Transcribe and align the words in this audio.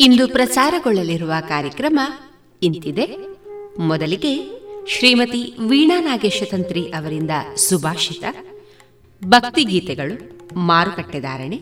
ಇಂದು 0.00 0.28
ಪ್ರಸಾರಗೊಳ್ಳಲಿರುವ 0.28 1.32
ಕಾರ್ಯಕ್ರಮ 1.48 2.00
ಇಂತಿದೆ. 2.62 3.16
ಮೊದಲಿಗೆ 3.78 4.50
ಶ್ರೀಮತಿ 4.86 5.56
ವೀಣಾ 5.68 6.00
ನಾಗೇಶತಂತ್ರಿ 6.00 6.82
ಅವರಿಂದ 6.82 7.30
ಸುಭಾಷಿತ. 7.56 8.24
ಭಕ್ತಿಗೀತೆಗಳು 9.24 10.40
ಮಾರುಕಟ್ಟೆದಾರಣೆ 10.58 11.60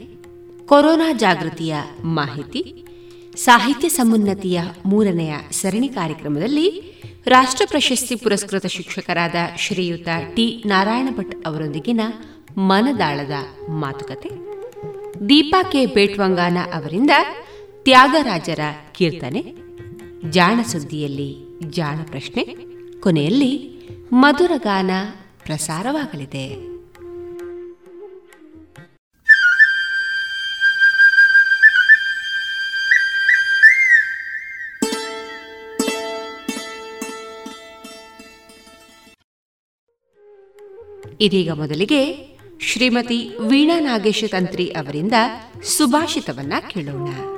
ಕೊರೋನಾ 0.66 1.12
ಜಾಗೃತಿಯ 1.12 1.76
ಮಾಹಿತಿ, 2.04 2.84
ಸಾಹಿತ್ಯ 3.36 3.88
ಸಮುನ್ನತಿಯ 3.88 4.60
ಮೂರನೆಯ 4.86 5.34
ಸರಣಿ 5.50 5.88
ಕಾರ್ಯಕ್ರಮದಲ್ಲಿ 5.88 6.94
ರಾಷ್ಟ್ರ 7.26 7.64
ಪ್ರಶಸ್ತಿ 7.68 8.16
ಪುರಸ್ಕೃತ 8.16 8.66
ಶಿಕ್ಷಕರಾದ 8.66 9.34
ಶ್ರೀಯುತ 9.58 10.08
ಟಿ. 10.34 10.62
ನಾರಾಯಣ 10.66 11.08
ಭಟ್ 11.16 11.46
ಅವರೊಂದಿಗಿನ 11.46 12.00
ಮನದಾಳದ 12.58 13.68
ಮಾತುಕತೆ. 13.68 14.28
ದೀಪಾ 15.28 15.62
ಕೆ. 15.62 15.86
ಬೇಟ್ವಂಗಾನ 15.86 16.58
ಅವರಿಂದ 16.74 17.10
ತ್ಯಾಗರಾಜರ 17.88 18.60
ಕೀರ್ತನೆ, 18.92 19.54
ಜಾಣ 20.30 20.60
ಸುದ್ದಿಯಲ್ಲಿ 20.62 21.36
ಜಾಣ 21.70 21.98
ಪ್ರಶ್ನೆ, 22.04 22.42
ಕೊನೆಯಲ್ಲಿ 23.00 23.72
ಮಧುರಗಾನ 24.12 24.90
ಪ್ರಸಾರವಾಗಲಿದೆ. 25.44 26.46
ಇದೀಗ 41.20 41.50
ಮೊದಲಿಗೆ 41.50 42.28
ಶ್ರೀಮತಿ 42.60 43.30
ವೀಣಾ 43.40 43.80
ನಾಗೇಶ 43.80 44.24
ತಂತ್ರಿ 44.30 44.68
ಅವರಿಂದ 44.70 45.12
ಸುಭಾಷಿತವನ್ನ 45.62 46.52
ಕೇಳೋಣ. 46.68 47.37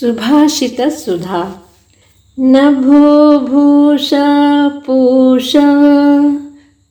सुभाषितसुधा। 0.00 1.62
न 2.40 2.74
भो 2.74 3.38
भूषा 3.38 4.68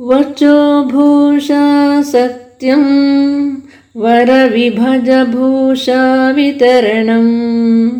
वचोभूषा 0.00 2.02
सत्यं 2.02 2.84
वरविभजभूषा 3.96 6.30
वितरणं। 6.30 7.90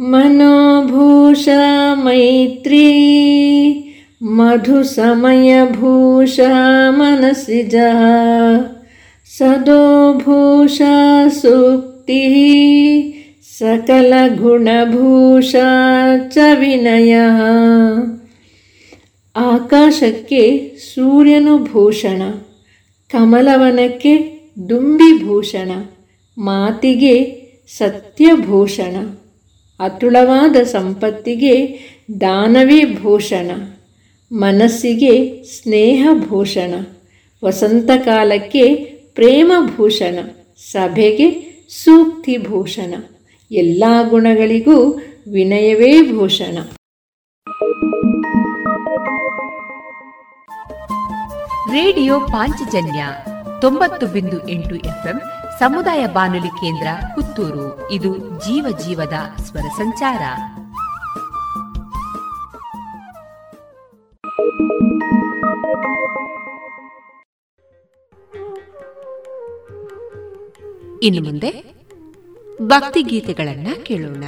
मनोभूषा 0.00 1.94
मैत्री 1.94 3.14
मधुसमयभूषा 4.22 6.90
मनसिजा। 6.90 7.94
सदोभूषा 9.29 10.93
सूक्तिः 11.39 12.35
सकलगुणभूषा 13.59 15.67
च 16.27 16.37
विनयः 16.59 17.39
ಆಕಾಶಕ್ಕೆ 19.35 20.39
ಸೂರ್ಯನು 20.85 21.51
ಭೂಷಣ 21.65 22.21
ಕಮಲವನಕ್ಕೆ 23.09 24.13
ದುಂಬಿಭೂಷಣ 24.69 25.71
ಮಾತಿಗೆ 26.37 27.13
ಸತ್ಯಭೂಷಣ 27.71 28.95
ಅತುಳವಾದ 29.79 30.55
ಸಂಪತ್ತಿಗೆ 30.73 31.53
ದಾನವೇ 32.21 32.79
ಭೂಷಣ 32.97 33.51
ಮನಸ್ಸಿಗೆ 34.31 35.13
ಸ್ನೇಹಭೂಷಣ 35.53 36.73
ವಸಂತಕಾಲಕ್ಕೆ 37.43 38.65
ಪ್ರೇಮಭೂಷಣ, 39.14 40.18
ಸಭೆಗೆ 40.70 41.28
ಸೂಕ್ತಿಭೂಷಣ, 41.84 42.94
ಎಲ್ಲ 43.50 43.84
ಗುಣಗಳಿಗೂ 44.08 44.92
ವಿನಯವೇ 45.32 46.02
ಭೂಷಣ. 46.02 46.58
ರೇಡಿಯೋ 51.72 52.20
ಪಾಂಚಜನ್ಯ 52.20 53.06
ತೊಂಬತ್ತು 53.60 54.06
ಬಿಂದು 54.06 54.48
ಎಂಟು 54.48 54.74
ಎಫ್ಎಂ 54.74 55.20
ಸಮುದಾಯ 55.58 56.06
ಬಾನುಲಿ 56.06 56.48
ಕೇಂದ್ರ 56.48 56.86
ಪುತ್ತೂರು. 57.14 57.90
ಇದು 57.90 58.18
ಜೀವ 58.18 58.78
ಜೀವದ 58.86 59.42
ಸ್ವರ 59.42 59.68
ಸಂಚಾರ. 59.76 60.20
ಇನ್ನು 71.04 71.22
ಮುಂದೆ 71.22 71.74
ಭಕ್ತಿ 72.62 73.02
ಗೀತೆಗಳನ್ನ 73.02 73.66
ಕೇಳೋಣ. 73.82 74.24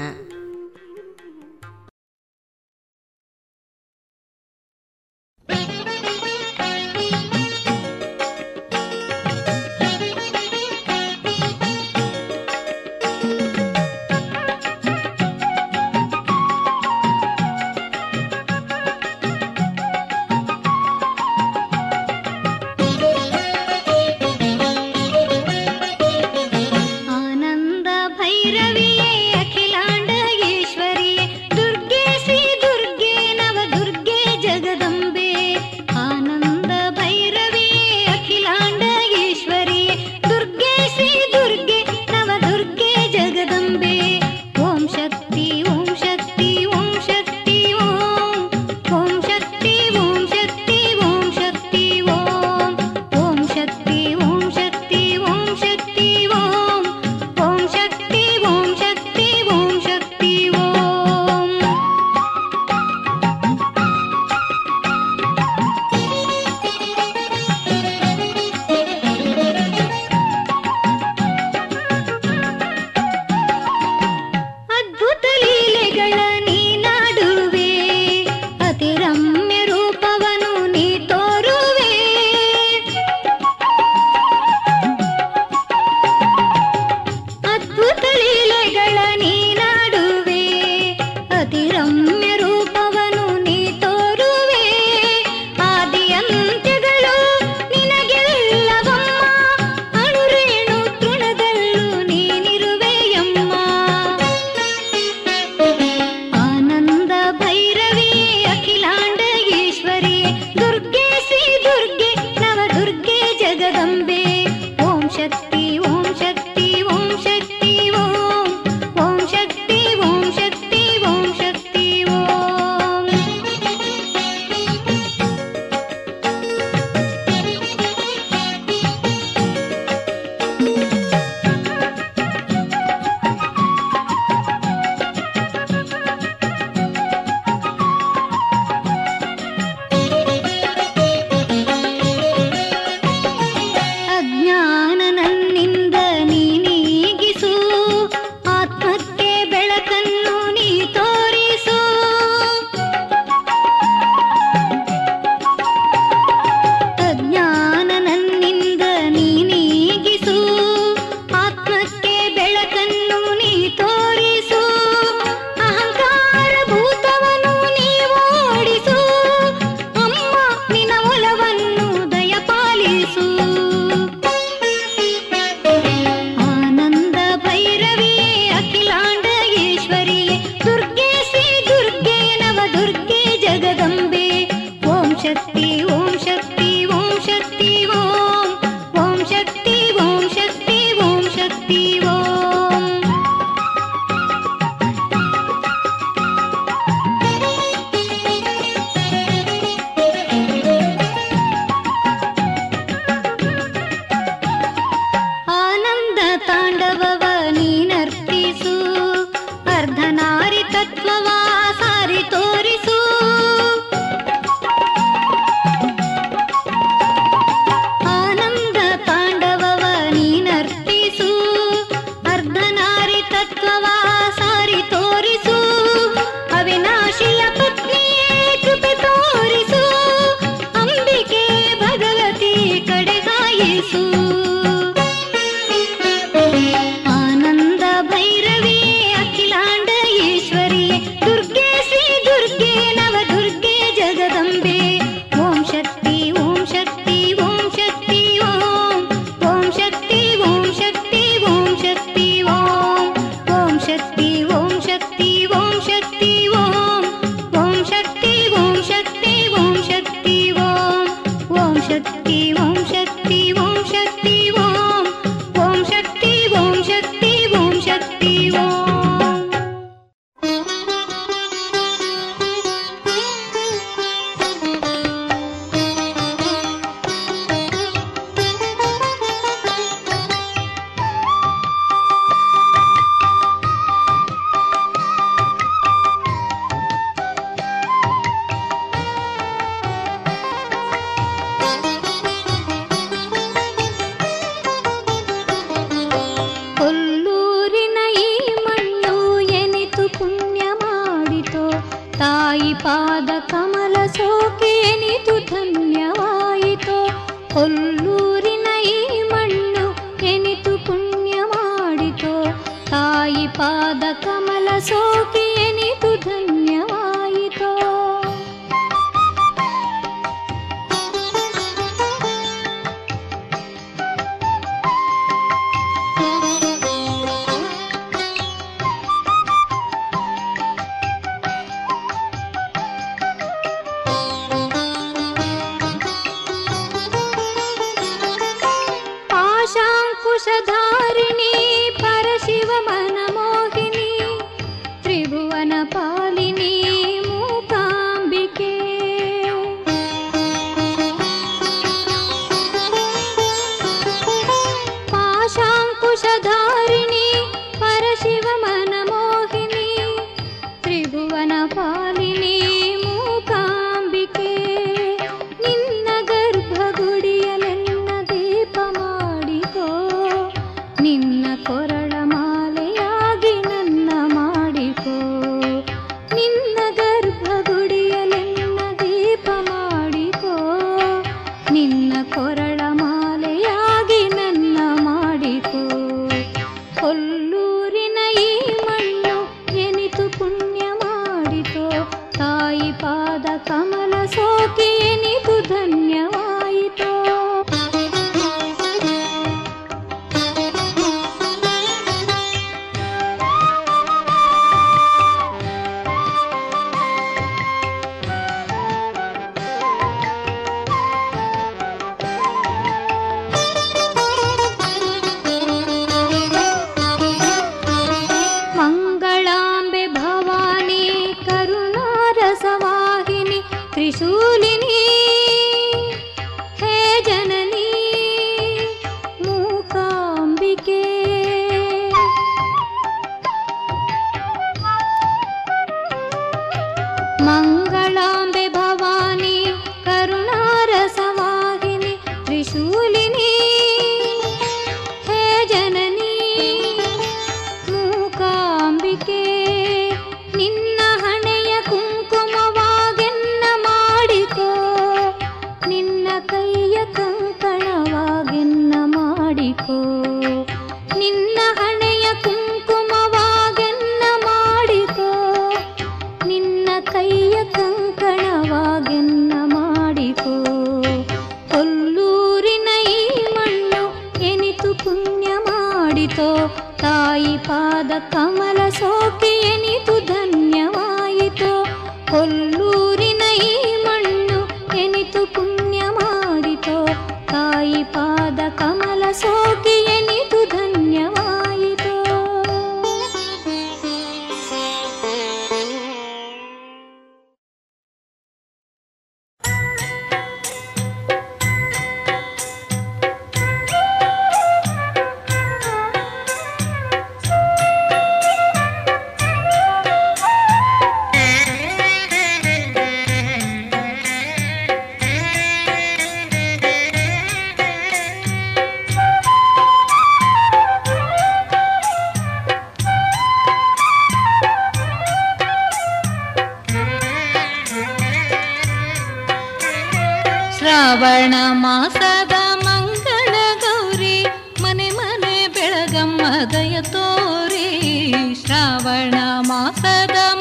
सदा 539.93 540.56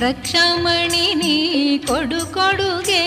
ರಕ್ಷಾಮಣಿ 0.00 1.14
ನೀ 1.14 1.78
ಕೊಡು 1.78 2.32
ಕೊಡುಗೆ. 2.34 3.02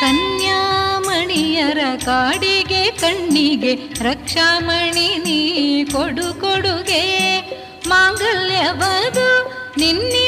ಕನ್ಯಾಮಣಿಯರ 0.00 1.78
ಕಾಡಿಗೆ 2.04 2.90
ಕಣ್ಣಿಗೆ 2.90 3.74
ರಕ್ಷಾಮಣಿ 3.74 5.08
ನೀ 5.18 5.84
ಕೊಡು 5.84 6.40
ಕೊಡುಗೆ. 6.40 7.02
ಮಾಂಗಲ್ಯವದು 7.86 9.28
ನಿನ್ನಿಂದ 9.78 10.23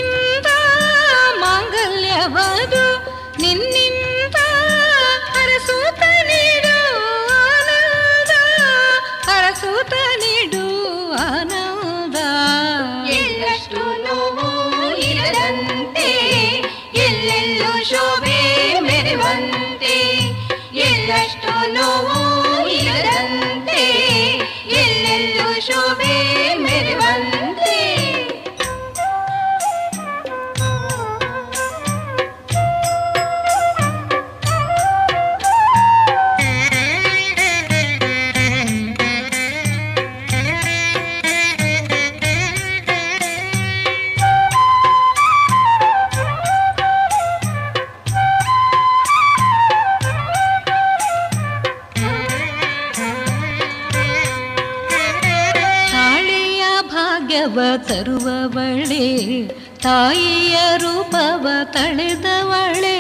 ತಾಯಿಯ 59.87 60.57
ರೂಪವ 60.77 61.49
ತಳೆದವಳೆ. 61.65 62.99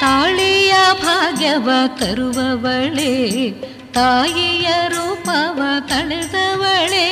ತಾಳಿಯ 0.00 0.74
ಭಾಗ್ಯವ 1.04 1.68
ತರುವವಳೆ, 2.00 3.50
ತಾಯಿಯ 3.92 4.68
ರೂಪವ 4.88 5.60
ತಳೆದವಳೆ. 5.88 7.08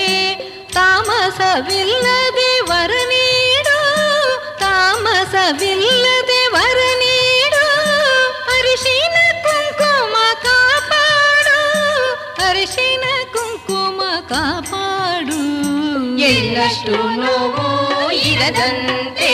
ತಾಮಸವಿಲ್ಲದೆ 0.75 2.51
ವರ 2.61 2.93
ನೀಡು, 3.13 3.79
ತಾಮಸವಿಲ್ಲದೆ 4.59 6.41
ವರ 6.47 6.81
ನೀಡು 7.03 7.67
ಅರಿಶಿನ 8.57 9.00
ಎಳ್ಳಷ್ಟು 16.61 16.93
ನೋವು 16.93 18.13
ಇರದಂತೆ 18.13 19.31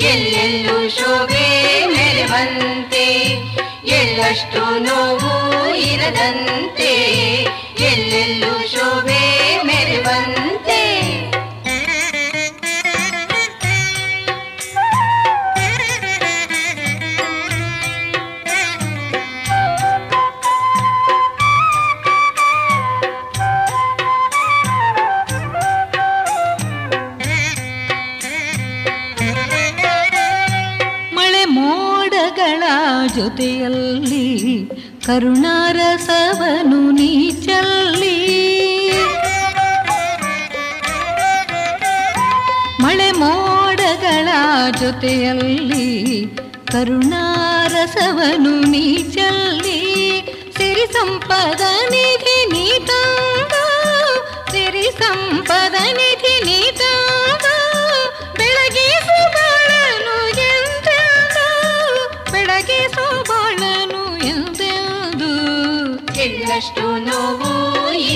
ಎಲ್ಲೆಲ್ಲೂ 0.00 0.88
ಶೋಭೆ 0.88 1.46
ಮೆರೆವಂತೆ. 1.86 3.04
ಎಳ್ಳಷ್ಟು 3.86 4.62
ನೋವು 4.80 5.32
ಇರದಂತೆ 5.74 6.90
ಎಲ್ಲೆಲ್ಲೂ 7.80 8.41
ಕರುಣಾರಸವನು 35.12 36.90
ನೀ 36.90 37.30
ಚೆಲ್ಲಿ. 37.30 38.16
ಮಳೆ 42.80 43.12
ಮೋಡಗಳ 43.12 44.28
ಜೊತೆಯಲ್ಲಿ 44.80 46.26
ಕರುಣಾರಸವನು 46.72 48.60
ನೀ 48.60 48.96
ಚೆಲ್ಲಿ. 48.96 49.80
ಸಿರಿ 50.56 50.92
ಸಂಪದ 50.92 51.60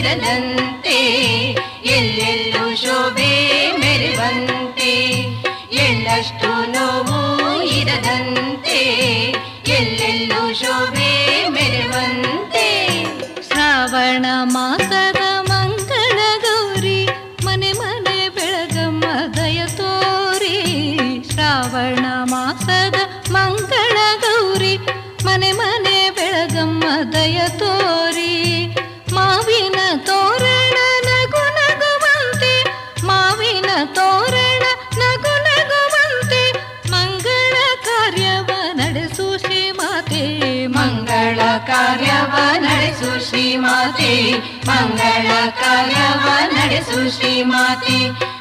ಇರದಂತೆ 0.07 0.27
ಎಲ್ಲೆಲ್ಲೂ 0.27 0.56
ಕಾರ್ಯವ 45.61 46.25
ನಡೆಸು 46.55 47.17
ಶ್ರೀಮಾತೆ 47.17 47.99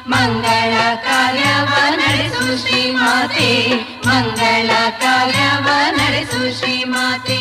ಮಂಗಳ 0.08 0.72
ಕಾರ್ಯವ 1.02 1.70
ನಡೆಸು 1.96 2.46
ಶ್ರೀಮಾತೆ 2.62 3.50
ಮಂಗಳ 4.06 4.70
ಕಾರ್ಯವ 4.98 5.68
ನಡೆಸು 5.90 6.58
ಶ್ರೀಮಾತೆ 6.58 7.38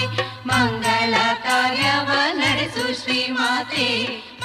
ಮಂಗಳ 0.48 1.14
ಕಾರ್ಯವ 1.44 2.10
ನಡೆಸು 2.34 2.86
ಶ್ರೀಮಾತೆ 3.02 3.88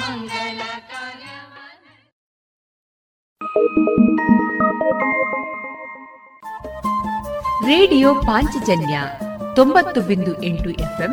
ಮಂಗಳ 0.01 0.61
ಕಾರ್ಯವ 0.89 1.55
ರೇಡಿಯೋ 7.67 8.15
ಪಾಂಚಜನ್ಯ 8.15 8.97
ತೊಂಬತ್ತು 9.55 10.01
ಬಿಂದು 10.01 10.43
ಎಂಟು 10.43 10.71
ಎಫ್ಎಂ 10.81 11.13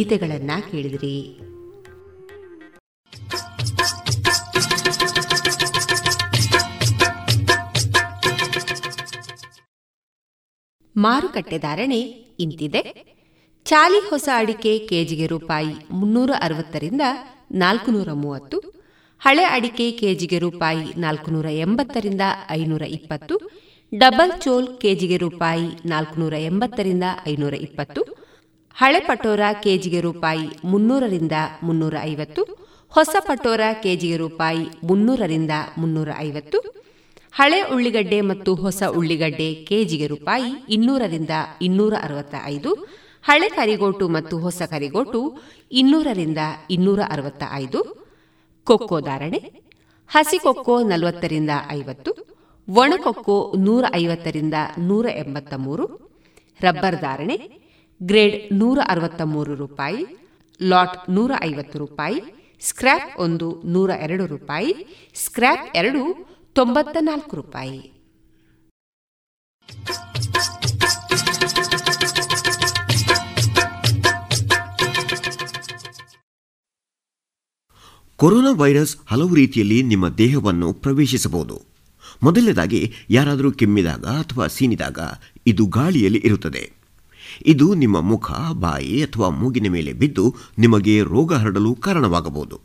ಗೀತೆಗಳನ್ನ 0.00 0.50
ಕೇಳಿದ್ರಿ. 0.70 1.16
ಮಾರುಕಟ್ಟೆ 10.96 11.58
ಧಾರಣೆ 11.58 12.00
ಇಂತಿದೆ. 12.44 12.82
ಚಾಲಿ 13.64 14.10
ಹೊಸ 14.10 14.28
ಅಡಿಕೆ 14.36 14.78
ಕೆಜಿಗೆ 14.78 15.26
ರೂಪಾಯಿ 15.26 15.74
ಮುನ್ನೂರ 15.90 16.30
ಅರವತ್ತರಿಂದ 16.40 17.00
ನಾಲ್ಕುನೂರ 17.52 18.12
ಮೂವತ್ತು, 18.12 18.58
ಹಳೆ 19.20 19.44
ಅಡಿಕೆ 19.44 19.90
ಕೆಜಿಗೆ 19.90 20.38
ರೂಪಾಯಿ 20.38 21.00
ನಾಲ್ಕುನೂರ 21.00 21.46
ಎಂಬತ್ತರಿಂದ 21.46 22.20
ಐನೂರ 22.50 22.82
ಇಪ್ಪತ್ತು, 22.82 23.36
ಡಬಲ್ 23.98 24.42
ಚೋಲ್ 24.42 24.80
ಕೆಜಿಗೆ 24.80 25.16
ರೂಪಾಯಿ 25.16 25.88
ನಾಲ್ಕುನೂರ 25.88 26.32
ಎಂಬತ್ತರಿಂದ 26.32 27.04
ಐನೂರ 27.28 27.54
ಇಪ್ಪತ್ತು 27.54 27.99
ಹಳೆ 28.80 29.00
ಪಟೋರ 29.00 29.40
ಕೆಜಿಗೆ 29.62 30.00
ರೂಪಾಯಿ 30.00 30.48
ಮುನ್ನೂರರಿಂದ 30.64 31.32
ಮುನ್ನೂರ 31.62 31.94
ಐವತ್ತು 32.02 32.42
ಹೊಸ 32.92 33.16
ಪಟೋರ 33.20 33.60
ಕೆಜಿಗೆ 33.82 34.16
ರೂಪಾಯಿ 34.16 34.66
ಮುನ್ನೂರರಿಂದ 34.84 35.50
ಮುನ್ನೂರ 35.78 36.08
ಐವತ್ತು 36.18 36.58
ಹಳೆ 37.32 37.62
ಉಳ್ಳಿಗಡ್ಡೆ 37.62 38.20
ಮತ್ತು 38.20 38.54
ಹೊಸ 38.54 38.82
ಉಳ್ಳಿಗಡ್ಡೆ 38.82 39.54
ಕೆಜಿಗೆ 39.54 40.06
ರೂಪಾಯಿ 40.06 40.52
ಇನ್ನೂರರಿಂದ 40.68 41.30
ಇನ್ನೂರ 41.62 41.94
ಅರವತ್ತ 42.02 42.34
ಐದು 42.44 42.88
ಹಳೆ 43.22 43.48
ಕರಿಗೋಟು 43.48 44.08
ಮತ್ತು 44.08 44.38
ಹೊಸ 44.38 44.62
ಕರಿಗೋಟು 44.62 45.38
ಇನ್ನೂರರಿಂದ 45.72 46.38
ಇನ್ನೂರ 46.70 47.00
ಅರವತ್ತ 47.10 47.42
ಐದು 47.52 47.80
ಕೊಕ್ಕೋ 48.64 49.00
ಧಾರಣೆ, 49.00 49.52
ಹಸಿ 50.08 50.38
ಕೊಕ್ಕೋ 50.38 50.82
ನಲವತ್ತರಿಂದ 50.82 51.50
ಐವತ್ತು 51.70 52.10
ಒಣಕೊಕ್ಕೋ 52.68 53.52
ನೂರ 53.56 53.84
ಐವತ್ತರಿಂದ 53.94 54.54
ನೂರ 54.78 55.06
ಎಂಬತ್ತ 55.06 55.54
ಮೂರು 55.54 56.10
ರಬ್ಬರ್ 56.62 57.00
ಧಾರಣೆ 57.00 57.59
ಗ್ರೇಡ್ 58.02 58.58
ನೂರ 58.58 58.78
ಅರವತ್ತ 58.88 59.22
ಮೂರು 59.22 59.54
ರೂಪಾಯಿ, 59.54 60.06
ಲಾಟ್ 60.62 61.10
ನೂರ 61.10 61.32
ಐವತ್ತು 61.44 61.78
ರೂಪಾಯಿ, 61.78 62.20
ಸ್ಕ್ರ್ಯಾಪ್ 62.60 63.20
ಒಂದು 63.20 63.62
ನೂರ 63.64 63.90
ಎರಡು 63.90 64.26
ರೂಪಾಯಿ, 64.26 64.74
ಸ್ಕ್ರ್ಯಾಪ್ 65.14 65.76
ಎರಡು 65.76 66.28
ತೊಂಬತ್ತ 66.52 66.96
ನಾಲ್ಕು 67.00 67.36
ರೂಪಾಯಿ. 67.36 67.92
ಕೊರೋನಾ 78.16 78.52
ವೈರಸ್ 78.52 78.96
ಹಲವು 79.06 79.34
ರೀತಿಯಲ್ಲಿ 79.34 79.82
ನಿಮ್ಮ 79.82 80.08
ದೇಹವನ್ನು 80.08 80.72
ಪ್ರವೇಶಿಸಬಹುದು. 80.72 81.62
ಮೊದಲನೇದಾಗಿ, 82.22 82.92
ಯಾರಾದರೂ 83.10 83.52
ಕೆಮ್ಮಿದಾಗ 83.52 84.06
ಅಥವಾ 84.06 84.46
ಸೀನಿದಾಗ, 84.46 84.98
ಇದು 85.46 85.66
ಗಾಳಿಯಲ್ಲಿ 85.66 86.22
ಇರುತ್ತದೆ. 86.24 86.79
ಇದು 87.46 87.74
ನಿಮ್ಮ 87.74 88.00
ಮುಖ, 88.00 88.30
ಬಾಯಿ 88.52 89.02
ಅಥವಾ 89.02 89.28
ಮೂಗಿನ 89.28 89.68
ಮೇಲೆ 89.68 89.92
ಬಿದ್ದು 89.92 90.34
ನಿಮಗೆ 90.58 91.02
ರೋಗ 91.02 91.34
ಹರಡಲು 91.34 91.74
ಕಾರಣವಾಗಬಹುದು. 91.74 92.60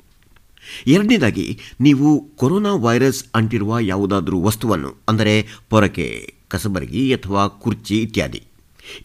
ಎರಡನೇದಾಗಿ, 0.87 1.59
ನೀವು 1.81 2.29
ಕೊರೋನಾ 2.35 2.73
ವೈರಸ್ 2.73 3.25
ಅಂಟಿರುವ 3.35 3.79
ಯಾವುದಾದರೂ 3.79 4.41
ವಸ್ತುವನ್ನು, 4.41 4.95
ಅಂದರೆ 5.09 5.45
ಪೊರಕೆ, 5.69 6.33
ಕಸಬರಗಿ 6.47 7.13
ಅಥವಾ 7.13 7.47
ಕುರ್ಚಿ 7.47 8.01
ಇತ್ಯಾದಿ. 8.01 8.43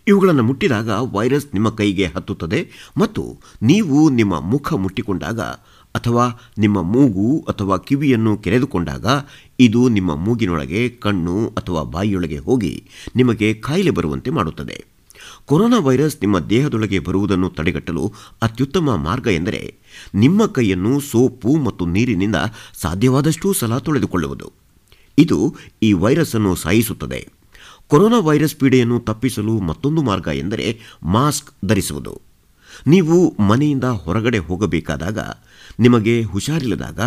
ಇವುಗಳನ್ನು 0.09 0.43
ಮುಟ್ಟಿದಾಗ 0.43 0.89
ವೈರಸ್ 0.91 1.47
ನಿಮ್ಮ 1.55 1.71
ಕೈಗೆ 1.71 2.07
ಹತ್ತುತ್ತದೆ 2.07 2.71
ಮತ್ತು 2.97 3.41
ನೀವು 3.63 4.11
ನಿಮ್ಮ 4.11 4.41
ಮುಖ 4.41 4.73
ಮುಟ್ಟಿಕೊಂಡಾಗ 4.75 5.41
ಅಥವಾ 5.95 6.41
ನಿಮ್ಮ 6.59 6.83
ಮೂಗು 6.83 7.45
ಅಥವಾ 7.49 7.77
ಕಿವಿಯನ್ನು 7.77 8.37
ಕೆರೆದುಕೊಂಡಾಗ 8.37 9.07
ಇದು 9.61 9.89
ನಿಮ್ಮ 9.89 10.15
ಮೂಗಿನೊಳಗೆ, 10.15 10.89
ಕಣ್ಣು 10.89 11.49
ಅಥವಾ 11.49 11.83
ಬಾಯಿಯೊಳಗೆ 11.83 12.39
ಹೋಗಿ 12.39 12.89
ನಿಮಗೆ 13.17 13.55
ಕಾಯಿಲೆ 13.55 13.91
ಬರುವಂತೆ 13.91 14.31
ಮಾಡುತ್ತದೆ. 14.31 15.00
ಕೊರೋನಾ 15.51 15.79
ವೈರಸ್ 15.79 16.17
ನಿಮ್ಮ 16.21 16.39
ದೇಹದೊಳಗೆ 16.39 16.99
ಬರುವುದನ್ನು 16.99 17.51
ತಡೆಗಟ್ಟಲು 17.51 18.13
ಅತ್ಯುತ್ತಮ 18.43 18.95
ಮಾರ್ಗ 18.97 19.27
ಎಂದರೆ 19.27 19.75
ನಿಮ್ಮ 20.15 20.47
ಕೈಯನ್ನು 20.47 21.01
ಸೋಪು 21.01 21.57
ಮತ್ತು 21.57 21.87
ನೀರಿನಿಂದ 21.87 22.37
ಸಾಧ್ಯವಾದಷ್ಟೂ 22.81 23.53
ಸಲ 23.53 23.79
ತೊಳೆದುಕೊಳ್ಳುವುದು. 23.79 24.53
ಇದು 25.19 25.57
ಈ 25.83 25.93
ವೈರಸ್ 25.93 26.35
ಅನ್ನು 26.35 26.55
ಸಾಯಿಸುತ್ತದೆ. 26.55 27.29
ಕೊರೋನಾ 27.89 28.19
ವೈರಸ್ 28.19 28.55
ಪೀಡೆಯನ್ನು 28.55 29.01
ತಪ್ಪಿಸಲು 29.01 29.61
ಮತ್ತೊಂದು 29.61 30.03
ಮಾರ್ಗ 30.03 30.29
ಎಂದರೆ 30.35 30.81
ಮಾಸ್ಕ್ 31.03 31.51
ಧರಿಸುವುದು. 31.67 32.21
ನೀವು 32.87 33.37
ಮನೆಯಿಂದ 33.41 33.85
ಹೊರಗಡೆ 33.85 34.39
ಹೋಗಬೇಕಾದಾಗ, 34.39 35.19
ನಿಮಗೆ 35.81 36.23
ಹುಷಾರಿಲ್ಲದಾಗ 36.23 37.01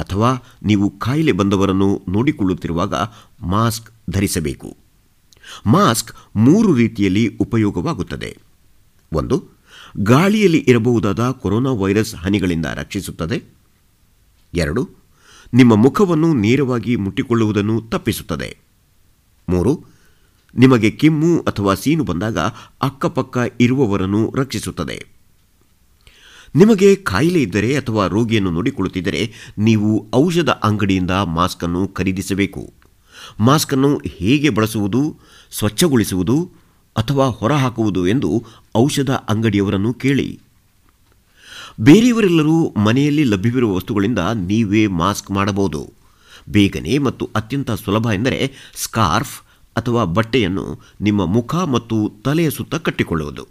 ಅಥವಾ 0.00 0.30
ನೀವು 0.62 0.90
ಕಾಯಿಲೆ 0.90 1.32
ಬಂದವರನ್ನು 1.32 2.02
ನೋಡಿಕೊಳ್ಳುತ್ತಿರುವಾಗ 2.08 2.94
ಮಾಸ್ಕ್ 3.40 3.90
ಧರಿಸಬೇಕು. 4.10 4.81
ಮಾಸ್ಕ್ 5.66 6.12
ಮೂರು 6.36 6.74
ರೀತಿಯಲ್ಲಿ 6.74 7.36
ಉಪಯೋಗವಾಗುತ್ತದೆ. 7.40 8.38
ಒಂದು, 9.12 9.48
ಗಾಳಿಯಲ್ಲಿ 9.98 10.58
ಇರಬಹುದಾದ 10.58 11.30
ಕೊರೋನಾ 11.30 11.70
ವೈರಸ್ 11.70 12.14
ಹನಿಗಳಿಂದ 12.14 12.66
ರಕ್ಷಿಸುತ್ತದೆ. 12.74 13.42
ಎರಡು, 14.54 14.88
ನಿಮ್ಮ 15.54 15.74
ಮುಖವನ್ನು 15.74 16.34
ನೇರವಾಗಿ 16.34 16.96
ಮುಟ್ಟಿಕೊಳ್ಳುವುದನ್ನು 16.96 17.80
ತಪ್ಪಿಸುತ್ತದೆ. 17.80 18.56
ಮೂರು, 19.48 19.84
ನಿಮಗೆ 20.56 20.90
ಕೆಮ್ಮು 20.90 21.38
ಅಥವಾ 21.38 21.74
ಸೀನು 21.74 22.04
ಬಂದಾಗ 22.04 22.38
ಅಕ್ಕಪಕ್ಕ 22.82 23.38
ಇರುವವರನ್ನು 23.60 24.34
ರಕ್ಷಿಸುತ್ತದೆ. 24.36 25.06
ನಿಮಗೆ 26.54 26.94
ಕಾಯಿಲೆ 26.94 27.42
ಇದ್ದರೆ 27.42 27.76
ಅಥವಾ 27.76 28.06
ರೋಗಿಯನ್ನು 28.06 28.50
ನೋಡಿಕೊಳ್ಳುತ್ತಿದ್ದರೆ 28.50 29.32
ನೀವು 29.58 30.06
ಔಷಧ 30.14 30.48
ಅಂಗಡಿಯಿಂದ 30.48 31.10
ಮಾಸ್ಕನ್ನು 31.10 31.88
ಖರೀದಿಸಬೇಕು. 31.88 32.72
ಮಾಸ್ಕ್ 33.40 33.72
ಅನ್ನು 33.72 34.00
ಹೇಗೆ 34.06 34.50
ಬಳಸುವುದು, 34.50 35.16
ಸ್ವಚ್ಛಗೊಳಿಸುವುದು 35.52 36.50
ಅಥವಾ 36.96 37.26
ಹೊರಹಾಕುವುದು 37.26 38.06
ಎಂದು 38.06 38.44
ಔಷಧ 38.76 39.10
ಅಂಗಡಿಯವರನ್ನು 39.10 39.94
ಕೇಳಿ. 39.94 40.40
ಬೇರೆಯವರೆಲ್ಲರೂ 41.80 42.74
ಮನೆಯಲ್ಲಿ 42.76 43.24
ಲಭ್ಯವಿರುವ 43.24 43.74
ವಸ್ತುಗಳಿಂದ 43.74 44.18
ನೀವೇ 44.34 44.86
ಮಾಸ್ಕ್ 44.86 45.30
ಮಾಡಬಹುದು. 45.30 45.92
ಬೇಗನೆ 46.48 46.98
ಮತ್ತು 46.98 47.30
ಅತ್ಯಂತ 47.34 47.70
ಸುಲಭ 47.70 48.06
ಎಂದರೆ 48.14 48.52
ಸ್ಕಾರ್ಫ್ 48.76 49.42
ಅಥವಾ 49.76 50.04
ಬಟ್ಟೆಯನ್ನು 50.04 50.80
ನಿಮ್ಮ 51.00 51.24
ಮುಖ 51.24 51.54
ಮತ್ತು 51.54 52.12
ತಲೆಯ 52.24 52.50
ಸುತ್ತ 52.50 52.74
ಕಟ್ಟಿಕೊಳ್ಳುವುದು. 52.74 53.46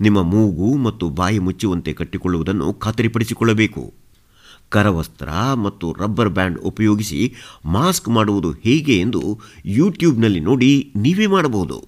ನಿಮ್ಮ 0.00 0.22
ಮೂಗು 0.22 0.76
ಮತ್ತು 0.76 1.08
ಬಾಯಿ 1.08 1.38
ಮುಚ್ಚುವಂತೆ 1.38 1.92
ಕಟ್ಟಿಕೊಳ್ಳುವುದನ್ನು 1.92 2.74
ಖಾತರಿಪಡಿಸಿಕೊಳ್ಳಬೇಕು. 2.74 3.94
ಕರವಸ್ತ್ರ 4.68 5.28
ಮತ್ತು 5.54 5.92
ರಬ್ಬರ್ 5.92 6.28
ಬ್ಯಾಂಡ್ 6.28 6.58
ಉಪಯೋಗಿಸಿ 6.58 7.34
ಮಾಸ್ಕ್ 7.64 8.08
ಮಾಡುವುದು 8.08 8.52
ಹೇಗೆ 8.52 9.00
ಎಂದು 9.00 9.40
ಯೂಟ್ಯೂಬ್ನಲ್ಲಿ 9.64 10.40
ನೋಡಿ 10.40 10.92
ನೀವೇ 10.96 11.26
ಮಾಡಬಹುದು. 11.26 11.84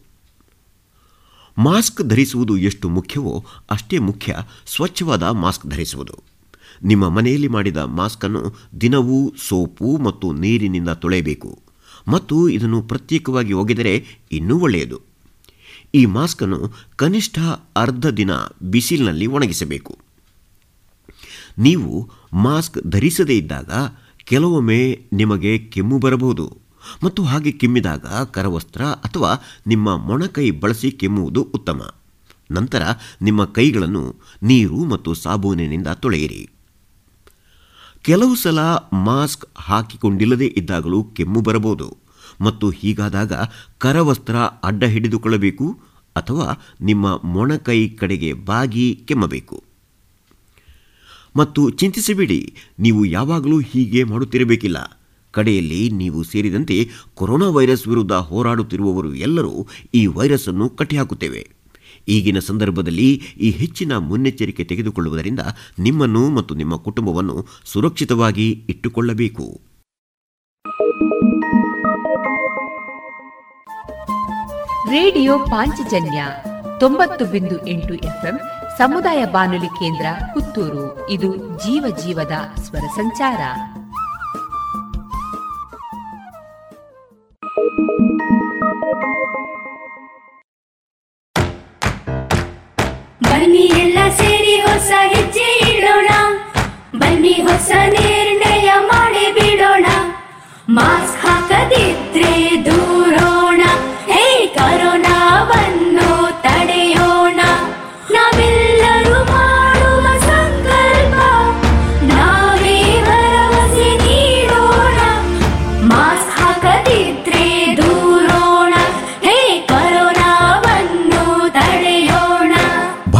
ಮಾಸ್ಕ್ 1.58 2.02
ಧರಿಸುವುದು 2.02 2.56
ಎಷ್ಟು 2.56 2.88
ಮುಖ್ಯವೋ 2.88 3.44
ಅಷ್ಟೇ 3.70 3.98
ಮುಖ್ಯ 3.98 4.36
ಸ್ವಚ್ಛವಾದ 4.66 5.22
ಮಾಸ್ಕ್ 5.22 5.66
ಧರಿಸುವುದು. 5.66 6.16
ನಿಮ್ಮ 6.84 7.08
ಮನೆಯಲ್ಲಿ 7.08 7.48
ಮಾಡಿದ 7.48 7.76
ಮಾಸ್ಕನ್ನು 7.76 8.42
ದಿನವೂ 8.80 9.34
ಸೋಪು 9.48 9.98
ಮತ್ತು 9.98 10.32
ನೀರಿನಿಂದ 10.32 10.88
ತೊಳೆಯಬೇಕು 10.88 11.58
ಮತ್ತು 12.08 12.48
ಇದನ್ನು 12.48 12.82
ಪ್ರತ್ಯೇಕವಾಗಿ 12.82 13.52
ಒಗೆದರೆ 13.52 14.06
ಇನ್ನೂ 14.32 14.58
ಒಳ್ಳೆಯದು. 14.58 15.00
ಈ 15.94 16.04
ಮಾಸ್ಕನ್ನು 16.06 16.72
ಕನಿಷ್ಠ 16.96 17.38
ಅರ್ಧ 17.76 18.06
ದಿನ 18.06 18.30
ಬಿಸಿಲಿನಲ್ಲಿ 18.62 19.26
ಒಣಗಿಸಬೇಕು. 19.26 19.98
ನೀವು 21.58 22.10
ಮಾಸ್ಕ್ 22.32 22.78
ಧರಿಸದೇ 22.90 23.36
ಇದ್ದಾಗ 23.36 23.70
ಕೆಲವೊಮ್ಮೆ 24.18 25.06
ನಿಮಗೆ 25.12 25.58
ಕೆಮ್ಮು 25.58 25.98
ಬರಬಹುದು. 25.98 26.56
ಮತ್ತು 27.04 27.24
ಹಾಗೆ 27.24 27.52
ಕೆಮ್ಮಿದಾಗ 27.52 28.06
ಕರವಸ್ತ್ರ 28.06 28.82
ಅಥವಾ 28.82 29.42
ನಿಮ್ಮ 29.66 29.96
ಮೊಣಕೈ 29.96 30.50
ಬಳಸಿ 30.50 30.90
ಕೆಮ್ಮುವುದು 30.90 31.42
ಉತ್ತಮ. 31.42 31.94
ನಂತರ 32.50 32.82
ನಿಮ್ಮ 33.22 33.44
ಕೈಗಳನ್ನು 33.44 34.16
ನೀರು 34.42 34.84
ಮತ್ತು 34.84 35.14
ಸಾಬೂನಿನಿಂದ 35.14 35.86
ತೊಳೆಯಿರಿ. 35.86 36.50
ಕೆಲವು 38.02 38.36
ಸಲ 38.36 38.58
ಮಾಸ್ಕ್ 38.92 39.46
ಹಾಕಿಕೊಂಡಿಲ್ಲದೇ 39.56 40.54
ಇದ್ದಾಗಲೂ 40.56 41.04
ಕೆಮ್ಮು 41.04 41.40
ಬರಬಹುದು. 41.40 41.96
ಮತ್ತು 42.40 42.70
ಹೀಗಾದಾಗ 42.70 43.32
ಕರವಸ್ತ್ರ 43.78 44.36
ಅಡ್ಡ 44.36 44.84
ಹಿಡಿದುಕೊಳ್ಳಬೇಕು 44.84 45.80
ಅಥವಾ 46.16 46.62
ನಿಮ್ಮ 46.80 47.20
ಮೊಣಕೈ 47.22 47.88
ಕಡೆಗೆ 47.88 48.32
ಬಾಗಿ 48.32 49.02
ಕೆಮ್ಮಬೇಕು. 49.04 49.69
ಮತ್ತು 51.36 51.70
ಚಿಂತಿಸಬೇಡಿ, 51.70 52.54
ನೀವು 52.78 53.04
ಯಾವಾಗಲೂ 53.04 53.60
ಹೀಗೆ 53.60 54.04
ಮಾಡುತ್ತಿರಬೇಕಿಲ್ಲ. 54.04 55.00
ಕಡೆಯಲ್ಲಿ 55.30 55.90
ನೀವು 55.90 56.24
ಸೇರಿದಂತೆ 56.24 56.88
ಕೊರೋನಾ 57.14 57.48
ವೈರಸ್ 57.48 57.88
ವಿರುದ್ಧ 57.88 58.12
ಹೋರಾಡುತ್ತಿರುವವರು 58.12 59.14
ಎಲ್ಲರೂ 59.14 59.66
ಈ 59.94 60.06
ವೈರಸ್ 60.06 60.48
ಅನ್ನು 60.48 60.68
ಕಟ್ಟಿಹಾಕುತ್ತೇವೆ. 60.68 61.42
ಈಗಿನ 62.08 62.38
ಸಂದರ್ಭದಲ್ಲಿ 62.38 63.22
ಈ 63.40 63.50
ಹೆಚ್ಚಿನ 63.50 63.96
ಮುನ್ನೆಚ್ಚರಿಕೆ 63.96 64.64
ತೆಗೆದುಕೊಳ್ಳುವುದರಿಂದ 64.64 65.40
ನಿಮ್ಮನ್ನು 65.78 66.30
ಮತ್ತು 66.30 66.54
ನಿಮ್ಮ 66.54 66.76
ಕುಟುಂಬವನ್ನು 66.76 67.46
ಸುರಕ್ಷಿತವಾಗಿ 67.64 68.64
ಇಟ್ಟುಕೊಳ್ಳಬೇಕು. 68.68 69.60
ರೇಡಿಯೋ 74.90 75.38
ಪಾಂಚಜನ್ಯ 75.38 76.24
ತೊಂಬತ್ತು 76.80 77.24
ಬಿಂದು 77.24 77.66
ಎಂಟು 77.66 77.94
ಸಮುದಾಯ 78.80 79.24
ಬಾನುಲಿ 79.24 79.66
ಕೇಂದ್ರ 79.66 80.06
ಪುತ್ತೂರು. 80.34 81.10
ಇದು 81.10 81.36
ಜೀವ 81.36 81.96
ಜೀವದ 81.96 82.32
ಸ್ವರ 82.62 82.80
ಸಂಚಾರ. 82.80 83.40
ಬನ್ನಿ 93.22 93.58
ಎಲ್ಲ 93.58 93.98
ಸೇರಿ 94.16 94.60
ಹೊಸ 94.60 94.90
ಹೆಜ್ಜೆ 94.96 95.76
ಇಡೋಣ. 95.76 96.08
ಬನ್ನಿ 96.98 97.32
ಹೊಸ 97.32 97.70
ನಿರ್ಣಯ 97.70 98.72
ಮಾಡಿ 98.80 99.32
ಬಿಡೋಣ. 99.32 99.84
ಮಾಸ್ಕ್ 100.68 101.26
ಹಾಕದಿದ್ರೆ 101.26 102.64
ದೂರೋಣ 102.64 102.99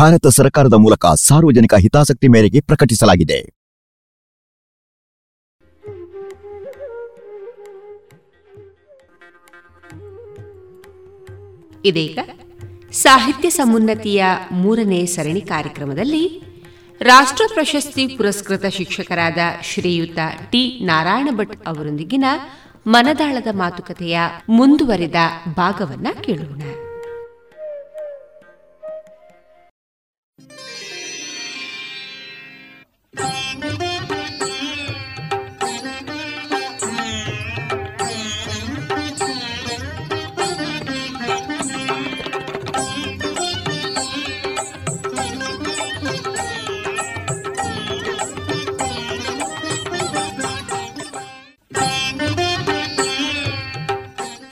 ಭಾರತ 0.01 0.27
ಸರ್ಕಾರದ 0.27 0.75
ಮೂಲಕ 0.75 1.07
ಸಾರ್ವಜನಿಕ 1.21 1.75
ಹಿತಾಸಕ್ತಿ 1.75 2.29
ಮೇರೆಗೆ 2.29 2.61
ಪ್ರಕಟಿಸಲಾಗಿದೆ. 2.61 3.39
ಇದೀಗ 11.85 12.19
ಸಾಹಿತ್ಯ 12.93 13.51
ಸಮುನ್ನತಿಯ 13.51 14.25
ಮೂರನೇ 14.53 15.07
ಸರಣಿ 15.07 15.41
ಕಾರ್ಯಕ್ರಮದಲ್ಲಿ 15.41 16.25
ರಾಷ್ಟ್ರ 17.01 17.45
ಪ್ರಶಸ್ತಿ 17.55 18.07
ಪುರಸ್ಕೃತ 18.07 18.67
ಶಿಕ್ಷಕರಾದ 18.67 19.39
ಶ್ರೀಯುತ 19.63 20.19
ಟಿ 20.51 20.63
ನಾರಾಯಣ 20.81 21.29
ಭಟ್ 21.37 21.57
ಅವರೊಂದಿಗಿನ 21.67 22.25
ಮನದಾಳದ 22.87 23.49
ಮಾತುಕತೆಯ 23.53 24.19
ಮುಂದುವರಿದ 24.49 25.19
ಭಾಗವನ್ನ 25.57 26.07
ಕೇಳೋಣ. 26.21 26.63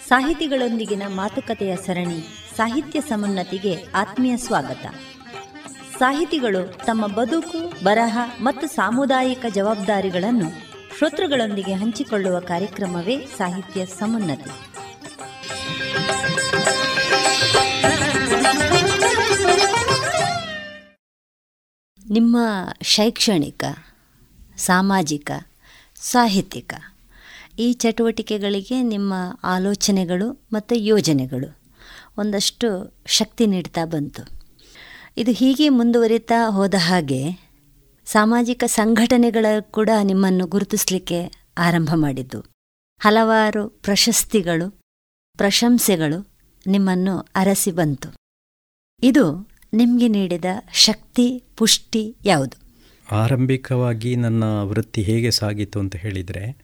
ಸಾಹಿತಿಗಳೊಂದಿಗಿನ 0.09 1.03
ಮಾತುಕತೆಯ 1.09 1.77
ಸರಣಿ 1.77 2.21
ಸಾಹಿತ್ಯ 2.57 3.01
ಸಮುನ್ನತಿಗೆ 3.01 3.85
ಆತ್ಮೀಯ 3.95 4.37
ಸ್ವಾಗತ. 4.37 4.87
ಸಾಹಿತಿಗಳು 5.99 6.87
ತಮ್ಮ 6.87 7.07
ಬದುಕು, 7.07 7.85
ಬರಹ 7.85 8.19
ಮತ್ತು 8.41 8.67
ಸಾಮುದಾಯಿಕ 8.67 9.45
ಜವಾಬ್ದಾರಿಗಳನ್ನು 9.55 10.49
ಶ್ರೋತೃಗಳೊಂದಿಗೆ 10.99 11.73
ಹಂಚಿಕೊಳ್ಳುವ 11.73 12.41
ಕಾರ್ಯಕ್ರಮವೇ 12.41 13.27
ಸಾಹಿತ್ಯ 13.39 13.87
ಸಮುನ್ನತಿ. 13.87 14.51
ನಿಮ್ಮ 22.11 22.37
ಶೈಕ್ಷಣಿಕ, 22.83 23.65
ಸಾಮಾಜಿಕ, 24.57 25.31
ಸಾಹಿತ್ಯಿಕ 25.97 26.75
ಈ 27.59 27.73
ಚಟುವಟಿಕೆಗಳಿಗೆ 27.73 28.83
ನಿಮ್ಮ 28.83 29.15
ಆಲೋಚನೆಗಳು 29.45 30.47
ಮತ್ತು 30.53 30.75
ಯೋಜನೆಗಳು 30.75 31.61
ಒಂದಷ್ಟು 32.19 32.97
ಶಕ್ತಿ 33.07 33.47
ನೀಡ್ತಾ 33.47 33.85
ಬಂತು. 33.85 34.38
ಇದು 35.19 35.31
ಹೀಗೆ 35.31 35.69
ಮುಂದುವರಿತಾ 35.69 36.51
ಹೋದ 36.51 36.75
ಹಾಗೆ 36.79 37.21
ಸಾಮಾಜಿಕ 38.05 38.65
ಸಂಘಟನೆಗಳ 38.67 39.47
ಕೂಡ 39.61 39.91
ನಿಮ್ಮನ್ನು 40.03 40.47
ಗುರುತಿಸಲಿಕ್ಕೆ 40.47 41.49
ಆರಂಭ 41.59 41.91
ಮಾಡಿದ್ದು. 41.95 42.41
ಹಲವಾರು 42.99 43.69
ಪ್ರಶಸ್ತಿಗಳು 43.69 44.71
ಪ್ರಶಂಸೆಗಳು 45.37 46.29
ನಿಮ್ಮನ್ನು 46.67 47.19
ಅರಸಿ 47.35 47.71
ಬಂತು. 47.71 48.09
ಇದು 49.03 49.49
ನಿಮಗೆ 49.73 50.09
ನೀಡಿದ 50.09 50.45
ಶಕ್ತಿ 50.73 51.43
ಪುಷ್ಟಿ 51.57 52.17
ಯಾವುದು? 52.25 52.57
ಆರಂಭಿಕವಾಗಿ 53.17 54.17
ನನ್ನ 54.17 54.45
ವೃತ್ತಿ 54.45 55.03
ಹೇಗೆ 55.03 55.31
ಸಾಗಿತು 55.31 55.79
ಅಂತ 55.79 55.97
ಹೇಳಿದರೆ 55.97 56.59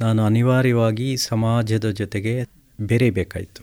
ನಾನು 0.00 0.24
ಅನಿವಾರ್ಯವಾಗಿ 0.24 1.16
ಸಮಾಜದ 1.16 1.90
ಜೊತೆಗೆ 1.90 2.44
ಬೆರೀಬೇಕಾಯಿತು. 2.80 3.62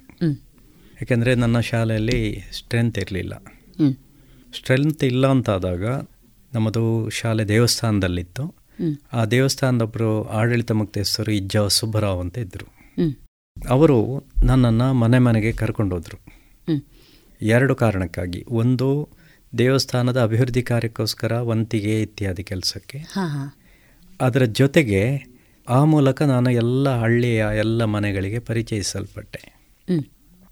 ಯಾಕೆಂದರೆ 0.93 1.35
ನನ್ನ 1.35 1.59
ಶಾಲೆಯಲ್ಲಿ 1.59 2.39
ಸ್ಟ್ರೆಂತ್ 2.51 2.99
ಇರಲಿಲ್ಲ. 2.99 3.33
ಸ್ಟ್ರೆಂತ್ 4.57 5.03
ಇಲ್ಲ 5.03 5.27
ಅಂತಾದಾಗ 5.27 5.85
ನಮ್ಮದು 6.53 7.09
ಶಾಲೆ 7.09 7.47
ದೇವಸ್ಥಾನದಲ್ಲಿತ್ತು. 7.47 8.55
ಆ 9.13 9.25
ದೇವಸ್ಥಾನದೊಬ್ಬರು 9.25 10.23
ಆಡಳಿತ 10.23 10.71
ಮುಕ್ತಸ್ಥರು 10.71 11.31
ಇಜ್ಜ 11.31 11.57
ಸುಬ್ಬರಾವ್ 11.57 12.19
ಅಂತ 12.19 12.37
ಇದ್ದರು 12.37 12.67
ಅವರು 13.69 14.23
ನನ್ನನ್ನು 14.45 14.93
ಮನೆ 14.93 15.19
ಮನೆಗೆ 15.19 15.51
ಕರ್ಕೊಂಡೋದ್ರು. 15.51 16.17
ಎರಡು 17.41 17.75
ಕಾರಣಕ್ಕಾಗಿ. 17.75 18.45
ಒಂದು 18.49 19.09
ದೇವಸ್ಥಾನದ 19.57 20.21
ಅಭಿವೃದ್ಧಿ 20.21 20.63
ಕಾರ್ಯಕ್ಕೋಸ್ಕರ 20.63 21.39
ವಂತಿಗೆ 21.39 22.01
ಇತ್ಯಾದಿ 22.01 22.43
ಕೆಲಸಕ್ಕೆ. 22.43 22.97
ಅದರ 24.21 24.43
ಜೊತೆಗೆ 24.43 25.33
ಆ 25.69 25.83
ಮೂಲಕ 25.83 26.21
ನಾನು 26.21 26.49
ಎಲ್ಲ 26.51 26.99
ಹಳ್ಳಿಯ 26.99 27.45
ಎಲ್ಲ 27.57 27.83
ಮನೆಗಳಿಗೆ 27.83 28.39
ಪರಿಚಯಿಸಲ್ಪಟ್ಟೆ. 28.39 29.41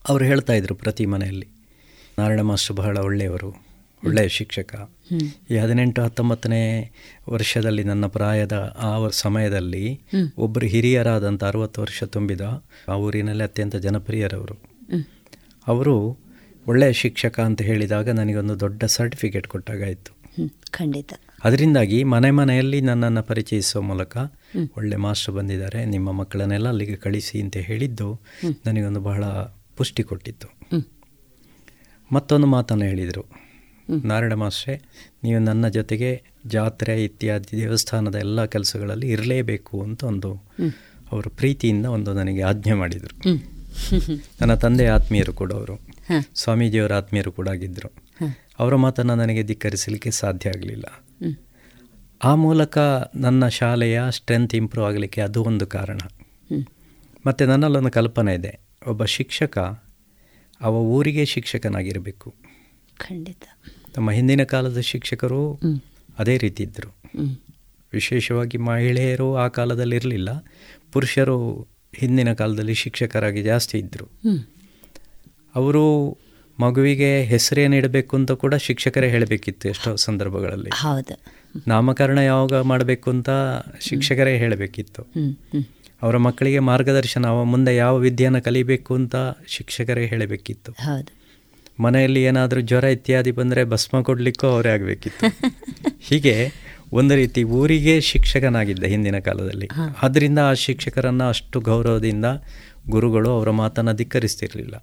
ಅವರು 0.10 0.26
ಹೇಳ್ತಾ 0.26 0.54
ಇದ್ರು 0.54 0.76
ಪ್ರತಿ 0.76 1.06
ಮನೆಯಲ್ಲಿ 1.06 1.48
ನಾರಾಯಣ 2.20 2.42
ಮಾಸ್ಟರ್ 2.42 2.76
ಬಹಳ 2.76 2.98
ಒಳ್ಳೆಯವರು. 2.98 3.71
ಒಳ್ಳೆಯ 4.06 4.28
ಶಿಕ್ಷಕ. 4.28 4.90
ಈ 5.50 5.58
ಹದಿನೆಂಟು 5.58 6.02
ಹತ್ತೊಂಬತ್ತನೇ 6.02 6.92
ವರ್ಷದಲ್ಲಿ 7.30 7.84
ನನ್ನ 7.84 8.06
ಪ್ರಾಯದ 8.06 8.76
ಆ 8.78 9.08
ಸಮಯದಲ್ಲಿ 9.10 10.02
ಒಬ್ಬರು 10.38 10.66
ಹಿರಿಯರಾದಂಥ 10.66 11.44
ಅರವತ್ತು 11.44 11.82
ವರ್ಷ 11.82 12.04
ತುಂಬಿದ 12.04 12.42
ಆ 12.90 12.96
ಊರಿನಲ್ಲಿ 12.96 13.44
ಅತ್ಯಂತ 13.44 13.76
ಜನಪ್ರಿಯರವರು. 13.76 14.62
ಅವರು 15.68 16.18
ಒಳ್ಳೆಯ 16.68 16.94
ಶಿಕ್ಷಕ 16.94 17.40
ಅಂತ 17.40 17.62
ಹೇಳಿದಾಗ 17.62 18.10
ನನಗೊಂದು 18.10 18.60
ದೊಡ್ಡ 18.60 18.84
ಸರ್ಟಿಫಿಕೇಟ್ 18.84 19.48
ಕೊಟ್ಟಾಗಾಯಿತು. 19.48 20.22
ಖಂಡಿತ. 20.72 21.14
ಅದರಿಂದಾಗಿ 21.44 22.04
ಮನೆ 22.04 22.32
ಮನೆಯಲ್ಲಿ 22.32 22.82
ನನ್ನನ್ನು 22.82 23.24
ಪರಿಚಯಿಸುವ 23.24 23.82
ಮೂಲಕ 23.82 24.18
ಒಳ್ಳೆ 24.78 24.96
ಮಾಸ್ಟರ್ 24.96 25.36
ಬಂದಿದ್ದಾರೆ. 25.36 25.86
ನಿಮ್ಮ 25.86 26.12
ಮಕ್ಕಳನ್ನೆಲ್ಲ 26.12 26.68
ಅಲ್ಲಿಗೆ 26.68 26.96
ಕಳಿಸಿ 26.96 27.42
ಅಂತ 27.42 27.58
ಹೇಳಿದ್ದು 27.58 28.20
ನನಗೊಂದು 28.66 29.00
ಬಹಳ 29.00 29.26
ಪುಷ್ಟಿ 29.78 30.04
ಕೊಟ್ಟಿತ್ತು. 30.04 30.78
ಮತ್ತೊಂದು 32.12 32.48
ಮಾತನ್ನು 32.48 32.86
ಹೇಳಿದರು. 32.86 33.41
ನಾರಾಯಣ 34.08 34.34
ಮಾಸ್ಟ್ರೆ 34.34 34.82
ನೀವು 35.24 35.40
ನನ್ನ 35.40 35.68
ಜೊತೆಗೆ 35.68 36.24
ಜಾತ್ರೆ 36.46 37.04
ಇತ್ಯಾದಿ 37.04 37.58
ದೇವಸ್ಥಾನದ 37.58 38.16
ಎಲ್ಲ 38.16 38.46
ಕೆಲಸಗಳಲ್ಲಿ 38.46 39.10
ಇರಲೇಬೇಕು 39.10 39.84
ಅಂತ 39.84 40.04
ಒಂದು 40.04 40.36
ಅವರು 41.12 41.30
ಪ್ರೀತಿಯಿಂದ 41.30 41.86
ಒಂದು 41.86 42.14
ನನಗೆ 42.14 42.42
ಆಜ್ಞೆ 42.42 42.74
ಮಾಡಿದರು. 42.74 43.30
ನನ್ನ 44.42 44.54
ತಂದೆ 44.54 44.88
ಆತ್ಮೀಯರು 44.88 45.34
ಕೂಡ 45.34 45.54
ಅವರು. 45.54 45.80
ಸ್ವಾಮೀಜಿಯವರ 46.36 46.94
ಆತ್ಮೀಯರು 46.94 47.32
ಕೂಡ 47.32 47.50
ಆಗಿದ್ದರು 47.50 47.92
ಅವರ 48.60 48.76
ಮಾತನ್ನು 48.76 49.16
ನನಗೆ 49.16 49.44
ಧಿಕ್ಕರಿಸಲಿಕ್ಕೆ 49.44 50.12
ಸಾಧ್ಯ 50.12 50.50
ಆಗಲಿಲ್ಲ. 50.50 51.04
ಆ 52.24 52.36
ಮೂಲಕ 52.36 52.78
ನನ್ನ 53.16 53.48
ಶಾಲೆಯ 53.48 54.02
ಸ್ಟ್ರೆಂತ್ 54.10 54.56
ಇಂಪ್ರೂವ್ 54.56 54.88
ಆಗಲಿಕ್ಕೆ 54.88 55.22
ಅದು 55.22 55.44
ಒಂದು 55.44 55.68
ಕಾರಣ. 55.68 56.00
ಮತ್ತು 57.28 57.46
ನನ್ನಲ್ಲೊಂದು 57.46 57.92
ಕಲ್ಪನೆ 57.92 58.36
ಇದೆ. 58.36 58.60
ಒಬ್ಬ 58.88 59.06
ಶಿಕ್ಷಕ 59.06 59.58
ಅವ 60.62 60.74
ಊರಿಗೆ 60.76 61.26
ಶಿಕ್ಷಕನಾಗಿರಬೇಕು. 61.26 62.36
ಖಂಡಿತ. 62.98 63.44
ನಮ್ಮ 63.98 64.12
ಹಿಂದಿನ 64.12 64.44
ಕಾಲದ 64.44 64.80
ಶಿಕ್ಷಕರು 64.80 65.54
ಅದೇ 66.20 66.38
ರೀತಿ 66.38 66.64
ಇದ್ದರು. 66.64 66.96
ವಿಶೇಷವಾಗಿ 67.94 68.58
ಮಹಿಳೆಯರು 68.58 69.36
ಆ 69.36 69.48
ಕಾಲದಲ್ಲಿ 69.48 69.96
ಇರಲಿಲ್ಲ. 69.96 70.30
ಪುರುಷರು 70.92 71.68
ಹಿಂದಿನ 71.96 72.34
ಕಾಲದಲ್ಲಿ 72.34 72.74
ಶಿಕ್ಷಕರಾಗಿ 72.74 73.44
ಜಾಸ್ತಿ 73.44 73.78
ಇದ್ದರು. 73.78 74.10
ಅವರು 75.56 76.18
ಮಗುವಿಗೆ 76.60 77.24
ಹೆಸರೇನಿಡಬೇಕು 77.24 78.18
ಅಂತ 78.18 78.32
ಕೂಡ 78.32 78.56
ಶಿಕ್ಷಕರೇ 78.56 79.10
ಹೇಳಬೇಕಿತ್ತು 79.10 79.70
ಎಷ್ಟೋ 79.70 79.96
ಸಂದರ್ಭಗಳಲ್ಲಿ. 79.96 80.70
ಹೌದು. 80.74 81.22
ನಾಮಕರಣ 81.68 82.18
ಯಾವಾಗ 82.18 82.54
ಮಾಡಬೇಕು 82.54 83.10
ಅಂತ 83.10 83.30
ಶಿಕ್ಷಕರೇ 83.82 84.38
ಹೇಳಬೇಕಿತ್ತು. 84.38 85.02
ಅವರ 86.02 86.18
ಮಕ್ಕಳಿಗೆ 86.18 86.60
ಮಾರ್ಗದರ್ಶನ 86.60 87.26
ಅವ 87.28 87.44
ಮುಂದೆ 87.44 87.76
ಯಾವ 87.76 87.98
ವಿದ್ಯೆಯನ್ನು 87.98 88.42
ಕಲಿಬೇಕು 88.42 88.96
ಅಂತ 88.96 89.16
ಶಿಕ್ಷಕರೇ 89.48 90.06
ಹೇಳಬೇಕಿತ್ತು. 90.06 90.72
ಹೌದು. 90.72 91.21
ಮನೆಯಲ್ಲಿ 91.82 92.24
ಏನಾದರೂ 92.24 92.62
ಜ್ವರ 92.62 92.84
ಇತ್ಯಾದಿ 92.84 93.32
ಬಂದರೆ 93.32 93.64
ಭಸ್ಮ 93.64 94.02
ಕೊಡಲಿಕ್ಕೂ 94.02 94.48
ಅವರೇ 94.48 94.70
ಆಗಬೇಕಿತ್ತು. 94.70 95.26
ಹೀಗೆ 96.00 96.52
ಒಂದು 96.94 97.16
ರೀತಿ 97.16 97.44
ಊರಿಗೆ 97.44 98.02
ಶಿಕ್ಷಕನಾಗಿದ್ದ 98.02 98.84
ಹಿಂದಿನ 98.84 99.20
ಕಾಲದಲ್ಲಿ. 99.20 99.70
ಆದ್ದರಿಂದ 100.02 100.40
ಆ 100.40 100.54
ಶಿಕ್ಷಕರನ್ನು 100.54 101.28
ಅಷ್ಟು 101.28 101.60
ಗೌರವದಿಂದ 101.60 102.26
ಗುರುಗಳು 102.90 103.30
ಅವರ 103.30 103.50
ಮಾತನ್ನು 103.50 103.94
ಧಿಕ್ಕರಿಸ್ತಿರಲಿಲ್ಲ. 103.94 104.76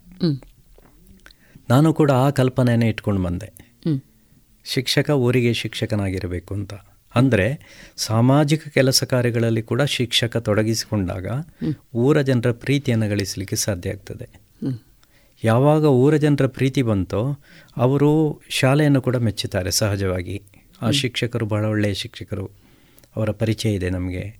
ನಾನು 1.71 1.95
ಕೂಡ 1.95 2.11
ಆ 2.11 2.31
ಕಲ್ಪನೆಯನ್ನು 2.31 2.87
ಇಟ್ಕೊಂಡು 2.87 3.23
ಬಂದೆ. 3.23 3.49
ಶಿಕ್ಷಕ 4.65 5.11
ಊರಿಗೆ 5.11 5.53
ಶಿಕ್ಷಕನಾಗಿರಬೇಕು 5.53 6.55
ಅಂತ. 6.55 6.75
ಅಂದರೆ 7.15 7.47
ಸಾಮಾಜಿಕ 7.97 8.69
ಕೆಲಸ 8.69 9.05
ಕಾರ್ಯಗಳಲ್ಲಿ 9.05 9.63
ಕೂಡ 9.63 9.83
ಶಿಕ್ಷಕ 9.83 10.37
ತೊಡಗಿಸಿಕೊಂಡಾಗ 10.37 11.27
ಊರ 11.95 12.21
ಜನರ 12.21 12.53
ಪ್ರೀತಿಯನ್ನು 12.53 13.09
ಗಳಿಸಲಿಕ್ಕೆ 13.09 13.57
ಸಾಧ್ಯ 13.57 13.91
ಆಗ್ತದೆ. 13.91 14.48
ಯಾವಾಗ 15.45 15.85
ಊರ 15.85 16.17
ಜನರ 16.17 16.47
ಪ್ರೀತಿ 16.47 16.83
ಬಂತೋ 16.83 17.37
ಅವರು 17.77 18.41
ಶಾಲೆಯನ್ನು 18.49 19.03
ಕೂಡ 19.03 19.17
ಮೆಚ್ಚುತ್ತಾರೆ 19.17 19.71
ಸಹಜವಾಗಿ. 19.71 20.43
ಆ 20.83 20.91
ಶಿಕ್ಷಕರು 20.91 21.47
ಬಹಳ 21.47 21.65
ಒಳ್ಳೆಯ 21.65 21.95
ಶಿಕ್ಷಕರು. 21.95 22.51
ಅವರ 23.17 23.31
ಪರಿಚಯ 23.31 23.75
ಇದೆ 23.75 23.91
ನಮಗೆ. 23.91 24.39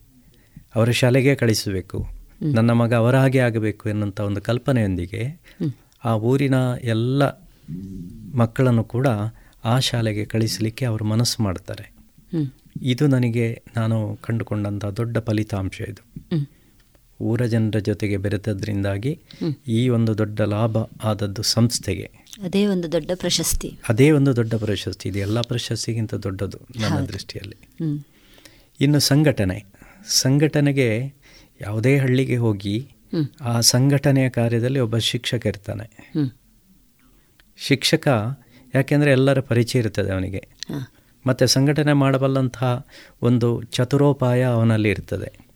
ಅವರ 0.75 0.91
ಶಾಲೆಗೆ 0.91 1.35
ಕಳಿಸಬೇಕು. 1.35 2.07
ನನ್ನ 2.43 2.71
ಮಗ 2.71 2.95
ಅವರ 2.95 3.17
ಹಾಗೆ 3.17 3.39
ಆಗಬೇಕು 3.39 3.89
ಎನ್ನುವಂಥ 3.89 4.21
ಒಂದು 4.21 4.41
ಕಲ್ಪನೆಯೊಂದಿಗೆ 4.41 5.41
ಆ 6.05 6.15
ಊರಿನ 6.15 6.55
ಎಲ್ಲ 6.83 7.23
ಮಕ್ಕಳನ್ನು 8.35 8.85
ಕೂಡ 8.85 9.07
ಆ 9.65 9.79
ಶಾಲೆಗೆ 9.79 10.25
ಕಳಿಸಲಿಕ್ಕೆ 10.25 10.85
ಅವರು 10.85 11.05
ಮನಸ್ಸು 11.05 11.43
ಮಾಡ್ತಾರೆ. 11.43 11.95
ಇದು 12.83 13.07
ನನಗೆ 13.07 13.63
ನಾನು 13.77 14.19
ಕಂಡುಕೊಂಡಂಥ 14.23 14.85
ದೊಡ್ಡ 14.85 15.19
ಫಲಿತಾಂಶ 15.19 15.81
ಇದು. 15.81 16.03
ಊರ 17.21 17.43
ಜನರ 17.43 17.79
ಜೊತೆಗೆ 17.79 18.17
ಬೆರೆತದ್ರಿಂದಾಗಿ 18.17 19.21
ಈ 19.69 19.89
ಒಂದು 19.89 20.19
ದೊಡ್ಡ 20.19 20.41
ಲಾಭ 20.41 20.77
ಆದದ್ದು 21.05 21.43
ಸಂಸ್ಥೆಗೆ. 21.43 22.11
ಅದೇ 22.45 22.67
ಒಂದು 22.67 22.93
ದೊಡ್ಡ 22.93 23.11
ಪ್ರಶಸ್ತಿ. 23.15 23.79
ಅದೇ 23.89 24.11
ಒಂದು 24.11 24.37
ದೊಡ್ಡ 24.37 24.55
ಪ್ರಶಸ್ತಿ. 24.55 25.09
ಇದು 25.09 25.19
ಎಲ್ಲ 25.19 25.41
ಪ್ರಶಸ್ತಿಗಿಂತ 25.41 26.15
ದೊಡ್ಡದು 26.15 26.59
ನನ್ನ 26.81 26.99
ದೃಷ್ಟಿಯಲ್ಲಿ. 27.01 27.57
ಇನ್ನು 28.81 28.99
ಸಂಘಟನೆ. 28.99 29.65
ಸಂಘಟನೆಗೆ 30.07 31.13
ಯಾವುದೇ 31.61 31.99
ಹಳ್ಳಿಗೆ 31.99 32.37
ಹೋಗಿ 32.37 32.89
ಆ 33.41 33.61
ಸಂಘಟನೆಯ 33.61 34.31
ಕಾರ್ಯದಲ್ಲಿ 34.31 34.81
ಒಬ್ಬ 34.81 34.97
ಶಿಕ್ಷಕ 34.99 35.47
ಇರ್ತಾನೆ. 35.47 36.13
ಶಿಕ್ಷಕ 37.57 38.09
ಯಾಕೆಂದರೆ 38.75 39.11
ಎಲ್ಲರ 39.11 39.41
ಪರಿಚಯ 39.41 39.79
ಇರ್ತದೆ 39.79 40.11
ಅವನಿಗೆ. 40.13 40.49
ಮತ್ತು 41.27 41.47
ಸಂಘಟನೆ 41.47 41.93
ಮಾಡಬಲ್ಲಂತಹ 41.93 42.87
ಒಂದು 43.23 43.63
ಚತುರೋಪಾಯ 43.63 44.43
ಅವನಲ್ಲಿ 44.43 44.91
ಇರ್ತದೆ. 44.91 45.48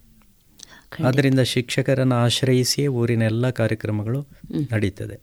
ಆದ್ದರಿಂದ 1.06 1.40
ಶಿಕ್ಷಕರನ್ನು 1.40 2.14
ಆಶ್ರಯಿಸಿಯೇ 2.14 2.88
ಊರಿನ 2.88 3.22
ಎಲ್ಲ 3.22 3.50
ಕಾರ್ಯಕ್ರಮಗಳು 3.50 4.26
ನಡೀತದೆ. 4.72 5.20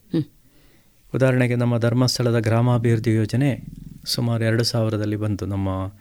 ಉದಾಹರಣೆಗೆ 1.16 1.56
ನಮ್ಮ 1.56 1.78
ಧರ್ಮಸ್ಥಳದ 1.78 2.40
ಗ್ರಾಮಾಭಿವೃದ್ಧಿ 2.40 3.14
ಯೋಜನೆ 3.14 3.62
ಸುಮಾರು 4.06 4.44
ಎರಡು 4.44 4.64
ಸಾವಿರದಲ್ಲಿ 4.64 5.16
ಬಂತು. 5.16 5.46
ನಮ್ಮ 5.46 5.94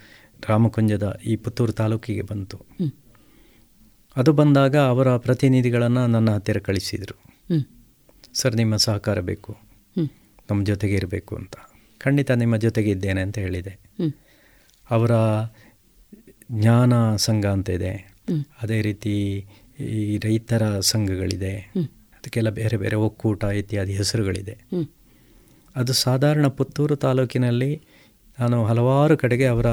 ರಾಮಕುಂಜದ 0.48 1.20
ಈ 1.24 1.36
ಪುತ್ತೂರು 1.36 1.72
ತಾಲೂಕಿಗೆ 1.72 2.22
ಬಂತು. 2.22 2.60
ಅದು 4.16 4.32
ಬಂದಾಗ 4.32 4.76
ಅವರ 4.76 5.16
ಪ್ರತಿನಿಧಿಗಳನ್ನು 5.16 6.06
ನನ್ನ 6.06 6.30
ಹತ್ತಿರ 6.30 6.58
ಕಳಿಸಿದರು. 6.58 7.22
ಸರ್ 8.34 8.56
ನಿಮ್ಮ 8.56 8.76
ಸಹಕಾರ 8.76 9.20
ಬೇಕು. 9.20 9.58
ನಮ್ಮ 10.50 10.64
ಜೊತೆಗೆ 10.64 10.94
ಇರಬೇಕು 10.94 11.36
ಅಂತ. 11.36 11.52
ಖಂಡಿತ 11.98 12.30
ನಿಮ್ಮ 12.30 12.56
ಜೊತೆಗೆ 12.56 12.90
ಇದ್ದೇನೆ 12.90 13.20
ಅಂತ 13.20 13.38
ಹೇಳಿದೆ. 13.38 13.78
ಅವರ 14.90 15.10
ಜ್ಞಾನ 16.52 17.16
ಸಂಘ 17.16 17.46
ಅಂತ 17.46 17.70
ಇದೆ. 17.70 18.18
ಅದೇ 18.62 18.80
ರೀತಿ 18.80 19.46
ಈ 19.80 20.18
ರೈತರ 20.18 20.80
ಸಂಘಗಳಿದೆ. 20.80 21.72
ಅದಕ್ಕೆಲ್ಲ 21.88 22.50
ಬೇರೆ 22.50 22.76
ಬೇರೆ 22.76 22.96
ಒಕ್ಕೂಟ 22.96 23.44
ಇತ್ಯಾದಿ 23.44 23.92
ಹೆಸರುಗಳಿದೆ. 23.92 24.58
ಅದು 25.76 25.92
ಸಾಧಾರಣ 25.92 26.46
ಪುತ್ತೂರು 26.46 26.96
ತಾಲೂಕಿನಲ್ಲಿ 26.96 27.82
ನಾನು 28.40 28.64
ಹಲವಾರು 28.64 29.16
ಕಡೆಗೆ 29.16 29.46
ಅವರ 29.46 29.66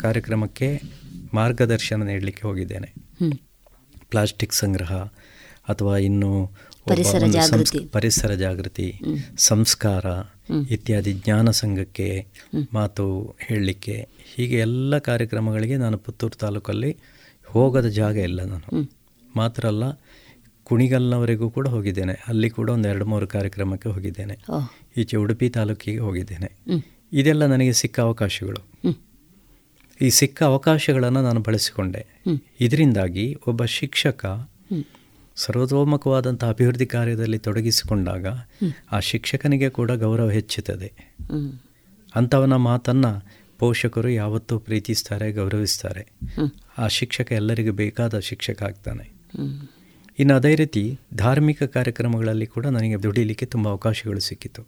ಕಾರ್ಯಕ್ರಮಕ್ಕೆ 0.00 0.80
ಮಾರ್ಗದರ್ಶನ 1.34 2.02
ನೀಡಲಿಕ್ಕೆ 2.02 2.46
ಹೋಗಿದ್ದೇನೆ. 2.46 2.92
ಪ್ಲಾಸ್ಟಿಕ್ 4.10 4.54
ಸಂಗ್ರಹ 4.54 4.92
ಅಥವಾ 5.68 5.96
ಇನ್ನು 5.96 6.50
ಪರಿಸರ 6.88 7.18
ಸಂಸ್- 7.18 7.32
ಜಾಗೃತಿ. 7.32 7.78
ಪರಿಸರ 7.92 8.34
ಜಾಗೃತಿ 8.34 9.00
ಸಂಸ್ಕಾರ. 9.36 10.04
ಇತ್ಯಾದಿ 10.70 11.12
ಜ್ಞಾನ 11.12 11.50
ಸಂಘಕ್ಕೆ 11.50 12.26
ಮಾತು 12.72 13.36
ಹೇಳಲಿಕ್ಕೆ 13.40 14.08
ಹೀಗೆ 14.34 14.58
ಎಲ್ಲ 14.58 14.98
ಕಾರ್ಯಕ್ರಮಗಳಿಗೆ 14.98 15.76
ನಾನು 15.76 15.98
ಪುತ್ತೂರು 15.98 16.38
ತಾಲೂಕಲ್ಲಿ 16.38 16.96
ಹೋಗದ 17.46 17.86
ಜಾಗ 17.86 18.16
ಇಲ್ಲ 18.16 18.44
ನಾನು. 18.44 18.80
ಮಾತ್ರ 19.36 19.66
ಅಲ್ಲ 19.66 19.82
ಕುಣಿಗಲ್ನವರೆಗೂ 20.64 21.50
ಕೂಡ 21.50 21.68
ಹೋಗಿದ್ದೇನೆ. 21.68 22.12
ಅಲ್ಲಿ 22.28 22.50
ಕೂಡ 22.50 22.70
ಒಂದು 22.70 22.88
ಎರಡು 22.88 23.06
ಮೂರು 23.06 23.26
ಕಾರ್ಯಕ್ರಮಕ್ಕೆ 23.26 23.88
ಹೋಗಿದ್ದೇನೆ. 23.88 24.38
ಈಚೆ 24.96 25.16
ಉಡುಪಿ 25.16 25.48
ತಾಲೂಕಿಗೆ 25.48 25.98
ಹೋಗಿದ್ದೇನೆ. 25.98 26.52
ಇದೆಲ್ಲ 27.12 27.46
ನನಗೆ 27.46 27.72
ಸಿಕ್ಕ 27.72 28.00
ಅವಕಾಶಗಳು. 28.00 28.88
ಈ 30.00 30.10
ಸಿಕ್ಕ 30.10 30.42
ಅವಕಾಶಗಳನ್ನು 30.42 31.22
ನಾನು 31.22 31.40
ಬಳಸಿಕೊಂಡೆ. 31.40 32.06
ಇದರಿಂದಾಗಿ 32.60 33.36
ಒಬ್ಬ 33.46 33.64
ಶಿಕ್ಷಕ. 33.64 34.50
ಸರ್ವತೋಮುಖವಾದಂಥ 35.36 36.44
ಅಭಿವೃದ್ಧಿ 36.44 36.86
ಕಾರ್ಯದಲ್ಲಿ 36.86 37.38
ತೊಡಗಿಸಿಕೊಂಡಾಗ 37.38 38.26
ಆ 38.92 39.00
ಶಿಕ್ಷಕನಿಗೆ 39.00 39.70
ಕೂಡ 39.70 39.90
ಗೌರವ 39.90 40.30
ಹೆಚ್ಚುತ್ತದೆ. 40.30 40.92
ಅಂಥವನ 42.14 42.56
ಮಾತನ್ನು 42.56 43.26
ಪೋಷಕರು 43.58 44.08
ಯಾವತ್ತೂ 44.08 44.58
ಪ್ರೀತಿಸ್ತಾರೆ 44.58 45.32
ಗೌರವಿಸ್ತಾರೆ. 45.32 46.06
ಆ 46.78 46.88
ಶಿಕ್ಷಕ 46.88 47.32
ಎಲ್ಲರಿಗೂ 47.32 47.72
ಬೇಕಾದ 47.72 48.18
ಶಿಕ್ಷಕ 48.18 48.62
ಆಗ್ತಾನೆ. 48.62 49.11
ಇನ್ನು 50.18 50.34
ಅದೇ 50.34 50.54
ರೀತಿ 50.54 50.98
ಧಾರ್ಮಿಕ 51.14 51.62
ಕಾರ್ಯಕ್ರಮಗಳಲ್ಲಿ 51.62 52.46
ಕೂಡ 52.46 52.66
ನನಗೆ 52.66 53.02
ದುಡಿಲಿಕ್ಕೆ 53.02 53.46
ತುಂಬ 53.46 53.68
ಅವಕಾಶಗಳು 53.68 54.20
ಸಿಕ್ಕಿತು. 54.20 54.62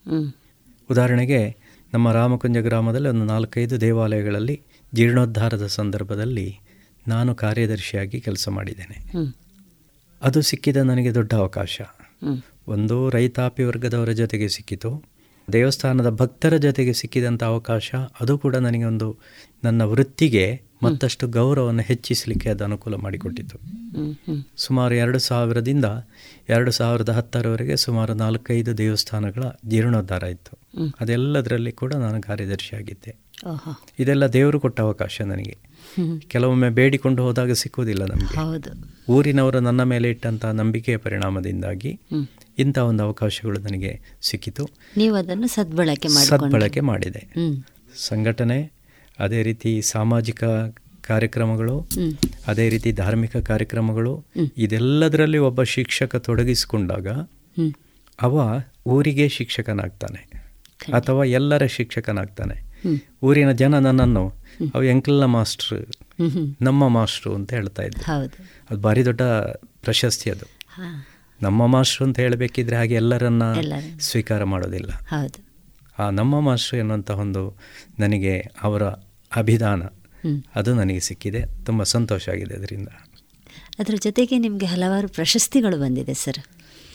ಉದಾಹರಣೆಗೆ 0.91 1.57
ನಮ್ಮ 1.95 2.13
ರಾಮಕುಂಜ 2.13 2.57
ಗ್ರಾಮದಲ್ಲಿ 2.59 3.09
ಒಂದು 3.09 3.25
ನಾಲ್ಕೈದು 3.25 3.81
ದೇವಾಲಯಗಳಲ್ಲಿ 3.81 4.63
ಜೀರ್ಣೋದ್ಧಾರದ 4.95 5.67
ಸಂದರ್ಭದಲ್ಲಿ 5.67 6.59
ನಾನು 7.09 7.35
ಕಾರ್ಯದರ್ಶಿಯಾಗಿ 7.35 8.21
ಕೆಲಸ 8.21 8.49
ಮಾಡಿದ್ದೇನೆ. 8.49 8.97
ಅದು 10.23 10.43
ಸಿಕ್ಕಿದ 10.43 10.77
ನನಗೆ 10.77 11.15
ದೊಡ್ಡ 11.15 11.35
ಅವಕಾಶ. 11.35 11.81
ಒಂದು 12.69 13.11
ರೈತಾಪಿ 13.11 13.63
ವರ್ಗದವರ 13.63 14.11
ಜೊತೆಗೆ 14.11 14.49
ಸಿಕ್ಕಿತು. 14.49 15.05
ದೇವಸ್ಥಾನದ 15.53 16.11
ಭಕ್ತರ 16.11 16.57
ಜೊತೆಗೆ 16.57 16.93
ಸಿಕ್ಕಿದಂಥ 16.93 17.43
ಅವಕಾಶ, 17.43 17.95
ಅದು 18.21 18.39
ಕೂಡ 18.39 18.57
ನನಗೆ 18.57 18.85
ಒಂದು 18.85 19.19
ನನ್ನ 19.65 19.83
ವೃತ್ತಿಗೆ 19.83 20.63
ಮತ್ತಷ್ಟು 20.85 21.29
ಗೌರವವನ್ನು 21.29 21.83
ಹೆಚ್ಚಿಸಲಿಕ್ಕೆ 21.83 22.51
ಅದು 22.51 22.65
ಅನುಕೂಲ 22.65 22.95
ಮಾಡಿಕೊಟ್ಟಿತು. 22.95 23.59
ಸುಮಾರು 24.57 24.95
ಎರಡು 24.95 25.19
ಸಾವಿರದಿಂದ 25.19 25.85
ಎರಡು 26.49 26.71
ಸಾವಿರದ 26.71 27.09
ಹತ್ತರವರೆಗೆ 27.09 27.77
ಸುಮಾರು 27.77 28.15
ನಾಲ್ಕೈದು 28.15 28.79
ದೇವಸ್ಥಾನಗಳ 28.79 29.43
ಜೀರ್ಣೋದ್ಧಾರ 29.67 30.23
ಇತ್ತು 30.23 30.59
ಅದೆಲ್ಲದರಲ್ಲಿ 31.01 31.73
ಕೂಡ 31.73 31.95
ನಾನು 31.95 32.23
ಕಾರ್ಯದರ್ಶಿಯಾಗಿದ್ದೆ 32.23 33.11
ಆಗಿದ್ದೆ. 33.11 33.95
ಇದೆಲ್ಲ 33.99 34.27
ದೇವರು 34.27 34.61
ಕೊಟ್ಟ 34.61 34.81
ಅವಕಾಶ 34.81 35.23
ನನಗೆ. 35.23 35.57
ಕೆಲವೊಮ್ಮೆ 36.19 36.69
ಬೇಡಿಕೊಂಡು 36.71 37.23
ಹೋದಾಗ 37.23 37.53
ಸಿಕ್ಕುವುದಿಲ್ಲ 37.53 38.05
ನಮಗೆ. 38.05 38.37
ಊರಿನವರು 39.13 39.61
ನನ್ನ 39.61 39.83
ಮೇಲೆ 39.83 40.11
ಇಟ್ಟಂತಹ 40.11 40.51
ನಂಬಿಕೆಯ 40.51 40.97
ಪರಿಣಾಮದಿಂದಾಗಿ. 40.97 42.01
ಇಂಥ 42.59 42.79
ಒಂದು 42.79 43.03
ಅವಕಾಶಗಳು 43.05 43.59
ನನಗೆ 43.59 44.01
ಸಿಕ್ಕಿತು. 44.23 44.69
ನೀವು 44.97 45.17
ಅದನ್ನು 45.17 45.47
ಸದ್ಬಳಕೆ 45.47 46.09
ಸದ್ಬಳಕೆ 46.09 46.81
ಮಾಡಿದೆ. 46.81 47.23
ಸಂಘಟನೆ 47.97 48.74
ಅದೇ 49.19 49.43
ರೀತಿ 49.43 49.83
ಸಾಮಾಜಿಕ 49.83 50.45
ಕಾರ್ಯಕ್ರಮಗಳು 51.01 51.87
ಅದೇ 52.47 52.69
ರೀತಿ 52.69 52.93
ಧಾರ್ಮಿಕ 52.93 53.37
ಕಾರ್ಯಕ್ರಮಗಳು 53.37 54.25
ಇದೆಲ್ಲದರಲ್ಲಿ 54.57 55.39
ಒಬ್ಬ 55.39 55.63
ಶಿಕ್ಷಕ 55.63 56.17
ತೊಡಗಿಸಿಕೊಂಡಾಗ 56.17 57.09
ಅವ 58.23 58.61
ಊರಿಗೆ 58.87 59.29
ಶಿಕ್ಷಕನಾಗ್ತಾನೆ. 59.29 60.45
ಅಥವಾ 60.93 61.25
ಎಲ್ಲರ 61.25 61.67
ಶಿಕ್ಷಕನಾಗ್ತಾನೆ. 61.67 62.55
ಊರಿನ 63.23 63.53
ಜನ 63.53 63.79
ನನ್ನನ್ನು 63.79 64.33
ಅವು 64.75 64.85
ಎಂಕಲ್ನ 64.85 65.25
ಮಾಸ್ಟ್ರು. 65.25 65.79
ನಮ್ಮ 66.63 66.89
ಮಾಸ್ಟ್ರು 66.89 67.35
ಅಂತ 67.35 67.53
ಹೇಳ್ತಾ 67.53 67.83
ಇದ್ದೆ 67.83 68.01
ಅದು 68.71 68.81
ಭಾರಿ 68.81 69.05
ದೊಡ್ಡ 69.05 69.23
ಪ್ರಶಸ್ತಿ 69.83 70.31
ಅದು. 70.31 70.47
ನಮ್ಮ 71.43 71.67
ಮಾಸ್ಟ್ರು 71.67 72.07
ಅಂತ 72.07 72.21
ಹೇಳಬೇಕಿದ್ರೆ 72.21 72.77
ಹಾಗೆ 72.77 72.95
ಎಲ್ಲರನ್ನ 72.95 73.43
ಎಲ್ಲರನ್ನ. 73.59 73.99
ಸ್ವೀಕಾರ 74.01 74.45
ಮಾಡೋದಿಲ್ಲ. 74.45 74.91
ಹೌದು. 74.91 75.44
ಆ 75.99 76.11
ನಮ್ಮ 76.11 76.41
ಮಾಸ್ಟ್ರು 76.41 76.79
ಎನ್ನುವಂಥ 76.79 77.11
ಒಂದು 77.11 77.57
ನನಗೆ 77.99 78.45
ಅವರ 78.63 78.83
ಅಭಿದಾನ 79.37 79.83
ಅದು 80.57 80.75
ನನಗೆ 80.75 81.01
ಸಿಕ್ಕಿದೆ. 81.01 81.65
ತುಂಬ 81.65 81.83
ಸಂತೋಷ 81.83 82.29
ಆಗಿದೆ 82.29 82.55
ಅದರಿಂದ. 82.55 82.89
ಅದರ 83.79 83.95
ಜೊತೆಗೆ 84.01 84.39
ನಿಮಗೆ 84.39 84.67
ಹಲವಾರು 84.67 85.09
ಪ್ರಶಸ್ತಿಗಳು 85.09 85.81
ಬಂದಿದೆ 85.81 86.15
ಸರ್. 86.15 86.39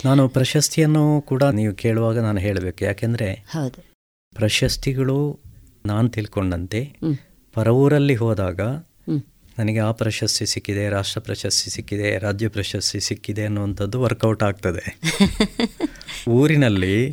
ನಾನು 0.04 0.28
ಪ್ರಶಸ್ತಿಯನ್ನು 0.28 1.20
ಕೂಡ 1.20 1.42
ನೀವು 1.42 1.74
ಕೇಳುವಾಗ 1.74 2.18
ನಾನು 2.18 2.40
ಹೇಳಬೇಕು. 2.40 2.84
ಯಾಕೆಂದರೆ 2.84 3.34
ಹೌದು. 3.34 3.84
ಪ್ರಶಸ್ತಿಗಳು 4.34 5.38
ನಾನು 5.86 6.08
ತಿಳ್ಕೊಂಡಂತೆ. 6.08 6.92
ಪರವೂರಲ್ಲಿ 7.54 8.14
ಹೋದಾಗ. 8.14 8.60
ನನಗೆ 9.60 9.78
ಆ 9.78 9.92
ಪ್ರಶಸ್ತಿ 9.92 10.46
ಸಿಕ್ಕಿದೆ 10.46 10.88
ರಾಷ್ಟ್ರ 10.88 11.20
ಪ್ರಶಸ್ತಿ 11.20 11.70
ಸಿಕ್ಕಿದೆ 11.70 12.18
ರಾಜ್ಯ 12.18 12.48
ಪ್ರಶಸ್ತಿ 12.48 13.00
ಸಿಕ್ಕಿದೆ 13.00 13.44
ಅನ್ನುವಂಥದ್ದು 13.44 14.00
ವರ್ಕೌಟ್ 14.00 14.42
ಆಗ್ತದೆ. 14.42 15.00
ಊರಿನಲ್ಲಿ 16.28 17.12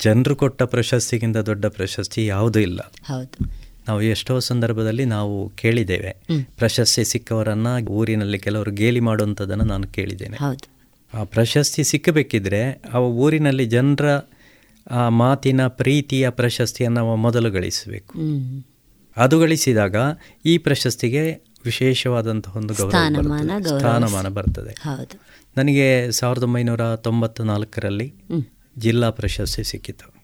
ಜನರು 0.00 0.36
ಕೊಟ್ಟ 0.36 0.62
ಪ್ರಶಸ್ತಿಗಿಂತ 0.62 1.36
ದೊಡ್ಡ 1.36 1.66
ಪ್ರಶಸ್ತಿ 1.66 2.26
ಯಾವುದೂ 2.26 2.58
ಇಲ್ಲ. 2.58 2.92
ಹೌದು. 3.04 3.44
ನಾವು 3.88 4.02
ಎಷ್ಟೋ 4.02 4.38
ಸಂದರ್ಭದಲ್ಲಿ 4.38 5.04
ನಾವು 5.04 5.48
ಕೇಳಿದ್ದೇವೆ. 5.48 6.16
ಪ್ರಶಸ್ತಿ 6.58 7.04
ಸಿಕ್ಕವರನ್ನ 7.04 7.66
ಊರಿನಲ್ಲಿ 7.88 8.38
ಕೆಲವರು 8.38 8.70
ಗೇಲಿ 8.70 9.00
ಮಾಡುವಂಥದ್ದನ್ನು 9.00 9.64
ನಾನು 9.64 9.86
ಕೇಳಿದ್ದೇನೆ. 9.86 10.36
ಆ 11.14 11.24
ಪ್ರಶಸ್ತಿ 11.24 11.84
ಸಿಕ್ಕಬೇಕಿದ್ರೆ 11.84 12.82
ಆ 12.92 12.98
ಊರಿನಲ್ಲಿ 12.98 13.66
ಜನರ 13.66 14.08
ಆ 14.90 15.08
ಮಾತಿನ 15.08 15.66
ಪ್ರೀತಿಯ 15.66 16.30
ಪ್ರಶಸ್ತಿಯನ್ನು 16.30 17.16
ಮೊದಲು 17.16 17.50
ಗಳಿಸಬೇಕು. 17.50 18.18
ಅದು 19.16 19.40
ಗಳಿಸಿದಾಗ 19.40 19.96
ಈ 20.44 20.58
ಪ್ರಶಸ್ತಿಗೆ 20.58 21.49
ವಿಶೇಷವಾದಂತಹ 21.64 22.56
ಒಂದು 22.56 22.74
ಗೌರವ 22.74 22.88
ಸ್ಥಾನಮಾನ. 22.88 23.50
ಸ್ಥಾನಮಾನ 23.76 24.28
ಬರ್ತದೆ. 24.28 24.70
ಹೌದು. 24.70 25.20
ನನಗೆ 25.56 26.12
ಸಾವಿರದ 26.12 26.42
ಒಂಬೈನೂರ 26.42 26.96
ತೊಂಬತ್ತ 26.96 27.40
ನಾಲ್ಕರಲ್ಲಿ 27.40 28.14
ಜಿಲ್ಲಾ 28.78 29.10
ಪ್ರಶಸ್ತಿ 29.10 29.64
ಸಿಕ್ಕಿತು. 29.64 30.14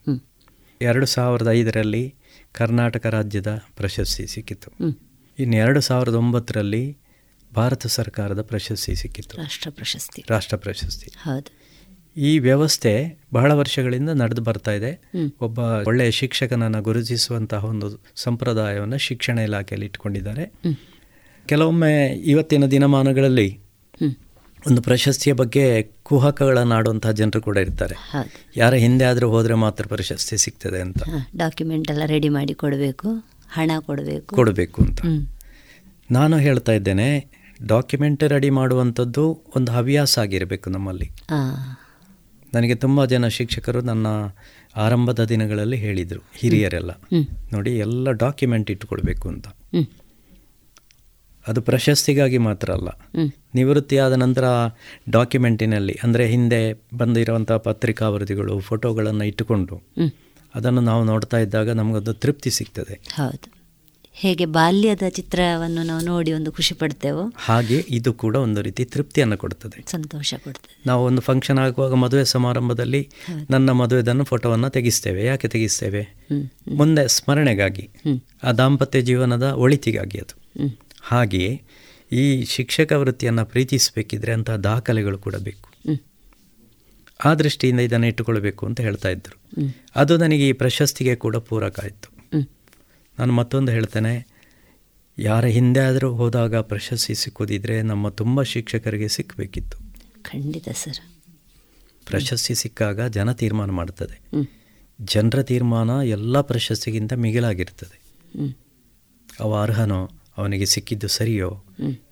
ಎರಡು 0.81 1.05
ಸಾವಿರದ 1.05 1.47
ಐದರಲ್ಲಿ 1.51 2.15
ಕರ್ನಾಟಕ 2.51 3.05
ರಾಜ್ಯದ 3.05 3.61
ಪ್ರಶಸ್ತಿ 3.75 4.27
ಸಿಕ್ಕಿತು. 4.27 4.71
ಇನ್ನು 5.39 5.57
ಎರಡು 5.57 5.81
ಸಾವಿರದ 5.81 6.15
ಒಂಬತ್ತರಲ್ಲಿ 6.15 6.97
ಭಾರತ 7.55 7.87
ಸರ್ಕಾರದ 7.87 8.41
ಪ್ರಶಸ್ತಿ 8.41 8.95
ಸಿಕ್ಕಿತು. 8.95 9.37
ರಾಷ್ಟ್ರ 9.37 9.69
ಪ್ರಶಸ್ತಿ. 9.69 10.23
ರಾಷ್ಟ್ರ 10.29 10.57
ಪ್ರಶಸ್ತಿ. 10.57 11.11
ಹೌದು. 11.17 11.57
ಈ 12.19 12.39
ವ್ಯವಸ್ಥೆ 12.39 13.19
ಬಹಳ 13.33 13.51
ವರ್ಷಗಳಿಂದ 13.51 14.09
ನಡೆದು 14.09 14.41
ಬರ್ತಾ 14.41 14.71
ಇದೆ. 14.71 15.01
ಒಬ್ಬ 15.41 15.59
ಒಳ್ಳೆಯ 15.59 16.11
ಶಿಕ್ಷಕನನ್ನು 16.11 16.81
ಗುರುತಿಸುವಂತಹ 16.81 17.65
ಒಂದು 17.65 18.03
ಸಂಪ್ರದಾಯವನ್ನು 18.15 18.97
ಶಿಕ್ಷಣ 18.97 19.39
ಇಲಾಖೆಯಲ್ಲಿ 19.39 19.85
ಇಟ್ಕೊಂಡಿದ್ದಾರೆ. 19.85 20.53
ಕೆಲವೊಮ್ಮೆ 21.47 22.07
ಇವತ್ತಿನ 22.07 22.65
ದಿನಮಾನಗಳಲ್ಲಿ 22.65 23.59
ಒಂದು 24.67 24.81
ಪ್ರಶಸ್ತಿಯ 24.81 25.33
ಬಗ್ಗೆ 25.33 25.83
ಕುಹಕಗಳನ್ನಾಡುವಂತಹ 26.03 27.11
ಜನರು 27.11 27.41
ಕೂಡ 27.41 27.57
ಇರ್ತಾರೆ. 27.57 27.95
ಯಾರ 28.57 28.73
ಹಿಂದೆ 28.73 29.05
ಆದರೂ 29.05 29.29
ಹೋದರೆ 29.29 29.53
ಮಾತ್ರ 29.53 29.85
ಪ್ರಶಸ್ತಿ 29.87 30.37
ಸಿಗ್ತದೆ 30.37 30.81
ಅಂತ. 30.81 30.97
ಡಾಕ್ಯುಮೆಂಟ್ 31.37 31.91
ಎಲ್ಲ 31.91 32.01
ರೆಡಿ 32.05 32.29
ಮಾಡಿ 32.29 32.53
ಕೊಡಬೇಕು 32.53 33.09
ಹಣ 33.51 33.71
ಕೊಡಬೇಕು. 33.79 34.35
ಕೊಡಬೇಕು 34.35 34.81
ಅಂತ. 34.81 34.99
ನಾನು 36.11 36.37
ಹೇಳ್ತಾ 36.37 36.71
ಇದ್ದೇನೆ 36.71 37.09
ಡಾಕ್ಯುಮೆಂಟ್ 37.67 38.23
ರೆಡಿ 38.23 38.49
ಮಾಡುವಂಥದ್ದು 38.49 39.39
ಒಂದು 39.55 39.71
ಹವ್ಯಾಸ 39.71 40.19
ಆಗಿರಬೇಕು 40.19 40.69
ನಮ್ಮಲ್ಲಿ. 40.69 41.11
ನನಗೆ 42.53 42.75
ತುಂಬ 42.75 43.05
ಜನ 43.05 43.27
ಶಿಕ್ಷಕರು 43.27 43.81
ನನ್ನ 43.81 44.07
ಆರಂಭದ 44.75 45.23
ದಿನಗಳಲ್ಲಿ 45.23 45.77
ಹೇಳಿದರು 45.77 46.21
ಹಿರಿಯರೆಲ್ಲ. 46.35 46.91
ನೋಡಿ 47.53 47.77
ಎಲ್ಲ 47.77 48.11
ಡಾಕ್ಯುಮೆಂಟ್ 48.11 48.71
ಇಟ್ಟುಕೊಳ್ಬೇಕು 48.71 49.29
ಅಂತ. 49.29 49.47
ಅದು 51.47 51.61
ಪ್ರಶಸ್ತಿಗಾಗಿ 51.61 52.37
ಮಾತ್ರ 52.37 52.71
ಅಲ್ಲ. 52.71 52.87
ನಿವೃತ್ತಿಯಾದ 53.55 54.13
ನಂತರ 54.13 54.43
ಡಾಕ್ಯುಮೆಂಟಿನಲ್ಲಿ 55.09 55.99
ಅಂದರೆ 56.03 56.27
ಹಿಂದೆ 56.27 56.87
ಬಂದಿರುವಂಥ 56.97 57.51
ಪತ್ರಿಕಾ 57.51 58.09
ವರದಿಗಳು 58.09 58.59
ಫೋಟೋಗಳನ್ನು 58.59 59.23
ಇಟ್ಟುಕೊಂಡು 59.23 59.83
ಅದನ್ನು 60.55 60.81
ನಾವು 60.81 61.03
ನೋಡ್ತಾ 61.03 61.37
ಇದ್ದಾಗ 61.37 61.69
ನಮಗದು 61.69 62.13
ತೃಪ್ತಿ 62.13 62.49
ಸಿಗ್ತದೆ. 62.49 62.99
ಹೌದು. 63.15 63.57
ಹೇಗೆ 64.13 64.45
ಬಾಲ್ಯದ 64.45 65.01
ಚಿತ್ರವನ್ನು 65.09 65.83
ನಾವು 65.83 66.05
ನೋಡಿ 66.05 66.33
ಒಂದು 66.33 66.51
ಖುಷಿ 66.51 66.73
ಪಡ್ತೇವೋ? 66.75 67.33
ಹಾಗೆ 67.35 67.85
ಇದು 67.89 68.13
ಕೂಡ 68.13 68.35
ಒಂದು 68.35 68.61
ರೀತಿ 68.61 68.85
ತೃಪ್ತಿಯನ್ನು 68.85 69.37
ಕೊಡ್ತದೆ. 69.37 69.91
ಸಂತೋಷ 69.91 70.33
ಕೊಡ್ತದೆ. 70.43 70.83
ನಾವು 70.85 71.05
ಒಂದು 71.05 71.21
ಫಂಕ್ಷನ್ 71.21 71.59
ಆಗುವಾಗ 71.59 71.93
ಮದುವೆ 71.93 72.25
ಸಮಾರಂಭದಲ್ಲಿ 72.25 73.09
ನನ್ನ 73.49 73.71
ಮದುವೆದನ್ನು 73.71 74.23
ಫೋಟೋವನ್ನು 74.23 74.69
ತೆಗಿಸ್ತೇವೆ. 74.69 75.25
ಯಾಕೆ 75.25 75.47
ತೆಗಿಸ್ತೇವೆ? 75.47 76.25
ಮುಂದೆ 76.75 77.07
ಸ್ಮರಣೆಗಾಗಿ 77.07 77.89
ಆ 78.43 78.51
ದಾಂಪತ್ಯ 78.51 79.01
ಜೀವನದ 79.01 79.43
ಒಳಿತಿಗಾಗಿ 79.43 80.17
ಅದು. 80.17 80.86
ಹಾಗೆಯೇ 81.07 81.51
ಈ 82.11 82.43
ಶಿಕ್ಷಕ 82.45 82.91
ವೃತ್ತಿಯನ್ನು 82.91 83.45
ಪ್ರೀತಿಸಬೇಕಿದ್ರೆ 83.45 84.31
ಅಂತಹ 84.31 84.55
ದಾಖಲೆಗಳು 84.55 85.17
ಕೂಡ 85.17 85.35
ಬೇಕು. 85.35 85.67
ಆ 87.25 87.33
ದೃಷ್ಟಿಯಿಂದ 87.33 87.79
ಇದನ್ನು 87.79 88.07
ಇಟ್ಟುಕೊಳ್ಬೇಕು 88.07 88.65
ಅಂತ 88.65 88.79
ಹೇಳ್ತಾ 88.81 89.09
ಇದ್ದರು 89.09 89.37
ಅದು 89.95 90.17
ನನಗೆ 90.17 90.49
ಈ 90.49 90.51
ಪ್ರಶಸ್ತಿಗೆ 90.51 91.15
ಕೂಡ 91.15 91.35
ಪೂರಕ 91.35 91.79
ಆಯಿತು. 91.79 92.09
ನಾನು 93.19 93.33
ಮತ್ತೊಂದು 93.33 93.71
ಹೇಳ್ತೇನೆ 93.71 94.13
ಯಾರ 95.17 95.45
ಹಿಂದೆ 95.45 95.79
ಆದರೂ 95.79 96.09
ಹೋದಾಗ 96.13 96.55
ಪ್ರಶಸ್ತಿ 96.55 97.15
ಸಿಕ್ಕೋದಿದ್ರೆ 97.15 97.81
ನಮ್ಮ 97.81 98.09
ತುಂಬ 98.09 98.43
ಶಿಕ್ಷಕರಿಗೆ 98.43 99.07
ಸಿಕ್ಕಬೇಕಿತ್ತು 99.07 99.77
ಖಂಡಿತ 100.21 100.69
ಸರ್. 100.69 100.99
ಪ್ರಶಸ್ತಿ 102.05 102.55
ಸಿಕ್ಕಾಗ 102.55 103.07
ಜನ 103.07 103.31
ತೀರ್ಮಾನ 103.31 103.71
ಮಾಡ್ತದೆ. 103.71 104.17
ಜನರ 104.99 105.43
ತೀರ್ಮಾನ 105.43 105.89
ಎಲ್ಲ 105.89 106.41
ಪ್ರಶಸ್ತಿಗಿಂತ 106.41 107.13
ಮಿಗಿಲಾಗಿರ್ತದೆ. 107.13 107.97
ಅವ 109.39 109.61
ಅರ್ಹನೋ? 109.61 110.01
ಅವನಿಗೆ 110.37 110.65
ಸಿಕ್ಕಿದ್ದು 110.65 111.07
ಸರಿಯೋ. 111.07 111.63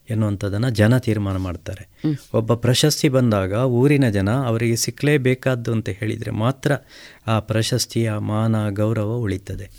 ಎನ್ನುವಂಥದ್ದನ್ನು 0.10 0.70
ಜನ 0.70 0.98
ತೀರ್ಮಾನ 0.98 1.38
ಮಾಡ್ತಾರೆ. 1.38 2.02
ಒಬ್ಬ 2.34 2.54
ಪ್ರಶಸ್ತಿ 2.54 3.10
ಬಂದಾಗ 3.10 3.52
ಊರಿನ 3.52 4.10
ಜನ 4.10 4.32
ಅವರಿಗೆ 4.32 4.76
ಸಿಕ್ಕಲೇಬೇಕಾದ್ದು 4.76 5.72
ಅಂತ 5.72 5.90
ಹೇಳಿದರೆ 5.90 6.32
ಮಾತ್ರ 6.32 6.72
ಆ 7.28 7.40
ಪ್ರಶಸ್ತಿಯ 7.40 8.14
ಮಾನ 8.18 8.70
ಗೌರವ 8.70 9.14
ಉಳಿತದೆ. 9.16 9.70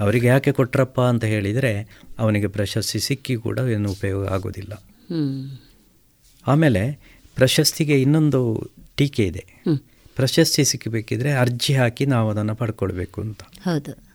ಅವರಿಗೆ 0.00 0.26
ಯಾಕೆ 0.26 0.52
ಕೊಟ್ರಪ್ಪ 0.52 1.00
ಅಂತ 1.00 1.24
ಹೇಳಿದರೆ 1.24 2.00
ಅವನಿಗೆ 2.18 2.46
ಪ್ರಶಸ್ತಿ 2.46 2.98
ಸಿಕ್ಕಿ 2.98 3.36
ಕೂಡ 3.36 3.58
ಏನು 3.58 3.90
ಉಪಯೋಗ 3.90 4.28
ಆಗೋದಿಲ್ಲ. 4.28 4.84
ಆಮೇಲೆ 6.46 7.00
ಪ್ರಶಸ್ತಿಗೆ 7.34 8.02
ಇನ್ನೊಂದು 8.02 8.70
ಟೀಕೆ 8.96 9.26
ಇದೆ. 9.26 9.46
ಪ್ರಶಸ್ತಿ 10.16 10.64
ಸಿಕ್ಕಬೇಕಿದ್ರೆ 10.64 11.32
ಅರ್ಜಿ 11.32 11.74
ಹಾಕಿ 11.74 12.06
ನಾವು 12.06 12.30
ಅದನ್ನು 12.30 12.54
ಪಡ್ಕೊಳ್ಬೇಕು 12.54 13.20
ಅಂತ. 13.20 13.40
ಹೌದು. 13.42 14.05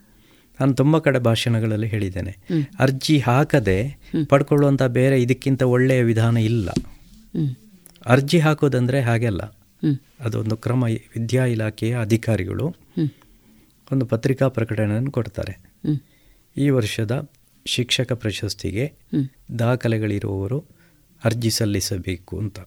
ನಾನು 0.62 0.74
ತುಂಬ 0.74 0.98
ಕಡೆ 0.98 1.20
ಭಾಷಣಗಳಲ್ಲಿ 1.20 1.88
ಹೇಳಿದ್ದೇನೆ 1.88 2.38
ಅರ್ಜಿ 2.80 3.20
ಹಾಕದೆ 3.20 3.98
ಪಡ್ಕೊಳ್ಳುವಂಥ 4.30 4.84
ಬೇರೆ 4.84 5.22
ಇದಕ್ಕಿಂತ 5.22 5.64
ಒಳ್ಳೆಯ 5.64 6.04
ವಿಧಾನ 6.04 6.38
ಇಲ್ಲ. 6.38 6.70
ಅರ್ಜಿ 8.06 8.40
ಹಾಕೋದಂದರೆ 8.40 9.02
ಹಾಗೆಲ್ಲ. 9.02 9.42
ಅದೊಂದು 10.20 10.58
ಕ್ರಮ 10.58 10.84
ವಿದ್ಯಾ 10.84 11.46
ಇಲಾಖೆಯ 11.46 12.00
ಅಧಿಕಾರಿಗಳು 12.00 12.76
ಒಂದು 13.92 14.06
ಪತ್ರಿಕಾ 14.06 14.48
ಪ್ರಕಟಣೆಯನ್ನು 14.48 15.12
ಕೊಡ್ತಾರೆ. 15.12 15.54
ಈ 16.58 16.70
ವರ್ಷದ 16.70 17.30
ಶಿಕ್ಷಕ 17.66 18.14
ಪ್ರಶಸ್ತಿಗೆ 18.14 18.94
ದಾಖಲೆಗಳಿರುವವರು 19.60 20.66
ಅರ್ಜಿ 21.24 21.50
ಸಲ್ಲಿಸಬೇಕು 21.50 22.40
ಅಂತ. 22.40 22.60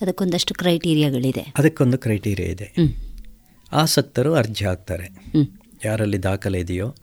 ಅದಕ್ಕೊಂದಷ್ಟು 0.00 0.54
ಕ್ರೈಟೀರಿಯಾಗಳಿದೆ 0.54 1.54
ಅದಕ್ಕೊಂದು 1.58 1.98
ಕ್ರೈಟೀರಿಯಾ 1.98 2.48
ಇದೆ. 2.48 2.74
ಆಸಕ್ತರು 3.72 4.34
ಅರ್ಜಿ 4.34 4.64
ಹಾಕ್ತಾರೆ. 4.64 5.08
ಯಾರಲ್ಲಿ 5.84 6.22
ದಾಖಲೆ 6.22 6.60
ಇದೆಯೋ 6.60 6.94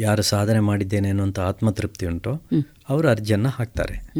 ಯಾರು 0.00 0.22
ಸಾಧನೆ 0.22 0.60
ಮಾಡಿದ್ದೇನೆ 0.60 1.08
ಅನ್ನುವಂಥ 1.08 1.38
ಆತ್ಮತೃಪ್ತಿ 1.38 2.06
ಉಂಟೋ 2.06 2.42
ಅವರು 2.88 3.08
ಅರ್ಜಿಯನ್ನು 3.08 3.48
ಹಾಕ್ತಾರೆ. 3.48 4.12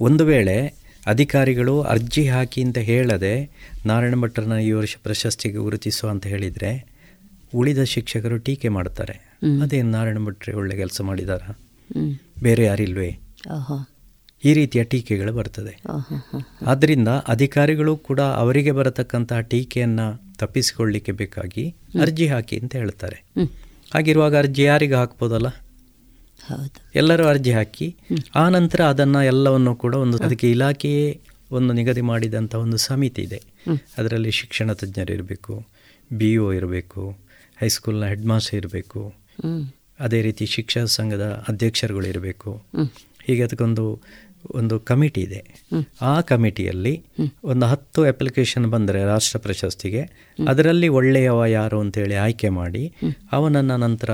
ಒಂದು 0.00 0.24
ವೇಳೆ 0.24 0.84
ಅಧಿಕಾರಿಗಳು 1.06 1.80
ಅರ್ಜಿ 1.80 2.28
ಹಾಕಿ 2.28 2.62
ಅಂತ 2.62 2.78
ಹೇಳದೆ 2.78 3.50
ನಾರಾಯಣ 3.86 4.14
ಭಟ್ರನ್ನ 4.14 4.52
ಈ 4.52 4.72
ವರ್ಷ 4.72 4.96
ಪ್ರಶಸ್ತಿಗೆ 5.02 5.56
ಗುರುತಿಸು 5.56 6.08
ಅಂತ 6.08 6.26
ಹೇಳಿದರೆ 6.26 6.94
ಉಳಿದ 7.54 7.82
ಶಿಕ್ಷಕರು 7.82 8.38
ಟೀಕೆ 8.38 8.68
ಮಾಡ್ತಾರೆ. 8.68 9.12
ಅದೇ 9.12 9.62
ಅದೇನು 9.62 9.90
ನಾರಾಯಣ 9.90 10.18
ಭಟ್ರೆ 10.18 10.54
ಒಳ್ಳೆ 10.54 10.76
ಕೆಲಸ 10.76 11.00
ಮಾಡಿದಾರ? 11.00 11.42
ಬೇರೆ 12.42 12.64
ಯಾರಿಲ್ವೇ? 12.64 13.18
ಈ 14.44 14.54
ರೀತಿಯ 14.54 14.84
ಟೀಕೆಗಳು 14.84 15.32
ಬರ್ತದೆ. 15.32 15.82
ಆದ್ದರಿಂದ 16.66 17.08
ಅಧಿಕಾರಿಗಳು 17.08 17.96
ಕೂಡ 17.96 18.20
ಅವರಿಗೆ 18.20 18.70
ಬರತಕ್ಕಂತಹ 18.70 19.40
ಟೀಕೆಯನ್ನು 19.40 20.23
ತಪ್ಪಿಸಿಕೊಳ್ಳಿಕ್ಕೆ 20.38 21.12
ಬೇಕಾಗಿ 21.12 21.64
ಅರ್ಜಿ 22.00 22.26
ಹಾಕಿ 22.26 22.56
ಅಂತ 22.58 22.76
ಹೇಳ್ತಾರೆ 22.76 23.18
ಹಾಗಿರುವಾಗ 23.94 24.36
ಅರ್ಜಿ 24.36 24.62
ಯಾರಿಗೆ 24.62 24.94
ಹಾಕ್ಬೋದಲ್ಲ? 24.94 25.48
ಎಲ್ಲರೂ 26.94 27.24
ಅರ್ಜಿ 27.26 27.52
ಹಾಕಿ 27.52 27.86
ಆ 28.34 28.48
ನಂತರ 28.48 28.80
ಅದನ್ನು 28.84 29.22
ಎಲ್ಲವನ್ನು 29.24 29.72
ಕೂಡ 29.76 29.94
ಒಂದು 29.94 30.18
ಅದಕ್ಕೆ 30.18 30.50
ಇಲಾಖೆಯೇ 30.50 31.04
ಒಂದು 31.50 31.72
ನಿಗದಿ 31.72 32.00
ಮಾಡಿದಂಥ 32.00 32.54
ಒಂದು 32.54 32.76
ಸಮಿತಿ 32.76 33.22
ಇದೆ. 33.22 33.40
ಅದರಲ್ಲಿ 33.98 34.30
ಶಿಕ್ಷಣ 34.30 34.72
ತಜ್ಞರು 34.72 35.12
ಇರಬೇಕು 35.12 35.54
ಬಿ 36.12 36.36
ಒ 36.36 36.52
ಇರಬೇಕು 36.52 37.02
ಹೈಸ್ಕೂಲ್ನ 37.60 38.06
ಹೆಡ್ 38.06 38.26
ಮಾಸ್ಟರ್ 38.26 38.56
ಇರಬೇಕು 38.56 39.00
ಅದೇ 40.00 40.22
ರೀತಿ 40.22 40.46
ಶಿಕ್ಷಣ 40.46 40.84
ಸಂಘದ 40.84 41.44
ಅಧ್ಯಕ್ಷರುಗಳು 41.48 42.06
ಇರಬೇಕು. 42.06 42.50
ಹೀಗೆ 43.26 43.42
ಅದಕ್ಕೊಂದು 43.42 43.84
ಒಂದು 44.50 44.80
ಕಮಿಟಿ 44.80 45.20
ಇದೆ. 45.20 45.40
ಆ 46.02 46.20
ಕಮಿಟಿಯಲ್ಲಿ 46.20 46.94
ಒಂದು 47.44 47.66
ಹತ್ತು 47.66 48.02
ಅಪ್ಲಿಕೇಶನ್ 48.04 48.66
ಬಂದರೆ 48.66 49.04
ರಾಷ್ಟ್ರ 49.04 49.38
ಪ್ರಶಸ್ತಿಗೆ 49.38 50.02
ಅದರಲ್ಲಿ 50.48 50.88
ಒಳ್ಳೆಯವ 50.88 51.46
ಯಾರು 51.46 51.80
ಅಂತೇಳಿ 51.80 52.14
ಆಯ್ಕೆ 52.14 52.48
ಮಾಡಿ 52.60 52.84
ಅವನನ್ನು 53.32 53.76
ನಂತರ 53.76 54.10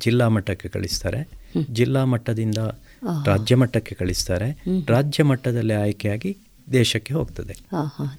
ಜಿಲ್ಲಾ 0.00 0.28
ಮಟ್ಟಕ್ಕೆ 0.28 0.68
ಕಳಿಸ್ತಾರೆ. 0.68 1.20
ಜಿಲ್ಲಾ 1.72 2.04
ಮಟ್ಟದಿಂದ 2.04 2.60
ರಾಜ್ಯ 3.26 3.54
ಮಟ್ಟಕ್ಕೆ 3.54 3.94
ಕಳಿಸ್ತಾರೆ. 3.94 4.48
ರಾಜ್ಯ 4.88 5.22
ಮಟ್ಟದಲ್ಲಿ 5.22 5.74
ಆಯ್ಕೆಯಾಗಿ 5.74 6.36
ದೇಶಕ್ಕೆ 6.72 7.14
ಹೋಗ್ತದೆ. 7.14 7.54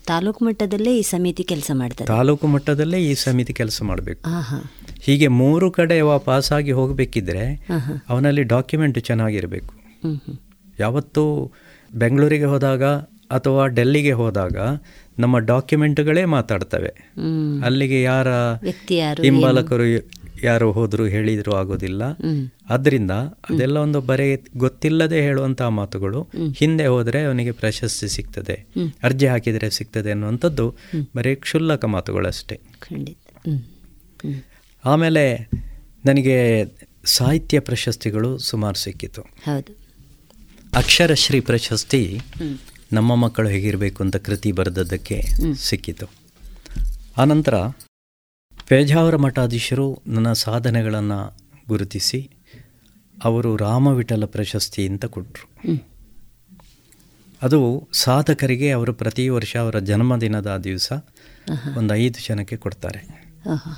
ತಾಲೂಕು 0.08 0.46
ಮಟ್ಟದಲ್ಲೇ 0.46 0.92
ಈ 0.98 1.02
ಸಮಿತಿ 1.02 1.44
ಕೆಲಸ 1.44 1.72
ಮಾಡ್ತಾರೆ 1.74 2.08
ತಾಲೂಕು 2.08 2.48
ಮಟ್ಟದಲ್ಲೇ 2.48 3.00
ಈ 3.10 3.14
ಸಮಿತಿ 3.14 3.54
ಕೆಲಸ 3.54 3.80
ಮಾಡಬೇಕು. 3.84 4.24
ಹೀಗೆ 5.02 5.28
ಮೂರು 5.28 5.72
ಕಡೆ 5.72 6.02
ಪಾಸ್ 6.02 6.26
ಪಾಸಾಗಿ 6.26 6.72
ಹೋಗಬೇಕಿದ್ರೆ 6.72 7.46
ಅವನಲ್ಲಿ 8.10 8.44
ಡಾಕ್ಯುಮೆಂಟ್ 8.44 9.00
ಚೆನ್ನಾಗಿರಬೇಕು. 9.00 9.74
ಯಾವತ್ತೂ 10.84 11.24
ಬೆಂಗಳೂರಿಗೆ 11.94 12.44
ಹೋದಾಗ 12.44 12.84
ಅಥವಾ 13.34 13.68
ಡೆಲ್ಲಿಗೆ 13.68 14.12
ಹೋದಾಗ 14.12 14.58
ನಮ್ಮ 15.20 15.36
ಡಾಕ್ಯುಮೆಂಟ್ಗಳೇ 15.38 16.24
ಮಾತಾಡ್ತವೆ. 16.26 16.92
ಅಲ್ಲಿಗೆ 17.66 18.00
ಯಾರ 18.04 18.30
ವ್ಯಕ್ತಿ 18.62 18.96
ಯಾರು, 18.96 19.24
ಹಿಂಬಾಲಕರು 19.24 19.86
ಯಾರು 20.44 20.68
ಹೋದ್ರು 20.72 21.06
ಹೇಳಿದ್ರು 21.06 21.52
ಆಗೋದಿಲ್ಲ. 21.56 22.04
ಅದರಿಂದ 22.70 23.12
ಅದೆಲ್ಲ 23.50 23.78
ಒಂದು 23.78 24.00
ಬರೀ 24.02 24.28
ಗೊತ್ತಿಲ್ಲದೆ 24.58 25.22
ಹೇಳುವಂತಹ 25.22 25.68
ಮಾತುಗಳು 25.68 26.22
ಹಿಂದೆ 26.58 26.86
ಹೋದರೆ 26.86 27.20
ಅವನಿಗೆ 27.24 27.52
ಪ್ರಶಸ್ತಿ 27.52 28.08
ಸಿಗ್ತದೆ 28.08 28.56
ಅರ್ಜಿ 29.04 29.28
ಹಾಕಿದರೆ 29.28 29.70
ಸಿಗ್ತದೆ 29.70 30.12
ಅನ್ನುವಂಥದ್ದು 30.12 30.66
ಬರೀ 31.16 31.36
ಕ್ಷುಲ್ಲಕ 31.36 31.86
ಮಾತುಗಳಷ್ಟೇ. 31.86 32.60
ಆಮೇಲೆ 34.86 35.24
ನನಗೆ 36.06 36.38
ಸಾಹಿತ್ಯ 37.06 37.60
ಪ್ರಶಸ್ತಿಗಳು 37.60 38.38
ಸುಮಾರು 38.38 38.80
ಸಿಕ್ಕಿತು. 38.80 39.22
ಅಕ್ಷರಶ್ರೀ 40.76 41.40
ಪ್ರಶಸ್ತಿ 41.40 42.22
ನಮ್ಮ 42.94 43.16
ಮಕ್ಕಳು 43.16 43.50
ಹೇಗಿರಬೇಕು 43.50 44.04
ಅಂತ 44.04 44.16
ಕೃತಿ 44.16 44.52
ಬರೆದದ್ದಕ್ಕೆ 44.52 45.18
ಸಿಕ್ಕಿತು. 45.56 46.06
ಆನಂತರ 47.18 47.56
ಪೇಜಾವರ 48.68 49.16
ಮಠಾಧೀಶರು 49.16 50.02
ನನ್ನ 50.08 50.34
ಸಾಧನೆಗಳನ್ನು 50.34 51.20
ಗುರುತಿಸಿ 51.68 52.30
ಅವರು 53.24 53.58
ರಾಮವಿಠಲ 53.58 54.26
ಪ್ರಶಸ್ತಿ 54.26 54.88
ಅಂತ 54.88 55.06
ಕೊಟ್ಟರು 55.06 55.48
ಅದು 57.42 57.88
ಸಾಧಕರಿಗೆ 57.94 58.72
ಅವರು 58.72 58.94
ಪ್ರತಿ 58.94 59.30
ವರ್ಷ 59.30 59.58
ಅವರ 59.58 59.80
ಜನ್ಮದಿನದ 59.80 60.58
ದಿವಸ 60.64 60.92
ಒಂದು 61.78 61.96
ಐದು 61.96 62.20
ಜನಕ್ಕೆ 62.28 62.58
ಕೊಡ್ತಾರೆ. 62.58 63.02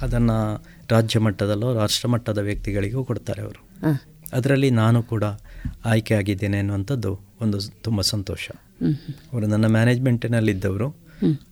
ಅದನ್ನು 0.02 0.38
ರಾಜ್ಯ 0.91 1.20
ಮಟ್ಟದಲ್ಲೋ 1.20 1.70
ರಾಷ್ಟ್ರ 1.76 2.08
ಮಟ್ಟದ 2.08 2.38
ವ್ಯಕ್ತಿಗಳಿಗೂ 2.38 3.04
ಕೊಡ್ತಾರೆ 3.04 3.41
ಅವರು. 3.41 3.62
ಅದರಲ್ಲಿ 4.34 4.70
ನಾನು 4.70 5.04
ಕೂಡ 5.04 5.24
ಆಯ್ಕೆ 5.86 6.13
ಆಗಿದ್ದೇನೆ 6.13 6.57
ಅನ್ನುವಂಥದ್ದು 6.57 7.20
ಒಂದು 7.41 7.59
ತುಂಬ 7.82 8.01
ಸಂತೋಷ. 8.01 8.49
ಅವರು 9.34 9.47
ನನ್ನ 9.47 9.66
ಮ್ಯಾನೇಜ್ಮೆಂಟಿನಲ್ಲಿದ್ದವರು. 9.66 10.95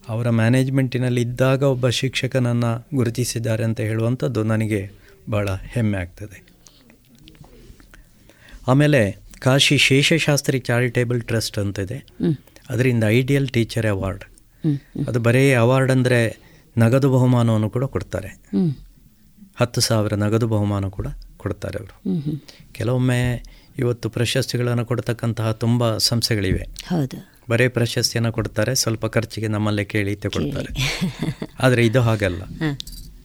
ಅವರ 0.10 0.30
ಮ್ಯಾನೇಜ್ಮೆಂಟಿನಲ್ಲಿ 0.30 1.22
ಇದ್ದಾಗ 1.22 1.64
ಒಬ್ಬ 1.64 1.90
ಶಿಕ್ಷಕನನ್ನು 1.90 2.88
ಗುರುತಿಸಿದ್ದಾರೆ 2.96 3.64
ಅಂತ 3.64 3.80
ಹೇಳುವಂಥದ್ದು 3.80 4.44
ನನಗೆ 4.44 4.92
ಬಹಳ 5.30 5.50
ಹೆಮ್ಮೆ 5.62 5.98
ಆಗ್ತದೆ. 5.98 6.44
ಆಮೇಲೆ 8.68 9.18
ಕಾಶಿ 9.40 9.78
ಶೇಷಶಾಸ್ತ್ರಿ 9.78 10.60
ಚಾರಿಟೇಬಲ್ 10.60 11.22
ಟ್ರಸ್ಟ್ 11.22 11.60
ಅಂತ 11.60 11.80
ಇದೆ 11.80 12.06
ಅದರಿಂದ 12.70 13.04
ಐಡಿಯಲ್ 13.08 13.50
ಟೀಚರ್ 13.50 13.86
ಅವಾರ್ಡ್. 13.86 14.24
ಅದು 15.08 15.20
ಬರೀ 15.20 15.54
ಅವಾರ್ಡ್ 15.54 15.92
ಅಂದರೆ 15.92 16.20
ನಗದು 16.78 17.10
ಬಹುಮಾನವನ್ನು 17.10 17.70
ಕೂಡ 17.70 17.84
ಕೊಡ್ತಾರೆ. 17.84 18.28
ಹತ್ತು 19.56 19.82
ಸಾವಿರ 19.82 20.14
ನಗದು 20.14 20.48
ಬಹುಮಾನ 20.48 20.86
ಕೂಡ 20.86 21.08
ಕೊಡ್ತಾರೆ 21.38 21.78
ಅವರು. 21.78 22.16
ಕೆಲವೊಮ್ಮೆ 22.72 23.44
ಇವತ್ತು 23.80 24.10
ಪ್ರಶಸ್ತಿಗಳನ್ನು 24.10 24.86
ಕೊಡ್ತಕ್ಕಂತಹ 24.86 25.52
ತುಂಬ 25.52 25.98
ಸಂಸ್ಥೆಗಳಿವೆ. 25.98 26.68
ಹೌದು. 26.88 27.34
ಬರೀ 27.50 27.68
ಪ್ರಶಸ್ತಿಯನ್ನು 27.68 28.32
ಕೊಡ್ತಾರೆ 28.32 28.76
ಸ್ವಲ್ಪ 28.76 29.06
ಖರ್ಚಿಗೆ 29.06 29.48
ನಮ್ಮಲ್ಲೇ 29.48 29.86
ಕೇಳಿ 29.86 30.16
ತಗೊಳ್ತಾರೆ. 30.16 31.02
ಆದರೆ 31.60 31.86
ಇದು 31.86 32.02
ಹಾಗಲ್ಲ. 32.02 32.42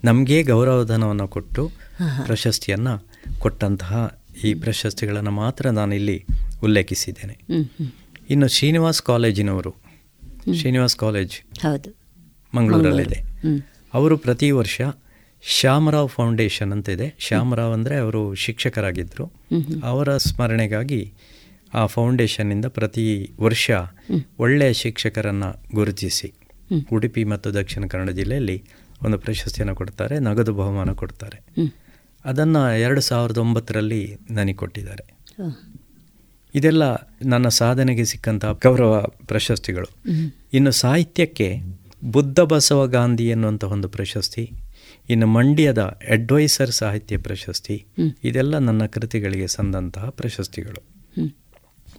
ನಮಗೆ 0.05 0.43
ಗೌರವಧನವನ್ನು 0.43 1.29
ಕೊಟ್ಟು 1.29 1.71
ಪ್ರಶಸ್ತಿಯನ್ನು 2.27 3.07
ಕೊಟ್ಟಂತಹ 3.39 4.21
ಈ 4.45 4.55
ಪ್ರಶಸ್ತಿಗಳನ್ನು 4.55 5.31
ಮಾತ್ರ 5.31 5.71
ನಾನಿಲ್ಲಿ 5.71 6.27
ಉಲ್ಲೇಖಿಸಿದ್ದೇನೆ. 6.63 7.39
ಇನ್ನು 8.31 8.49
ಶ್ರೀನಿವಾಸ್ 8.49 9.03
ಕಾಲೇಜಿನವರು 9.03 9.75
ಶ್ರೀನಿವಾಸ್ 10.55 10.97
ಕಾಲೇಜ್ 10.97 11.33
ಮಂಗಳೂರಲ್ಲಿದೆ. 12.55 13.23
ಅವರು 13.95 14.19
ಪ್ರತಿ 14.19 14.51
ವರ್ಷ 14.51 14.81
ಶ್ಯಾಮರಾವ್ 15.45 16.09
ಫೌಂಡೇಶನ್ 16.09 16.73
ಅಂತ 16.73 16.89
ಇದೆ. 16.89 17.15
ಶ್ಯಾಮರಾವ್ 17.19 17.73
ಅಂದರೆ 17.73 17.97
ಅವರು 17.97 18.35
ಶಿಕ್ಷಕರಾಗಿದ್ದರು 18.35 19.33
ಅವರ 19.85 20.17
ಸ್ಮರಣೆಗಾಗಿ 20.17 21.13
ಆ 21.75 21.87
ಫೌಂಡೇಶನ್ನಿಂದ 21.87 22.65
ಪ್ರತಿ 22.67 23.35
ವರ್ಷ 23.41 23.71
ಒಳ್ಳೆಯ 24.39 24.73
ಶಿಕ್ಷಕರನ್ನು 24.73 25.51
ಗುರುತಿಸಿ. 25.75 26.33
ಉಡುಪಿ 26.93 27.25
ಮತ್ತು 27.25 27.55
ದಕ್ಷಿಣ 27.55 27.87
ಕನ್ನಡ 27.87 28.11
ಜಿಲ್ಲೆಯಲ್ಲಿ 28.11 28.65
ಒಂದು 29.03 29.19
ಪ್ರಶಸ್ತಿಯನ್ನು 29.19 29.75
ಕೊಡ್ತಾರೆ 29.75 30.19
ನಗದು 30.19 30.55
ಬಹುಮಾನ 30.55 30.93
ಕೊಡ್ತಾರೆ. 30.93 31.39
ಅದನ್ನು 32.25 32.79
ಎರಡು 32.79 33.01
ಸಾವಿರದ 33.01 33.39
ಒಂಬತ್ತರಲ್ಲಿ 33.39 34.19
ನನಗೆ 34.31 34.55
ಕೊಟ್ಟಿದ್ದಾರೆ. 34.55 35.05
ಇದೆಲ್ಲ 36.55 36.83
ನನ್ನ 37.25 37.49
ಸಾಧನೆಗೆ 37.49 38.05
ಸಿಕ್ಕಂಥ 38.05 38.45
ಗೌರವ 38.45 39.01
ಪ್ರಶಸ್ತಿಗಳು. 39.27 39.89
ಇನ್ನು 40.53 40.71
ಸಾಹಿತ್ಯಕ್ಕೆ 40.71 41.49
ಬುದ್ಧ 42.05 42.41
ಬಸವ 42.41 42.87
ಗಾಂಧಿ 42.87 43.29
ಎನ್ನುವಂಥ 43.29 43.65
ಒಂದು 43.65 43.89
ಪ್ರಶಸ್ತಿ 43.89 44.45
ಇನ್ನು 45.09 45.27
ಮಂಡ್ಯದ 45.27 45.79
ಅಡ್ವೈಸರ್ 46.11 46.71
ಸಾಹಿತ್ಯ 46.71 47.17
ಪ್ರಶಸ್ತಿ 47.17 47.87
ಇದೆಲ್ಲ 48.25 48.59
ನನ್ನ 48.59 48.87
ಕೃತಿಗಳಿಗೆ 48.87 49.47
ಸಂದಂತಹ 49.47 50.09
ಪ್ರಶಸ್ತಿಗಳು. 50.09 50.83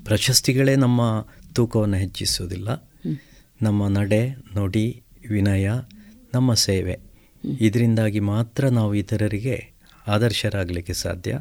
ಪ್ರಶಸ್ತಿಗಳೇ 0.06 0.76
ನಮ್ಮ 0.76 1.28
ತೂಕವನ್ನು 1.54 1.98
ಹೆಚ್ಚಿಸುವುದಿಲ್ಲ. 1.98 2.90
ನಮ್ಮ 3.62 3.88
ನಡೆ 3.88 4.30
ನುಡಿ 4.30 5.04
ವಿನಯ 5.30 5.72
ನಮ್ಮ 6.34 6.54
ಸೇವೆ. 6.54 7.00
ಇದರಿಂದಾಗಿ 7.60 8.20
ಮಾತ್ರ 8.20 8.68
ನಾವು 8.68 8.96
ಇತರರಿಗೆ 8.96 9.72
ಆದರ್ಶರಾಗಲಿಕ್ಕೆ 10.08 10.94
ಸಾಧ್ಯ. 10.94 11.40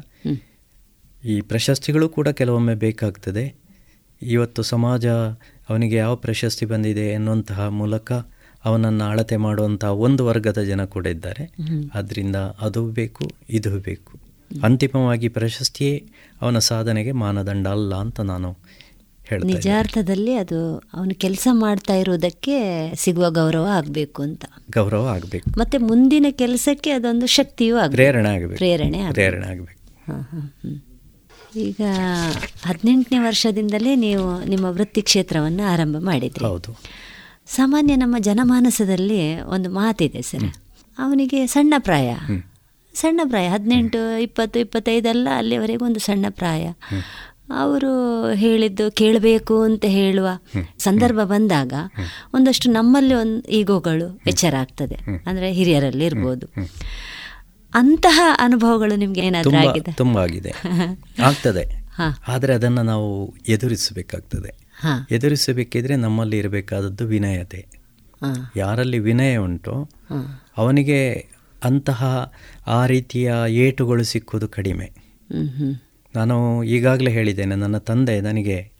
ಈ 1.25 1.41
ಪ್ರಶಸ್ತಿಗಳು 1.41 2.09
ಕೂಡ 2.09 2.27
ಕೆಲವೊಮ್ಮೆ 2.27 2.75
ಬೇಕಾಗ್ತದೆ. 2.75 3.55
ಇವತ್ತು 4.21 4.63
ಸಮಾಜ 4.63 5.07
ಅವನಿಗೆ 5.69 5.95
ಯಾವ 5.95 6.15
ಪ್ರಶಸ್ತಿ 6.15 6.65
ಬಂದಿದೆ 6.65 7.09
ಎನ್ನುವಂತಹ 7.09 7.67
ಮೂಲಕ 7.67 8.11
ಅವನನ್ನು 8.65 9.03
ಅಳತೆ 9.03 9.37
ಮಾಡುವಂಥ 9.37 9.83
ಒಂದು 9.85 10.25
ವರ್ಗದ 10.25 10.61
ಜನ 10.63 10.85
ಕೂಡ 10.85 11.07
ಇದ್ದಾರೆ. 11.07 11.51
ಆದ್ದರಿಂದ 11.95 12.35
ಅದು 12.35 12.85
ಬೇಕು 12.85 13.31
ಇದು 13.49 13.79
ಬೇಕು. 13.79 14.19
ಅಂತಿಮವಾಗಿ 14.63 15.27
ಪ್ರಶಸ್ತಿಯೇ 15.27 16.03
ಅವನ 16.41 16.59
ಸಾಧನೆಗೆ 16.59 17.11
ಮಾನದಂಡ 17.11 17.67
ಅಲ್ಲ 17.67 17.95
ಅಂತ 17.95 18.19
ನಾನು 18.19 18.57
ಹೇಳ್ತೇನೆ 19.25 19.53
ನಿಜಾರ್ಥದಲ್ಲಿ 19.53 20.33
ಅದು 20.33 20.83
ಅವನು 20.93 21.15
ಕೆಲಸ 21.15 21.47
ಮಾಡ್ತಾ 21.51 21.95
ಇರೋದಕ್ಕೆ 21.95 22.55
ಸಿಗುವ 22.95 23.29
ಗೌರವ 23.29 23.67
ಆಗಬೇಕು 23.71 24.21
ಅಂತ. 24.21 24.45
ಗೌರವ 24.71 25.07
ಆಗಬೇಕು. 25.07 25.59
ಮತ್ತೆ 25.59 25.77
ಮುಂದಿನ 25.77 26.25
ಕೆಲಸಕ್ಕೆ 26.29 26.89
ಅದೊಂದು 26.89 27.25
ಶಕ್ತಿಯೂ 27.27 27.77
ಪ್ರೇರಣೆ 27.89 28.29
ಆಗಬೇಕು. 28.29 28.55
ಪ್ರೇರಣೆ. 28.55 29.11
ಪ್ರೇರಣೆ 29.11 29.47
ಆಗಬೇಕು. 29.47 30.11
ಹಾಂ 30.11 30.21
ಹಾಂ 30.21 30.83
ಈಗ 31.55 31.81
ಹದಿನೆಂಟನೇ 32.65 33.19
ವರ್ಷದಿಂದಲೇ 33.19 33.95
ನೀವು 33.95 34.43
ನಿಮ್ಮ 34.43 34.65
ವೃತ್ತಿ 34.65 35.01
ಕ್ಷೇತ್ರವನ್ನು 35.01 35.63
ಆರಂಭ 35.63 35.95
ಮಾಡಿದ್ರಿ. 35.99 36.45
ಹೌದು. 36.45 36.75
ಸಾಮಾನ್ಯ 37.55 37.95
ನಮ್ಮ 37.95 38.15
ಜನಮಾನಸದಲ್ಲಿ 38.19 39.41
ಒಂದು 39.41 39.69
ಮಾತಿದೆ 39.69 40.21
ಸರ್. 40.21 40.53
ಅವನಿಗೆ 40.97 41.47
ಸಣ್ಣ 41.47 41.73
ಪ್ರಾಯ. 41.77 42.15
ಸಣ್ಣ 42.93 43.21
ಪ್ರಾಯ 43.29 43.47
ಹದಿನೆಂಟು 43.47 44.21
ಇಪ್ಪತ್ತು 44.21 44.59
ಇಪ್ಪತ್ತೈದಲ್ಲ 44.59 45.27
ಅಲ್ಲಿವರೆಗೂ 45.35 45.85
ಒಂದು 45.85 45.99
ಸಣ್ಣ 45.99 46.25
ಪ್ರಾಯ. 46.29 46.71
ಅವರು 47.55 47.91
ಹೇಳಿದ್ದು 48.33 48.91
ಕೇಳಬೇಕು 48.91 49.61
ಅಂತ 49.61 49.85
ಹೇಳುವ 49.85 50.27
ಸಂದರ್ಭ 50.77 51.19
ಬಂದಾಗ 51.23 51.73
ಒಂದಷ್ಟು 52.33 52.71
ನಮ್ಮಲ್ಲಿ 52.71 53.13
ಒಂದು 53.13 53.49
ಈಗೋಗಳು 53.49 54.21
ಎಚ್ಚರ 54.27 54.55
ಆಗ್ತದೆ. 54.55 54.95
ಅಂದರೆ 55.25 55.51
ಹಿರಿಯರಲ್ಲಿ 55.51 56.05
ಇರ್ಬೋದು. 56.05 56.47
ಅಂತಹ 57.73 58.21
ಅನುಭವಗಳು 58.39 58.95
ನಿಮ್ಗೆ 58.95 59.21
ಏನಾದರೂ 59.21 59.51
ಆಗಿದೆ? 59.69 59.91
ತುಂಬ 59.91 60.17
ಆಗಿದೆ. 60.19 60.53
ಆಗ್ತದೆ. 61.21 61.89
ಆದರೆ 62.27 62.53
ಅದನ್ನು 62.53 62.83
ನಾವು 62.83 63.35
ಎದುರಿಸಬೇಕಾಗ್ತದೆ. 63.47 64.68
ಎದುರಿಸಬೇಕಿದ್ರೆ 65.11 65.95
ನಮ್ಮಲ್ಲಿ 65.95 66.37
ಇರಬೇಕಾದದ್ದು 66.37 67.05
ವಿನಯತೆ. 67.05 67.67
ಯಾರಲ್ಲಿ 68.55 68.99
ವಿನಯ 68.99 69.37
ಉಂಟೋ 69.37 69.89
ಅವನಿಗೆ 70.57 71.27
ಅಂತಹ 71.63 72.31
ಆ 72.67 72.85
ರೀತಿಯ 72.85 73.33
ಏಟುಗಳು 73.47 74.03
ಸಿಕ್ಕುವುದು 74.03 74.47
ಕಡಿಮೆ. 74.47 74.91
ನಾನು 76.15 76.63
ಈಗಾಗಲೇ 76.63 77.11
ಹೇಳಿದ್ದೇನೆ 77.11 77.55
ನನ್ನ 77.55 77.77
ತಂದೆ 77.77 78.21
ನನಗೆ 78.21 78.71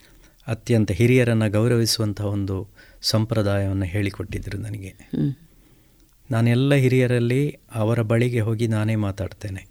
ಅತ್ಯಂತ 0.47 0.91
ಹಿರಿಯರನ್ನು 0.91 1.51
ಗೌರವಿಸುವಂತಹ 1.51 2.25
ಒಂದು 2.25 2.67
ಸಂಪ್ರದಾಯವನ್ನು 3.01 3.85
ಹೇಳಿಕೊಟ್ಟಿದ್ದರು 3.85 4.57
ನನಗೆ. 4.57 4.93
ನಾನೆಲ್ಲ 6.31 6.73
ಹಿರಿಯರಲ್ಲಿ 6.73 7.57
ಅವರ 7.75 8.01
ಬಳಿಗೆ 8.01 8.39
ಹೋಗಿ 8.39 8.67
ನಾನೇ 8.67 8.95
ಮಾತಾಡ್ತೇನೆ. 8.95 9.67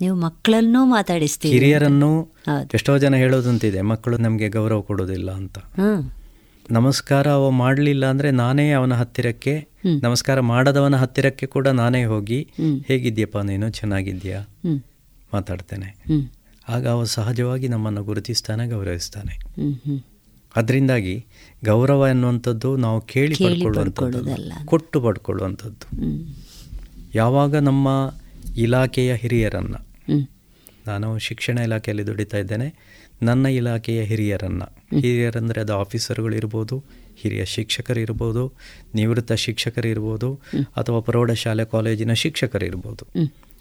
ನೀವು 0.00 0.16
ಮಕ್ಕಳನ್ನೂ 0.16 0.84
ಮಾತಾಡಿಸ್ತೀವಿ 0.84 1.52
ಹಿರಿಯರನ್ನು. 1.54 2.10
ಎಷ್ಟೋ 2.74 2.98
ಜನ 2.98 3.14
ಹೇಳೋದಂತಿದೆ 3.14 3.80
ಮಕ್ಕಳು 3.82 4.16
ನಮಗೆ 4.16 4.48
ಗೌರವ 4.48 4.80
ಕೊಡೋದಿಲ್ಲ 4.80 5.30
ಅಂತ. 5.30 5.58
ನಮಸ್ಕಾರ 6.70 7.26
ಅವ 7.28 7.50
ಮಾಡಲಿಲ್ಲ 7.50 8.06
ಅಂದರೆ 8.06 8.30
ನಾನೇ 8.30 8.72
ಅವನ 8.72 8.94
ಹತ್ತಿರಕ್ಕೆ 8.94 9.68
ನಮಸ್ಕಾರ 10.02 10.40
ಮಾಡದವನ 10.40 10.96
ಹತ್ತಿರಕ್ಕೆ 10.96 11.46
ಕೂಡ 11.46 11.68
ನಾನೇ 11.68 12.04
ಹೋಗಿ 12.04 12.40
ಹೇಗಿದ್ಯಪ್ಪ 12.86 13.38
ನೀನು 13.38 13.70
ಚೆನ್ನಾಗಿದ್ಯಾ 13.70 14.40
ಮಾತಾಡ್ತೇನೆ. 15.34 15.88
ಆಗ 16.68 16.88
ಅವ 16.88 17.04
ಸಹಜವಾಗಿ 17.04 17.68
ನಮ್ಮನ್ನು 17.68 18.04
ಗುರುತಿಸ್ತಾನೆ 18.04 18.68
ಗೌರವಿಸ್ತಾನೆ. 18.68 19.34
ಅದರಿಂದಾಗಿ 20.56 21.26
ಗೌರವ 21.64 22.06
ಎನ್ನುವಂಥದ್ದು 22.10 22.76
ನಾವು 22.76 23.00
ಕೇಳಿ 23.00 23.34
ಕೇಳಿ 23.34 23.54
ಪಡ್ಕೊಳ್ಳುವಂಥದ್ದು 23.54 24.66
ಕೊಟ್ಟು 24.66 25.00
ಪಡ್ಕೊಳ್ಳುವಂಥದ್ದು. 25.00 25.86
ಯಾವಾಗ 27.14 27.56
ನಮ್ಮ 27.56 27.88
ಇಲಾಖೆಯ 28.56 29.14
ಹಿರಿಯರನ್ನು. 29.14 29.86
ನಾನು 30.86 31.18
ಶಿಕ್ಷಣ 31.18 31.58
ಇಲಾಖೆಯಲ್ಲಿ 31.58 32.06
ದುಡಿತಾ 32.06 32.38
ಇದ್ದೇನೆ. 32.38 32.74
ನನ್ನ 33.22 33.46
ಇಲಾಖೆಯ 33.46 34.02
ಹಿರಿಯರನ್ನು. 34.02 34.98
ಹಿರಿಯರಂದರೆ 35.00 35.60
ಅದು 35.60 35.74
ಆಫೀಸರ್ಗಳು 35.74 36.36
ಇರ್ಬೋದು 36.36 36.84
ಹಿರಿಯ 37.16 37.44
ಶಿಕ್ಷಕರು 37.44 38.00
ಇರ್ಬೋದು 38.00 38.52
ನಿವೃತ್ತ 38.94 39.32
ಶಿಕ್ಷಕರು 39.32 39.88
ಇರ್ಬೋದು 39.88 40.40
ಅಥವಾ 40.76 41.00
ಪ್ರೌಢಶಾಲೆ 41.00 41.64
ಕಾಲೇಜಿನ 41.64 42.12
ಶಿಕ್ಷಕರು 42.12 42.66
ಇರ್ಬೋದು. 42.66 43.06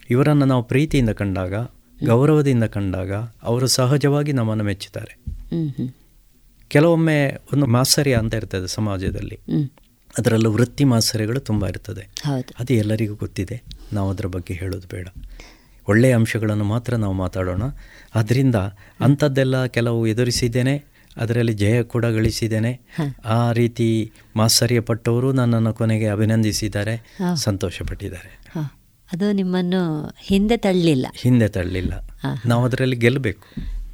ಇವರನ್ನು 0.09 0.45
ನಾವು 0.45 0.63
ಪ್ರೀತಿಯಿಂದ 0.63 1.09
ಕಂಡಾಗ 1.09 1.53
ಗೌರವದಿಂದ 2.05 2.63
ಕಂಡಾಗ 2.63 3.13
ಅವರು 3.43 3.67
ಸಹಜವಾಗಿ 3.67 4.31
ನಮ್ಮನ್ನು 4.31 4.63
ಮೆಚ್ಚುತ್ತಾರೆ. 4.63 5.17
ಕೆಲವೊಮ್ಮೆ 6.69 7.37
ಒಂದು 7.53 7.65
ಮಾತ್ಸರ್ಯ 7.65 8.15
ಅಂತ 8.15 8.33
ಇರ್ತದೆ 8.33 8.67
ಸಮಾಜದಲ್ಲಿ. 8.67 9.39
ಅದರಲ್ಲೂ 10.17 10.51
ವೃತ್ತಿ 10.51 10.83
ಮಾತ್ಸರ್ಯಗಳು 10.83 11.39
ತುಂಬ 11.39 11.67
ಇರ್ತದೆ. 11.67 12.09
ಅದು 12.59 12.73
ಎಲ್ಲರಿಗೂ 12.73 13.15
ಗೊತ್ತಿದೆ. 13.15 13.63
ನಾವು 13.93 14.09
ಅದರ 14.09 14.25
ಬಗ್ಗೆ 14.25 14.53
ಹೇಳೋದು 14.53 14.87
ಬೇಡ. 14.87 15.07
ಒಳ್ಳೆಯ 15.87 16.15
ಅಂಶಗಳನ್ನು 16.15 16.63
ಮಾತ್ರ 16.63 16.95
ನಾವು 16.95 17.13
ಮಾತಾಡೋಣ. 17.13 17.61
ಅದರಿಂದ 18.15 18.55
ಅಂಥದ್ದೆಲ್ಲ 18.99 19.65
ಕೆಲವು 19.65 20.07
ಎದುರಿಸಿದ್ದೇನೆ. 20.07 20.85
ಅದರಲ್ಲಿ 21.17 21.53
ಜಯ 21.53 21.83
ಕೂಡ 21.83 22.05
ಗಳಿಸಿದ್ದೇನೆ. 22.05 22.79
ಆ 23.25 23.51
ರೀತಿ 23.51 24.11
ಮಾತ್ಸರ್ಯ 24.35 24.79
ಪಟ್ಟವರು 24.79 25.31
ನನ್ನನ್ನು 25.31 25.73
ಕೊನೆಗೆ 25.73 26.07
ಅಭಿನಂದಿಸಿದ್ದಾರೆ. 26.07 27.17
ಸಂತೋಷಪಟ್ಟಿದ್ದಾರೆ. 27.35 28.39
ಅದು 29.13 29.31
ನಿಮ್ಮನ್ನು 29.31 30.13
ಹಿಂದೆ 30.19 30.57
ತಳ್ಳಿಲ್ಲ. 30.57 31.07
ಹಿಂದೆ 31.15 31.47
ತಳ್ಳಿಲ್ಲ. 31.47 31.93
ನಾವು 32.45 32.65
ಅದರಲ್ಲಿ 32.65 32.95
ಗೆಲ್ಲಬೇಕು. 32.95 33.45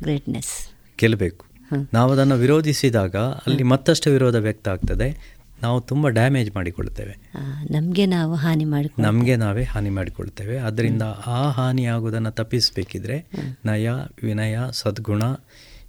ಗ್ರೇಟ್ನೆಸ್ 0.01 0.69
ಗೆಲ್ಲಬೇಕು. 0.99 1.45
ನಾವು 1.93 2.11
ಅದನ್ನು 2.11 2.35
ವಿರೋಧಿಸಿದಾಗ 2.35 3.15
ಅಲ್ಲಿ 3.15 3.63
ಮತ್ತಷ್ಟು 3.63 4.09
ವಿರೋಧ 4.09 4.35
ವ್ಯಕ್ತ 4.35 4.67
ಆಗ್ತದೆ. 4.67 5.34
ನಾವು 5.61 5.81
ತುಂಬ 5.81 6.09
ಡ್ಯಾಮೇಜ್ 6.09 6.55
ಮಾಡಿಕೊಳ್ತೇವೆ 6.55 7.31
ನಮಗೆ 7.71 8.05
ನಾವು 8.05 8.35
ಹಾನಿ 8.35 8.65
ಮಾಡಿ 8.65 9.01
ನಮಗೆ 9.01 9.35
ನಾವೇ 9.35 9.63
ಹಾನಿ 9.63 9.89
ಮಾಡಿಕೊಳ್ತೇವೆ 9.89 10.57
ಅದರಿಂದ 10.57 11.01
ಆ 11.25 11.49
ಹಾನಿ 11.49 11.85
ಆಗುವುದನ್ನು 11.85 12.31
ತಪ್ಪಿಸಬೇಕಿದ್ರೆ 12.31 13.27
ನಯ 13.65 13.89
ವಿನಯ 14.23 14.59
ಸದ್ಗುಣ 14.71 15.23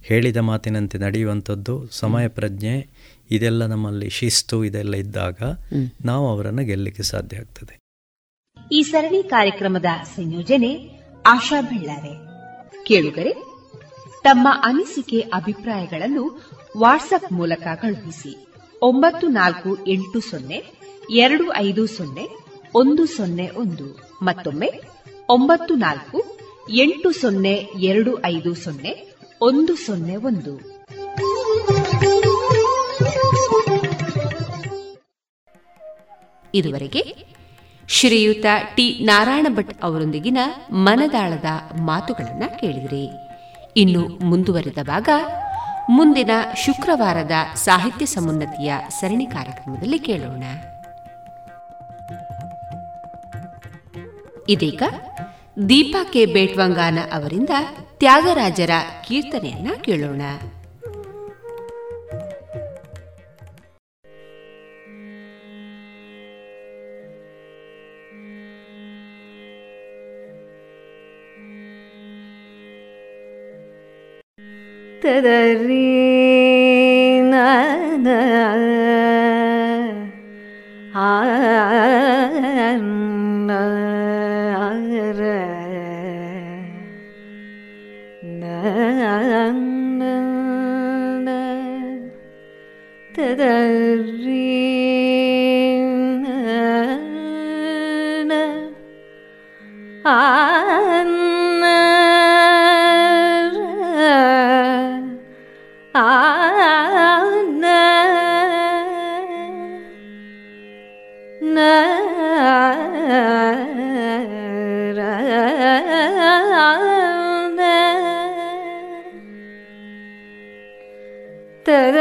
ಹೇಳಿದ 0.01 0.37
ಮಾತಿನಂತೆ 0.37 0.97
ನಡೆಯುವಂಥದ್ದು 0.97 1.87
ಸಮಯ 1.91 2.27
ಪ್ರಜ್ಞೆ 2.27 2.87
ಇದೆಲ್ಲ 3.31 3.65
ನಮ್ಮಲ್ಲಿ 3.65 4.09
ಶಿಸ್ತು 4.09 4.63
ಇದೆಲ್ಲ 4.63 4.95
ಇದ್ದಾಗ 4.95 5.35
ನಾವು 6.05 6.29
ಅವರನ್ನು 6.29 6.63
ಗೆಲ್ಲಕ್ಕೆ 6.63 7.03
ಸಾಧ್ಯ 7.03 7.37
ಆಗ್ತದೆ. 7.37 7.79
ಈ 8.71 8.81
ಸರಣಿ 8.81 9.23
ಕಾರ್ಯಕ್ರಮದ 9.23 9.85
ಸಂಯೋಜನೆ 10.15 11.01
ಆಶಾ 11.25 11.61
ಬೆಳ್ಳಾರೆ. 11.61 12.27
ಕೇಳುಗರೆ 12.83 13.33
ತಮ್ಮ 14.23 14.47
ಅನಿಸಿಕೆ 14.63 15.19
ಅಭಿಪ್ರಾಯಗಳನ್ನು 15.19 16.51
ವಾಟ್ಸ್ಆಪ್ 16.77 17.33
ಮೂಲಕ 17.33 17.67
ಕಳುಹಿಸಿ. 17.75 18.46
ಒಂಬತ್ತು 18.81 19.27
ನಾಲ್ಕು 19.27 19.77
ಎಂಟು 19.87 20.19
ಸೊನ್ನೆ, 20.19 20.63
ಎರಡು 21.09 21.53
ಐದು 21.55 21.87
ಸೊನ್ನೆ, 21.87 22.27
ಒಂದು 22.75 23.05
ಸೊನ್ನೆ 23.05 23.49
ಒಂದು, 23.49 24.17
ಮತ್ತೊಮ್ಮೆ 24.21 24.81
ಒಂಬತ್ತು 25.29 25.75
ನಾಲ್ಕು 25.75 26.37
ಎಂಟು 26.75 27.11
ಸೊನ್ನೆ 27.11 27.53
ಎರಡು 27.79 28.25
ಐದು 28.25 28.55
ಸೊನ್ನೆ, 28.55 29.13
ಒಂದು 29.41 29.75
ಸೊನ್ನೆ 29.75 30.15
ಒಂದು. 30.15 30.59
ಇದುವರೆಗೆ 36.53 37.15
ಶ್ರೀಯುತ 37.89 38.45
ಟಿ 38.75 38.99
ನಾರಾಯಣ 39.03 39.47
ಭಟ್ 39.49 39.83
ಅವರೊಂದಿಗಿನ 39.83 40.37
ಮನದಾಳದ 40.71 41.45
ಮಾತುಗಳನ್ನು 41.81 42.59
ಕೇಳಿದಿರಿ. 42.59 43.09
ಇನ್ನು 43.77 44.07
ಮುಂದುವರೆದ 44.25 44.77
ಭಾಗ 44.83 45.09
ಮುಂದಿನ 45.89 46.29
ಶುಕ್ರವಾರದ 46.65 47.31
ಸಾಹಿತ್ಯ 47.55 48.05
ಸಮುನ್ನತಿಯ 48.05 48.73
ಸರಣಿ 48.89 49.25
ಕಾರ್ಯಕ್ರಮದಲ್ಲಿ 49.25 49.99
ಕೇಳೋಣ. 49.99 50.43
ಇದೀಗ 54.49 54.83
ದೀಪಾ 55.69 56.03
ಕೆ. 56.13 56.25
ಬೇಟ್ವಂಗಾನ 56.25 56.99
ಅವರಿಂದ 57.13 57.49
ತ್ಯಾಗರಾಜರ 57.99 58.69
ಕೀರ್ತನೆಯನ್ನ 59.07 59.71
ಕೇಳೋಣ. 59.81 60.21
തദരീ 75.07 75.83
ആ 100.09 100.56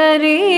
करे 0.07 0.56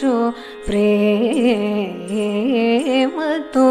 जो 0.00 0.12
प्रे 0.66 0.86
मतो 3.16 3.68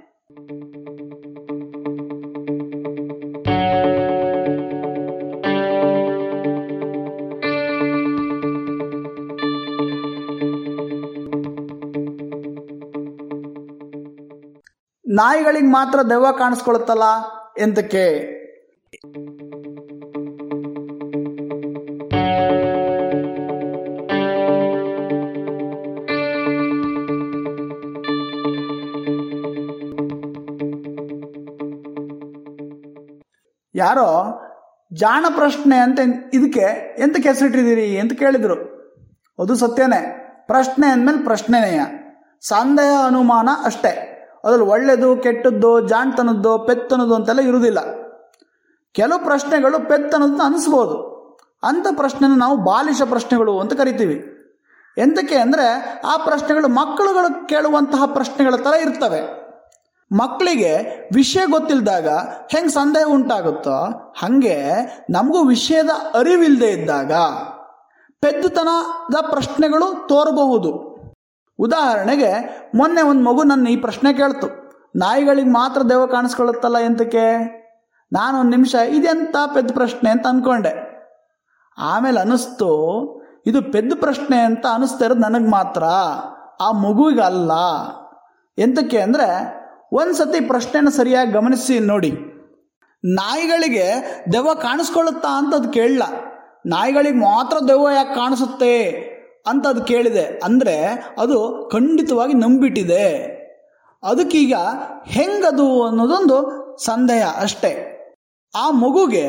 ನಾಯಿಗಳಿಗೆ 15.21 15.65
ಮಾತ್ರ 15.65 16.01
ದೆವ್ವ 16.01 16.31
ಕಾಣಿಸ್ಕೊಳುತ್ತಲ್ಲ 16.31 17.03
ಎಂತಕ್ಕೆ? 17.59 18.41
ಯಾರೋ, 33.75 34.41
ಜಾಣ 34.93 35.25
ಪ್ರಶ್ನೆ 35.29 35.77
ಅಂತ 35.77 35.99
ಇದಕ್ಕೆ 36.33 36.95
ಎಂತ 36.99 37.17
ಹೆಸರಿಟ್ಟಿದ್ದೀರಿ 37.27 37.99
ಅಂತ 37.99 38.13
ಕೇಳಿದ್ರು. 38.13 38.55
ಅದು 39.39 39.55
ಸತ್ಯನೇ. 39.55 40.27
ಪ್ರಶ್ನೆ 40.47 40.87
ಅಂದಮೇಲೆ 40.87 41.23
ಪ್ರಶ್ನೆನೆಯ. 41.23 41.81
ಸಂದೇಹ 42.41 43.05
ಅನುಮಾನ 43.05 43.49
ಅಷ್ಟೇ. 43.65 44.07
ಅದ್ರಲ್ಲಿ 44.43 44.67
ಒಳ್ಳೆಯದು 44.67 45.17
ಕೆಟ್ಟದ್ದು, 45.17 45.87
ಜಾಣ್ತನದ್ದು, 45.87 46.59
ಪೆತ್ತನದ್ದು 46.59 47.15
ಅಂತೆಲ್ಲ 47.15 47.39
ಇರುವುದಿಲ್ಲ. 47.39 47.79
ಕೆಲವು 48.93 49.23
ಪ್ರಶ್ನೆಗಳು 49.23 49.87
ಪೆತ್ತನದ್ದು 49.87 50.43
ಅನಿಸ್ಬೋದು. 50.43 51.11
ಅಂಥ 51.63 51.87
ಪ್ರಶ್ನೆನ 51.95 52.31
ನಾವು 52.35 52.57
ಬಾಲಿಶ 52.57 53.01
ಪ್ರಶ್ನೆಗಳು 53.05 53.59
ಅಂತ 53.59 53.73
ಕರಿತೀವಿ. 53.73 54.25
ಎಂತಕ್ಕೆ 54.97 55.35
ಅಂದರೆ, 55.35 56.01
ಆ 56.05 56.17
ಪ್ರಶ್ನೆಗಳು 56.17 56.67
ಮಕ್ಕಳುಗಳು 56.67 57.47
ಕೇಳುವಂತಹ 57.47 58.05
ಪ್ರಶ್ನೆಗಳ 58.05 58.55
ಥರ 58.55 58.73
ಇರ್ತವೆ. 58.81 59.41
ಮಕ್ಕಳಿಗೆ 60.11 60.77
ವಿಷಯ 61.13 61.45
ಗೊತ್ತಿಲ್ಲದಾಗ 61.51 62.07
ಹೆಂಗೆ 62.51 62.69
ಸಂದೇಹ 62.69 63.07
ಉಂಟಾಗುತ್ತೋ, 63.07 63.75
ಹಾಗೆ 64.17 64.63
ನಮಗೂ 65.09 65.43
ವಿಷಯದ 65.43 65.89
ಅರಿವಿಲ್ಲದೆ 66.13 66.69
ಇದ್ದಾಗ 66.69 67.13
ಪೆದ್ದುತನದ 68.21 69.15
ಪ್ರಶ್ನೆಗಳು 69.21 70.07
ತೋರಬಹುದು. 70.07 70.90
ಉದಾಹರಣೆಗೆ, 71.61 72.31
ಮೊನ್ನೆ 72.75 73.01
ಒಂದು 73.01 73.23
ಮಗು 73.23 73.43
ನನ್ನ 73.43 73.67
ಈ 73.67 73.75
ಪ್ರಶ್ನೆ 73.75 74.13
ಕೇಳ್ತು. 74.13 74.47
ನಾಯಿಗಳಿಗೆ 74.95 75.49
ಮಾತ್ರ 75.49 75.81
ದೇವ 75.81 76.05
ಕಾಣಿಸ್ಕೊಳ್ಳುತ್ತಲ್ಲ 76.05 76.77
ಎಂತಕ್ಕೆ? 76.77 77.25
ನಾನು 78.11 78.39
ಒಂದು 78.39 78.49
ನಿಮಿಷ, 78.49 78.75
ಇದೆಂತ 78.89 79.35
ಪೆದ್ದ 79.53 79.71
ಪ್ರಶ್ನೆ 79.73 80.09
ಅಂತ 80.09 80.27
ಅಂದ್ಕೊಂಡೆ 80.27 80.73
ಆಮೇಲೆ 81.77 82.19
ಅನ್ನಿಸ್ತು, 82.19 82.71
ಇದು 83.45 83.61
ಪೆದ್ದ 83.61 83.93
ಪ್ರಶ್ನೆ 83.99 84.37
ಅಂತ 84.39 84.65
ಅನ್ನಿಸ್ತಾ 84.73 85.05
ಇರೋದು 85.05 85.19
ನನಗೆ 85.19 85.49
ಮಾತ್ರ, 85.49 85.83
ಆ 86.61 86.71
ಮಗುವಿಗಲ್ಲ 86.71 87.51
ಎಂತಕ್ಕೆ 88.57 88.99
ಅಂದರೆ 89.01 89.29
ಒಂದು 89.93 90.13
ಸತಿ 90.13 90.39
ಪ್ರಶ್ನೆನ 90.45 90.89
ಸರಿಯಾಗಿ 90.89 91.31
ಗಮನಿಸಿ 91.31 91.79
ನೋಡಿ. 91.79 92.11
ನಾಯಿಗಳಿಗೆ 93.03 93.85
ದೆವ್ವ 94.33 94.53
ಕಾಣಿಸ್ಕೊಳ್ಳುತ್ತಾ 94.53 95.37
ಅಂತ 95.37 95.55
ಅದು 95.55 95.69
ಕೇಳಲ್ಲ 95.69 96.03
ನಾಯಿಗಳಿಗೆ 96.65 97.19
ಮಾತ್ರ 97.19 97.57
ದೆವ್ವ 97.67 97.89
ಯಾಕೆ 97.89 98.15
ಕಾಣಿಸುತ್ತೆ? 98.15 98.75
ಅಂತ 99.45 99.67
ಅದು 99.67 99.83
ಕೇಳಿದೆ. 99.83 100.41
ಅಂದರೆ 100.43 100.85
ಅದು 101.17 101.69
ಖಂಡಿತವಾಗಿ 101.71 102.33
ನಂಬಿಟ್ಟಿದೆ. 102.33 103.41
ಅದಕ್ಕೀಗ 104.03 104.53
ಹೆಂಗದು 105.05 105.87
ಅನ್ನೋದೊಂದು 105.87 106.61
ಸಂದೇಹ 106.83 107.27
ಅಷ್ಟೇ. 107.41 107.97
ಆ 108.55 108.71
ಮಗುಗೆ 108.71 109.27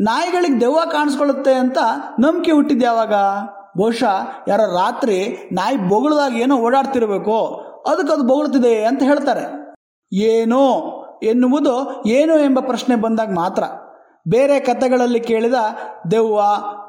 ನಾಯಿಗಳಿಗೆ 0.00 0.60
ದೆವ್ವ 0.60 0.78
ಕಾಣಿಸ್ಕೊಳ್ಳುತ್ತೆ 0.92 1.54
ಅಂತ 1.54 1.78
ನಂಬಿಕೆ 2.20 2.52
ಹುಟ್ಟಿದ್ದು 2.52 2.86
ಯಾವಾಗ? 2.86 3.14
ಬಹುಶಃ 3.78 4.26
ಯಾರ 4.48 4.60
ರಾತ್ರಿ 4.60 5.48
ನಾಯಿ 5.52 5.76
ಬೊಗಳದಾಗ 5.76 6.36
ಏನೋ 6.36 6.56
ಓಡಾಡ್ತಿರ್ಬೇಕು. 6.56 7.46
ಅದಕ್ಕೆ 7.86 8.12
ಅದು 8.12 8.22
ಬೊಗಳ್ತಿದೆ 8.22 8.84
ಅಂತ 8.84 9.02
ಹೇಳ್ತಾರೆ. 9.02 9.74
ಏನೋ 10.12 10.94
ಎನ್ನುವುದು 11.22 12.02
ಏನು 12.06 12.38
ಎಂಬ 12.38 12.60
ಪ್ರಶ್ನೆ 12.60 12.96
ಬಂದಾಗ 12.96 13.32
ಮಾತ್ರ. 13.32 13.62
ಬೇರೆ 14.28 14.60
ಕಥೆಗಳಲ್ಲಿ 14.60 15.20
ಕೇಳಿದ 15.20 15.54
ದೆವ್ವ 16.10 16.36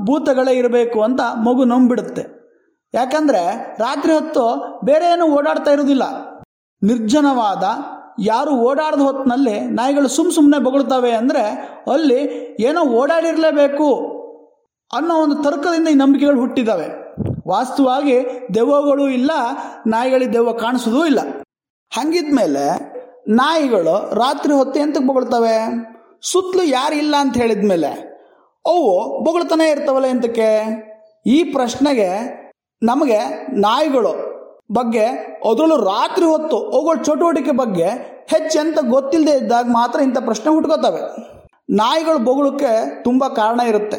ಭೂತಗಳೇ 0.05 0.53
ಇರಬೇಕು 0.53 1.03
ಅಂತ 1.03 1.21
ಮಗು 1.21 1.63
ನಂಬಿಡುತ್ತೆ. 1.63 2.38
ಯಾಕಂದರೆ 2.93 3.41
ರಾತ್ರಿ 3.79 4.11
ಹೊತ್ತು 4.13 4.43
ಬೇರೆ 4.85 5.05
ಏನು 5.13 5.25
ಓಡಾಡ್ತಾ 5.37 5.71
ಇರೋದಿಲ್ಲ 5.71 6.05
ನಿರ್ಜನವಾದ, 6.81 7.63
ಯಾರು 8.19 8.51
ಓಡಾಡದ 8.67 9.01
ಹೊತ್ತಿನಲ್ಲಿ 9.07 9.55
ನಾಯಿಗಳು 9.77 10.07
ಸುಮ್ಮ 10.07 10.31
ಸುಮ್ಮನೆ 10.37 10.59
ಬೊಗಳ್ತವೆ 10.63 11.11
ಅಂದರೆ 11.11 11.43
ಅಲ್ಲಿ 11.93 12.19
ಏನೋ 12.67 12.81
ಓಡಾಡಿರಲೇಬೇಕು 13.01 13.89
ಅನ್ನೋ 14.91 15.15
ಒಂದು 15.23 15.35
ತರ್ಕದಿಂದ 15.43 15.87
ಈ 15.87 15.97
ನಂಬಿಕೆಗಳು 16.03 16.39
ಹುಟ್ಟಿದ್ದಾವೆ 16.39 16.87
ವಾಸ್ತವವಾಗಿ 17.47 18.15
ದೆವ್ವಗಳು 18.55 19.05
ಇಲ್ಲ, 19.09 19.31
ನಾಯಿಗಳಿಗೆ 19.87 20.33
ದೆವ್ವ 20.33 20.51
ಕಾಣಿಸೋದೂ 20.63 21.01
ಇಲ್ಲ. 21.05 21.21
ಹಂಗಿದ್ಮೇಲೆ 21.91 22.65
ನಾಯಿಗಳು 23.35 23.95
ರಾತ್ರಿ 24.15 24.53
ಹೊತ್ತು 24.53 24.77
ಎಂತಕ್ಕೆ 24.79 25.07
ಬೊಗಳ್ತವೆ? 25.07 25.55
ಸುತ್ತಲೂ 26.31 26.63
ಯಾರು 26.77 26.95
ಇಲ್ಲ 26.95 27.15
ಅಂತ 27.19 27.35
ಹೇಳಿದ್ಮೇಲೆ 27.37 27.91
ಅವು 28.65 28.87
ಬೊಗಳ್ತಾನೆ 29.25 29.65
ಇರ್ತವಲ್ಲ 29.69 30.07
ಎಂತಕ್ಕೆ? 30.15 30.49
ಈ 31.25 31.37
ಪ್ರಶ್ನೆಗೆ 31.55 32.09
ನಮಗೆ 32.83 33.17
ನಾಯಿಗಳು 33.53 34.11
ಬಗ್ಗೆ 34.71 35.05
ಅದರಲ್ಲೂ 35.49 35.77
ರಾತ್ರಿ 35.77 36.25
ಹೊತ್ತು 36.25 36.57
ಅವುಗಳ 36.57 37.01
ಚಟುವಟಿಕೆ 37.03 37.51
ಬಗ್ಗೆ 37.51 37.87
ಹೆಚ್ಚೆಂತ 38.27 38.77
ಗೊತ್ತಿಲ್ಲದೆ 38.89 39.37
ಇದ್ದಾಗ 39.37 39.65
ಮಾತ್ರ 39.65 39.99
ಇಂಥ 39.99 40.17
ಪ್ರಶ್ನೆ 40.17 40.53
ಹುಟ್ಕೋತವೆ. 40.53 41.01
ನಾಯಿಗಳು 41.69 42.19
ಬೊಗಳಕ್ಕೆ 42.25 43.03
ತುಂಬ 43.03 43.23
ಕಾರಣ 43.27 43.59
ಇರುತ್ತೆ. 43.59 43.97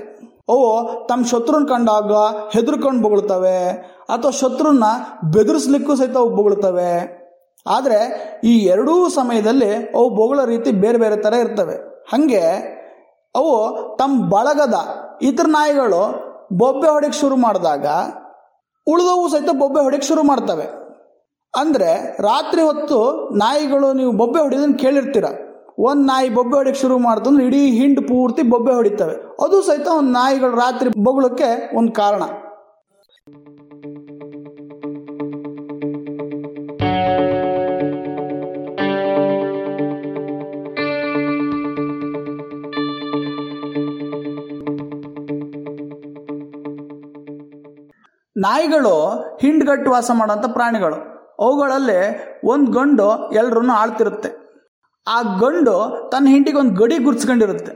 ಅವು 0.49 0.67
ತಮ್ಮ 1.09 1.25
ಶತ್ರುನ 1.25 1.67
ಕಂಡಾಗ 1.67 2.13
ಹೆದರ್ಕೊಂಡು 2.53 3.03
ಬೊಗಳ್ತವೆ 3.03 3.69
ಅಥವಾ 4.09 4.31
ಶತ್ರುನ 4.31 4.85
ಬೆದರಿಸ್ಲಿಕ್ಕೂ 5.33 5.95
ಸಹಿತ 5.97 6.17
ಅವು 6.17 6.29
ಬೊಗಳ್ತವೆ. 6.29 6.93
ಆದರೆ 7.67 7.99
ಈ 8.45 8.59
ಎರಡೂ 8.59 9.09
ಸಮಯದಲ್ಲಿ 9.09 9.75
ಅವು 9.75 10.11
ಬೊಗಳ 10.11 10.45
ರೀತಿ 10.45 10.71
ಬೇರೆ 10.73 10.99
ಬೇರೆ 10.99 11.17
ಥರ 11.17 11.33
ಇರ್ತವೆ. 11.33 11.75
ಹಾಗೆ 12.13 12.43
ಅವು 13.35 13.53
ತಮ್ಮ 13.99 14.29
ಬಳಗದ 14.29 14.75
ಇತರ 15.23 15.47
ನಾಯಿಗಳು 15.49 16.03
ಬೊಬ್ಬೆ 16.53 16.89
ಹೊಡೆಯಕ್ಕೆ 16.89 17.21
ಶುರು 17.21 17.37
ಮಾಡಿದಾಗ 17.37 17.87
ಉಳಿದವು 18.87 19.29
ಸಹಿತ 19.29 19.49
ಬೊಬ್ಬೆ 19.53 19.83
ಹೊಡೆಯಕ್ಕೆ 19.83 20.09
ಶುರು 20.09 20.23
ಮಾಡ್ತವೆ. 20.23 20.67
ಅಂದರೆ 21.57 22.17
ರಾತ್ರಿ 22.23 22.63
ಹೊತ್ತು 22.63 22.99
ನಾಯಿಗಳು 23.37 23.93
ನೀವು 23.93 24.13
ಬೊಬ್ಬೆ 24.13 24.41
ಹೊಡೆಯೋದನ್ನು 24.41 24.79
ಕೇಳಿರ್ತೀರ. 24.79 25.25
ಒಂದು 25.79 26.03
ನಾಯಿ 26.07 26.29
ಬೊಬ್ಬೆ 26.29 26.57
ಹೊಡೆಯಕ್ಕೆ 26.57 26.83
ಶುರು 26.83 26.99
ಮಾಡ್ತಂದ್ರೆ 26.99 27.47
ಇಡೀ 27.47 27.71
ಹಿಂಡು 27.71 28.03
ಪೂರ್ತಿ 28.03 28.43
ಬೊಬ್ಬೆ 28.43 28.73
ಹೊಡಿತವೆ. 28.73 29.45
ಅದು 29.45 29.63
ಸಹಿತ 29.63 29.89
ಒಂದು 29.89 30.11
ನಾಯಿಗಳು 30.11 30.57
ರಾತ್ರಿ 30.57 30.91
ಬೊಗಳಕ್ಕೆ 31.05 31.77
ಒಂದು 31.77 31.93
ಕಾರಣ. 31.93 32.23
ನಾಯಿಗಳು 48.41 48.95
ಹಿಂಡ್ಗಟ್ಟು 49.41 49.91
ವಾಸ 49.91 50.11
ಮಾಡೋಂಥ 50.15 50.47
ಪ್ರಾಣಿಗಳು. 50.47 50.97
ಅವುಗಳಲ್ಲಿ 51.39 52.01
ಒಂದು 52.45 52.73
ಗಂಡು 52.73 53.31
ಎಲ್ಲರೂ 53.33 53.71
ಆಳ್ತಿರುತ್ತೆ. 53.71 54.31
ಆ 55.09 55.23
ಗಂಡು 55.23 56.09
ತನ್ನ 56.13 56.29
ಹಿಂಡಿಗೆ 56.29 56.59
ಒಂದು 56.59 56.75
ಗಡಿ 56.75 56.99
ಗುರ್ಸ್ಕೊಂಡಿರುತ್ತೆ. 56.99 57.73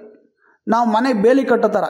ನಾವು 0.68 0.88
ಮನೆಗೆ 0.88 1.22
ಬೇಲಿ 1.22 1.44
ಕಟ್ಟೋ 1.44 1.68
ಥರ 1.68 1.84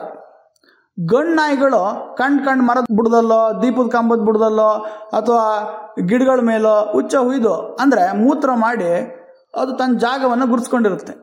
ಗಂಡು 1.09 1.35
ನಾಯಿಗಳು 1.35 2.15
ಕಣ್ 2.17 2.45
ಕಣ್ 2.45 2.61
ಮರದ 2.61 2.85
ಬುಡದಲ್ಲೋ, 2.95 3.61
ದೀಪದ 3.61 3.87
ಕಂಬದ 3.87 4.17
ಬುಡದಲ್ಲೋ, 4.17 4.69
ಅಥವಾ 5.17 5.45
ಗಿಡಗಳ 6.07 6.39
ಮೇಲೋ 6.43 6.91
ಹುಚ್ಚ 6.91 7.15
ಹುಯ್ದು 7.15 7.53
ಅಂದರೆ 7.53 8.25
ಮೂತ್ರ 8.25 8.49
ಮಾಡಿ 8.53 8.89
ಅದು 9.55 9.73
ತನ್ನ 9.77 9.97
ಜಾಗವನ್ನು 9.97 10.47
ಗುರ್ಸ್ಕೊಂಡಿರುತ್ತೆ. 10.47 11.13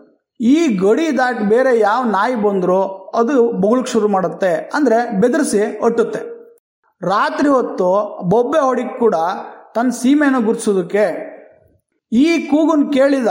ಈ 0.40 0.76
ಗಡಿ 0.76 1.18
ದಾಟಿ 1.18 1.44
ಬೇರೆ 1.44 1.78
ಯಾವ 1.78 2.04
ನಾಯಿ 2.04 2.34
ಬಂದರೂ 2.34 2.82
ಅದು 3.14 3.52
ಬೊಗಳಕ್ಕೆ 3.52 3.92
ಶುರು 3.92 4.08
ಮಾಡುತ್ತೆ. 4.08 4.70
ಅಂದರೆ 4.74 5.20
ಬೆದರಿಸಿ 5.20 5.80
ಒಟ್ಟುತ್ತೆ. 5.84 6.31
ರಾತ್ರಿ 7.02 7.48
ಹೊತ್ತು 7.48 7.88
ಬೊಬ್ಬೆ 8.28 8.58
ಹೊಡಿಕ್ 8.58 8.98
ಕೂಡ 8.98 9.16
ತನ್ನ 9.74 9.90
ಸೀಮೆಯನ್ನು 9.90 10.40
ಗುರ್ಸೋದಕ್ಕೆ. 10.40 11.04
ಈ 12.12 12.48
ಕೂಗುನ್ 12.48 12.92
ಕೇಳಿದ 12.92 13.26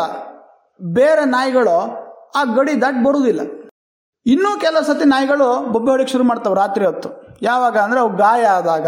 ಬೇರೆ 0.81 1.25
ನಾಯಿಗಳು 1.25 1.75
ಆ 2.35 2.43
ಗಡಿ 2.43 2.81
ದಾಟಿ 2.81 3.03
ಬರುವುದಿಲ್ಲ 3.05 3.41
ಇನ್ನೂ 4.25 4.59
ಕೆಲವು 4.59 4.83
ಸತಿ 4.83 5.05
ನಾಯಿಗಳು 5.05 5.71
ಬೊಬ್ಬೆ 5.71 5.91
ಹೊಡಿಕ್ 5.91 6.09
ಶುರು 6.09 6.23
ಮಾಡ್ತಾವೆ 6.23 6.55
ರಾತ್ರಿ 6.55 6.85
ಹೊತ್ತು. 6.85 7.09
ಯಾವಾಗ 7.41 7.77
ಅಂದರೆ 7.77 7.99
ಅವು 7.99 8.15
ಗಾಯ 8.15 8.43
ಆದಾಗ 8.45 8.87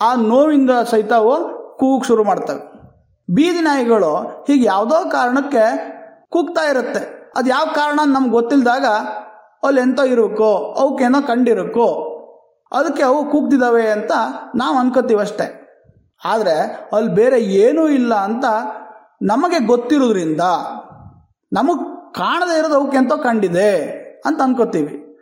ಆ 0.00 0.14
ನೋವಿಂದ 0.14 0.70
ಸಹಿತ 0.90 1.12
ಅವು 1.12 1.34
ಕೂಗ್ 1.76 2.04
ಶುರು 2.04 2.24
ಮಾಡ್ತವೆ. 2.24 2.62
ಬೀದಿ 3.34 3.60
ನಾಯಿಗಳು 3.60 4.12
ಹೀಗೆ 4.46 4.64
ಯಾವುದೋ 4.64 5.10
ಕಾರಣಕ್ಕೆ 5.10 5.64
ಕೂಗ್ತಾ 6.30 6.70
ಇರುತ್ತೆ. 6.70 7.32
ಅದು 7.36 7.48
ಯಾವ 7.48 7.66
ಕಾರಣ 7.74 8.00
ನಮ್ಗೆ 8.04 8.30
ಗೊತ್ತಿಲ್ಲದಾಗ 8.30 8.84
ಅಲ್ಲಿ 9.66 9.80
ಎಂತ 9.80 10.00
ಇರಬೇಕು 10.06 10.74
ಅವಕ್ಕೇನೋ 10.80 11.22
ಕಂಡಿರಬೇಕು 11.26 12.15
ಅದಕ್ಕೆ 12.72 13.02
ಅವು 13.02 13.30
ಕೂಗ್ತಿದ್ದಾವೆ 13.30 13.90
ಅಂತ 13.90 14.12
ನಾವು 14.54 14.78
ಅನ್ಕೋತೀವಿ 14.78 15.20
ಆದರೆ 16.24 16.88
ಅಲ್ಲಿ 16.92 17.14
ಬೇರೆ 17.14 17.40
ಏನೂ 17.40 17.88
ಇಲ್ಲ 17.88 18.14
ಅಂತ 18.14 18.44
ನಮಗೆ 19.22 19.66
ಗೊತ್ತಿರೋದ್ರಿಂದ, 19.66 20.40
ನಮಗೆ 21.52 22.12
ಕಾಣದೇ 22.14 22.58
ಇರೋದು 22.58 22.74
ಅವಕ್ಕೆ 22.74 22.96
ಅಂತೋ 22.96 23.16
ಕಂಡಿದೆ 23.16 23.76
ಅಂತ 24.26 24.42
ಅನ್ಕೋತೀವಿ. 24.42 25.18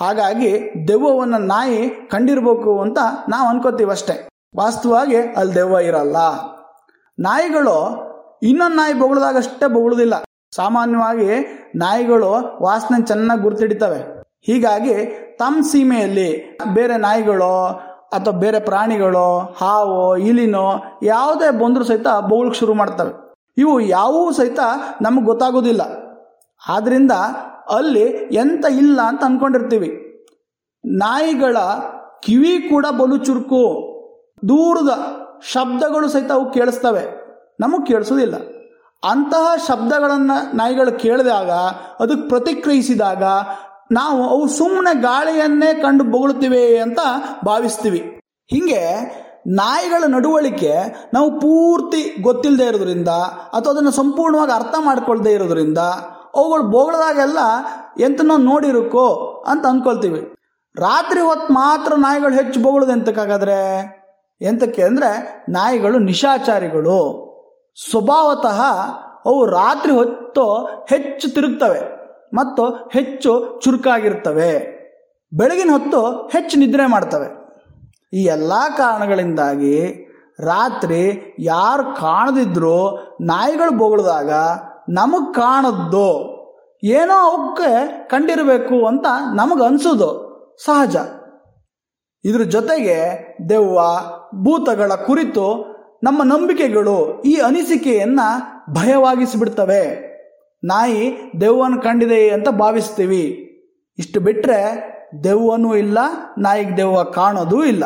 ಹಾಗಾಗಿ 0.00 0.70
ದೆವ್ವವನ್ನು 0.88 1.38
ನಾಯಿ 1.38 1.90
ಕಂಡಿರ್ಬೇಕು 2.10 2.80
ಅಂತ 2.80 2.98
ನಾವು 3.28 3.48
ಅನ್ಕೋತೀವಿ 3.48 3.90
ಅಷ್ಟೆ. 3.90 4.28
ವಾಸ್ತವವಾಗಿ 4.56 5.16
ಅಲ್ಲಿ 5.16 5.54
ದೆವ್ವ 5.54 5.78
ಇರಲ್ಲ. 5.78 6.16
ನಾಯಿಗಳು 7.18 8.08
ಇನ್ನೊಂದು 8.42 8.76
ನಾಯಿ 8.76 8.94
ಬೊಗಳದಾಗಷ್ಟೇ 8.94 9.66
ಬೊಗಳುದಿಲ್ಲ. 9.66 10.14
ಸಾಮಾನ್ಯವಾಗಿ 10.56 11.30
ನಾಯಿಗಳು 11.76 12.58
ವಾಸನೆ 12.62 13.06
ಚೆನ್ನಾಗಿ 13.06 13.40
ಗುರ್ತಿಡಿತವೆ. 13.40 14.20
ಹೀಗಾಗಿ 14.46 14.94
ತಮ್ಮ 15.38 15.64
ಸೀಮೆಯಲ್ಲಿ 15.64 16.58
ಬೇರೆ 16.74 16.96
ನಾಯಿಗಳು 16.96 17.80
ಅಥವಾ 18.12 18.38
ಬೇರೆ 18.38 18.60
ಪ್ರಾಣಿಗಳು, 18.60 19.56
ಹಾವು, 19.60 20.16
ಇಲಿನೋ 20.16 20.72
ಯಾವುದೇ 21.02 21.58
ಬಂದರೂ 21.58 21.84
ಸಹಿತ 21.84 22.06
ಬೊಗಳಕ್ಕೆ 22.08 22.60
ಶುರು 22.60 22.74
ಮಾಡ್ತವೆ. 22.74 23.34
ಇವು 23.58 23.80
ಯಾವುವು 23.80 24.32
ಸಹಿತ 24.32 24.58
ನಮಗೆ 25.02 25.24
ಗೊತ್ತಾಗೋದಿಲ್ಲ. 25.24 25.80
ಆದ್ದರಿಂದ 26.68 27.12
ಅಲ್ಲಿ 27.68 28.04
ಎಂತ 28.32 28.64
ಇಲ್ಲ 28.70 29.00
ಅಂತ 29.00 29.24
ಅಂದ್ಕೊಂಡಿರ್ತೀವಿ 29.24 30.04
ನಾಯಿಗಳ 30.84 31.56
ಕಿವಿ 32.22 32.58
ಕೂಡ 32.70 32.86
ಬಲು 32.86 33.16
ಚುರುಕು. 33.16 33.88
ದೂರದ 34.48 34.90
ಶಬ್ದಗಳು 35.52 36.08
ಸಹಿತ 36.08 36.32
ಅವು 36.32 36.50
ಕೇಳಿಸ್ತವೆ. 36.50 37.28
ನಮಗೆ 37.60 37.86
ಕೇಳಿಸೋದಿಲ್ಲ. 37.86 38.34
ಅಂತಹ 39.10 39.56
ಶಬ್ದಗಳನ್ನು 39.68 40.56
ನಾಯಿಗಳು 40.56 40.98
ಕೇಳಿದಾಗ 40.98 41.50
ಅದಕ್ಕೆ 42.00 42.28
ಪ್ರತಿಕ್ರಿಯಿಸಿದಾಗ 42.28 43.22
ನಾವು 43.92 44.28
ಅವು 44.28 44.48
ಸುಮ್ಮನೆ 44.48 45.00
ಗಾಳಿಯನ್ನೇ 45.00 45.74
ಕಂಡು 45.74 46.04
ಬೊಗಳುತ್ತಿವೆ 46.04 46.78
ಅಂತ 46.78 46.98
ಭಾವಿಸ್ತೀವಿ. 47.44 48.20
ಹೀಗೆ 48.46 48.84
ನಾಯಿಗಳ 49.46 50.04
ನಡವಳಿಕೆ 50.06 50.74
ನಾವು 51.14 51.40
ಪೂರ್ತಿ 51.40 52.22
ಗೊತ್ತಿಲ್ಲದೆ 52.22 52.64
ಇರೋದ್ರಿಂದ 52.64 53.08
ಅಥವಾ 53.52 53.72
ಅದನ್ನು 53.72 53.90
ಸಂಪೂರ್ಣವಾಗಿ 53.90 54.52
ಅರ್ಥ 54.52 54.74
ಮಾಡ್ಕೊಳ್ದೇ 54.80 55.32
ಇರೋದ್ರಿಂದ 55.32 55.78
ಅವುಗಳು 56.34 56.62
ಬೋಗಳದಾಗೆಲ್ಲ 56.62 57.38
ಎಂತನೋ 58.00 58.36
ನೋಡಿರುಕೋ 58.36 59.44
ಅಂತ 59.46 59.66
ಅಂದ್ಕೊಳ್ತೀವಿ 59.66 60.34
ರಾತ್ರಿ 60.76 61.20
ಹೊತ್ತು 61.20 61.54
ಮಾತ್ರ 61.54 61.94
ನಾಯಿಗಳು 61.94 62.34
ಹೆಚ್ಚು 62.34 62.62
ಬೊಗಳದು 62.62 62.92
ಎಂತಕ್ಕಾಗಾದ್ರೆ? 62.92 63.58
ಎಂತಕ್ಕೆ 64.40 64.82
ಅಂದರೆ 64.82 65.44
ನಾಯಿಗಳು 65.48 65.98
ನಿಶಾಚಾರಿಗಳು. 65.98 67.28
ಸ್ವಭಾವತಃ 67.90 68.62
ಅವು 69.26 69.46
ರಾತ್ರಿ 69.46 69.92
ಹೊತ್ತು 69.92 70.54
ಹೆಚ್ಚು 70.88 71.34
ತಿರುಗ್ತವೆ. 71.34 71.97
ಮತ್ತು 72.34 72.90
ಹೆಚ್ಚು 72.92 73.60
ಚುರುಕಾಗಿರ್ತವೆ. 73.64 74.78
ಬೆಳಗಿನ 75.32 75.70
ಹೊತ್ತು 75.72 76.30
ಹೆಚ್ಚು 76.32 76.58
ನಿದ್ರೆ 76.58 76.86
ಮಾಡ್ತವೆ. 76.86 77.38
ಈ 78.12 78.24
ಎಲ್ಲ 78.24 78.52
ಕಾರಣಗಳಿಂದಾಗಿ 78.76 80.08
ರಾತ್ರಿ 80.44 81.36
ಯಾರು 81.38 82.00
ಕಾಣದಿದ್ರೂ 82.00 82.98
ನಾಯಿಗಳು 83.20 83.78
ಬೊಗಳಿದಾಗ 83.78 84.30
ನಮಗೆ 84.88 85.32
ಕಾಣದ್ದು. 85.32 86.38
ಏನೋ 86.84 87.14
ಅವಕ್ಕೆ 87.14 87.86
ಕಂಡಿರಬೇಕು 88.08 88.86
ಅಂತ 88.86 89.06
ನಮಗೆ 89.34 89.64
ಅನಿಸೋದು. 89.64 90.28
ಸಹಜ. 90.64 90.96
ಇದ್ರ 92.24 92.42
ಜೊತೆಗೆ 92.42 93.26
ದೆವ್ವ, 93.50 93.80
ಭೂತಗಳ 94.44 94.92
ಕುರಿತು 94.94 95.78
ನಮ್ಮ 96.02 96.22
ನಂಬಿಕೆಗಳು 96.22 97.22
ಈ 97.22 97.34
ಅನಿಸಿಕೆಯನ್ನು 97.34 98.58
ಭಯವಾಗಿಸಿಬಿಡ್ತವೆ. 98.74 100.07
ನಾಯಿ 100.64 101.32
ದೆವ್ವನ 101.40 101.80
ಕಂಡಿದೆ 101.82 102.30
ಅಂತ 102.30 102.48
ಭಾವಿಸ್ತೀವಿ. 102.48 103.44
ಇಷ್ಟು 103.98 104.20
ಬಿಟ್ಟರೆ 104.20 104.88
ದೆವ್ವನೂ 105.24 105.76
ಇಲ್ಲ, 105.76 105.98
ನಾಯಿಗೆ 106.38 106.76
ದೆವ್ವ 106.76 107.02
ಕಾಣೋದೂ 107.02 107.64
ಇಲ್ಲ. 107.64 107.84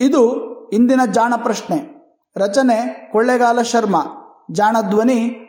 ಇದು 0.00 0.44
ಇಂದಿನ 0.70 1.00
ಜಾಣ 1.12 1.34
ಪ್ರಶ್ನೆ. 1.36 1.94
ರಚನೆ 2.36 3.08
ಕೊಳ್ಳೆಗಾಲ 3.12 3.62
ಶರ್ಮಾ. 3.62 4.00
ಜಾಣ 4.50 4.76
ಧ್ವನಿ 4.90 5.43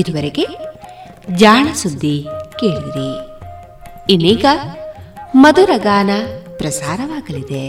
ಇದುವರೆಗೆ 0.00 0.44
ಜಾಣ 1.36 1.66
ಸುದ್ದಿ 1.74 2.16
ಕೇಳಿರಿ 2.58 3.10
ಇನ್ನೀಗ 4.12 4.46
ಮಧುರ 5.34 5.70
ಗಾನ 5.76 6.10
ಪ್ರಸಾರವಾಗಲಿದೆ. 6.58 7.64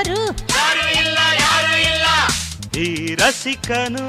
ಕುಣಿಯಬಲ್ಲವರು 0.00 0.20
ಈ 2.80 3.14
ರಸಿಕನು 3.14 4.04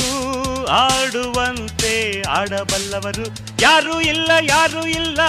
ಆಡುವಂತೆ 0.70 2.22
ಆಡಬಲ್ಲವರು 2.22 3.26
ಯಾರು 3.62 4.02
ಇಲ್ಲ 4.02 4.32
ಯಾರು 4.42 4.88
ಇಲ್ಲ. 4.88 5.20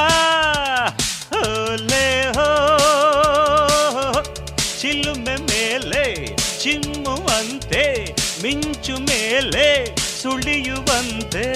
ಓಲೇ 1.37 2.33
ಹೋ. 2.37 2.49
ಚಿಲುಮೆ 4.81 5.37
ಮೇಲೆ 5.37 6.37
ಚಿಮ್ಮುವಂತೆ 6.63 8.15
ಮಿಂಚು 8.43 8.99
ಮೇಲೆ 8.99 9.97
ಸುಳಿಯುವಂತೆ. 10.23 11.47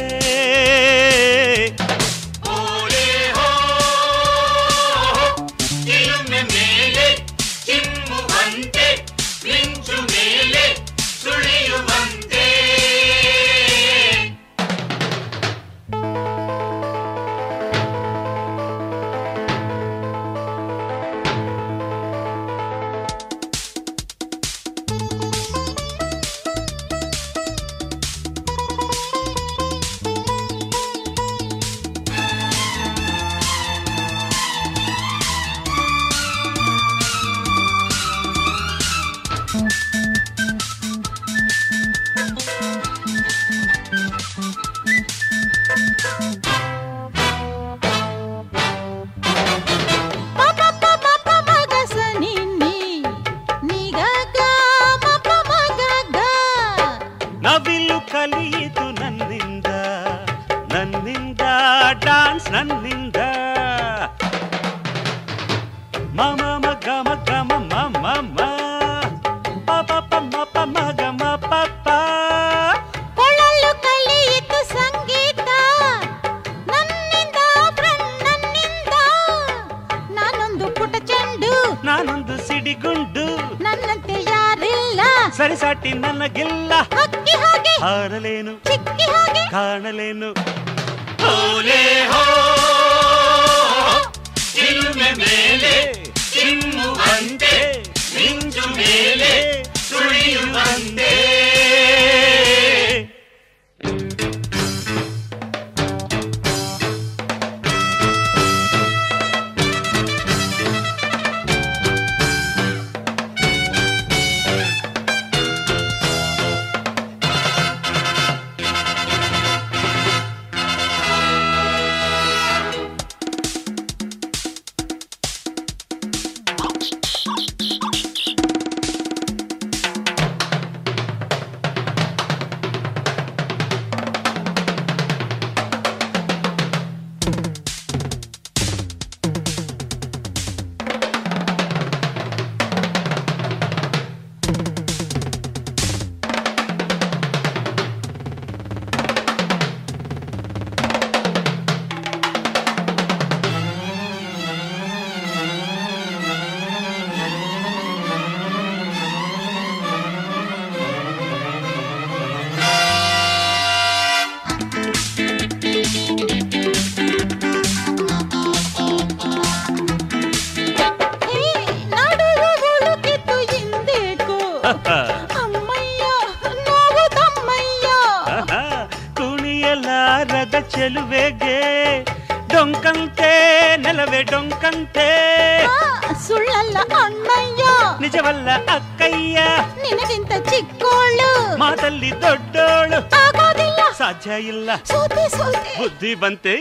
ಬುದ್ಧಿ 195.79 196.15
ಬಂತೆ 196.15 196.55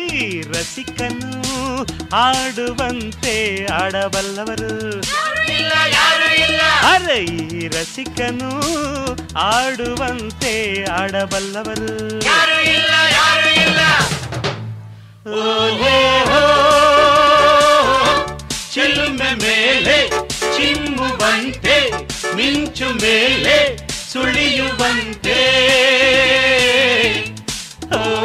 ರಸಿಕನು 0.54 1.32
ಆಡುವಂತೆ 2.22 3.36
ಆಡಬಲ್ಲವರು 3.80 4.72
ಅರೆ 6.92 7.20
ಈ 7.36 7.68
ರಸಿಕನು 7.68 8.52
ಆಡುವಂತೆ 9.48 10.54
ಆಡಬಲ್ಲವರು 10.92 11.94
ಓಹೋ 15.38 16.44
ಚಿಲುಮೆ 18.74 19.32
ಮೇಲೆ 19.44 19.98
ಚಿಮ್ಮುವಂತೆ 20.58 21.78
ಮಿಂಚು 22.36 22.90
ಮೇಲೆ 23.02 23.58
ಸುಳಿಯುವಂತೆ. 24.12 25.40
ಓಲೆ 27.98 28.25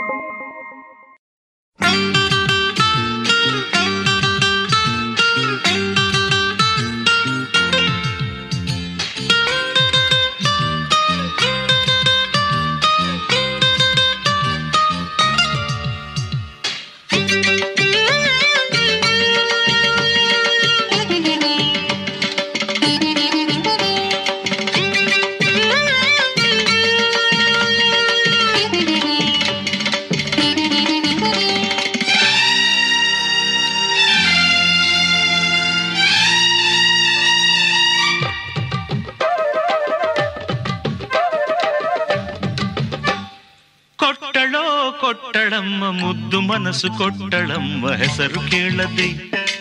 ಮುದ್ದು 45.91 46.41
ಮನಸ್ಸು 46.41 46.87
ಕೊಟ್ಟಳಮ್ಮ 46.87 47.91
ಹೆಸರು 47.91 48.39
ಕೇಳದೆ, 48.49 49.07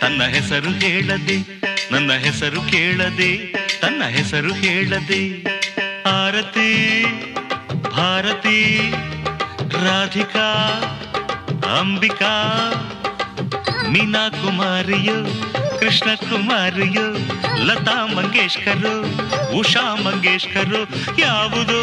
ತನ್ನ 0.00 0.22
ಹೆಸರು 0.22 0.70
ಹೇಳದೆ 0.70 1.36
ನನ್ನ 1.92 2.12
ಹೆಸರು 2.12 2.60
ಕೇಳದೆ, 2.60 3.46
ತನ್ನ 3.80 4.02
ಹೆಸರು 4.04 4.54
ಹೇಳದೆ 4.54 5.44
ಆರತಿ, 6.08 7.04
ಭಾರತಿ, 7.96 8.90
ರಾಧಿಕಾ, 9.84 10.48
ಅಂಬಿಕಾ, 11.78 12.32
ಮೀನಾ 13.88 14.28
ಕುಮಾರಿಯು, 14.28 15.18
ಕೃಷ್ಣ 15.80 16.14
ಕುಮಾರಿಯು, 16.14 17.12
ಲತಾ 17.66 18.06
ಮಂಗೇಶ್ಕರು, 18.06 18.94
ಉಷಾ 19.58 19.94
ಮಂಗೇಶ್ಕರು, 19.94 20.82
ಯಾವುದೋ 21.18 21.82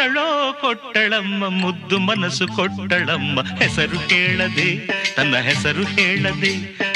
ಕೊಟ್ಟಳೋ 0.00 0.52
ಕೊಟ್ಟಳಮ್ಮ, 0.60 1.48
ಮುದ್ದು 1.48 1.98
ಮನಸ್ಸು 1.98 2.46
ಕೊಟ್ಟಳಮ್ಮ. 2.48 3.40
ಹೆಸರು 3.42 3.98
ಕೇಳದೆ, 4.08 4.86
ತನ್ನ 5.14 5.36
ಹೆಸರು 5.36 5.84
ಹೇಳದೆ, 5.84 6.52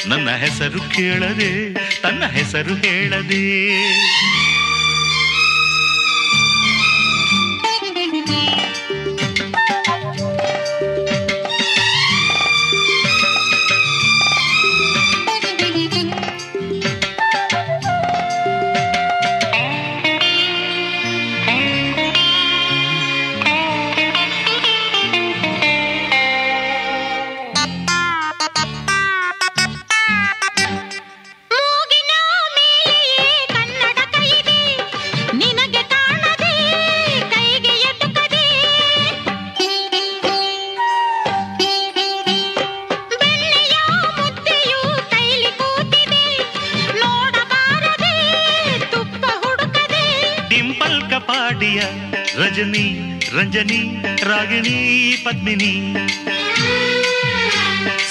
ನನ್ನ 0.09 0.31
ಹೆಸರು 0.31 0.81
ಕೇಳದೆ, 0.81 1.75
ತನ್ನ 2.03 2.25
ಹೆಸರು 2.25 2.75
ಹೇಳದೆ. 2.75 3.43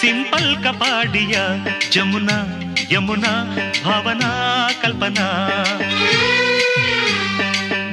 ಸಿಂಪಲ್ 0.02 0.64
ಕಪಾಡಿಯ 0.64 1.38
ಜಮುನಾ, 1.92 2.60
ಯಮುನಾ, 2.92 3.58
ಭಾವನಾ, 3.86 4.70
ಕಲ್ಪನಾ. 4.82 5.26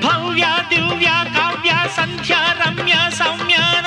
ಭವ್ಯ, 0.00 0.44
ದಿವ್ಯ, 0.70 1.06
ಕಾವ್ಯ, 1.06 1.70
ಸಂಧ್ಯಾ, 1.96 2.52
ರಮ್ಯ 2.52 2.92
ಸೌಮ್ಯಾನ 3.10 3.86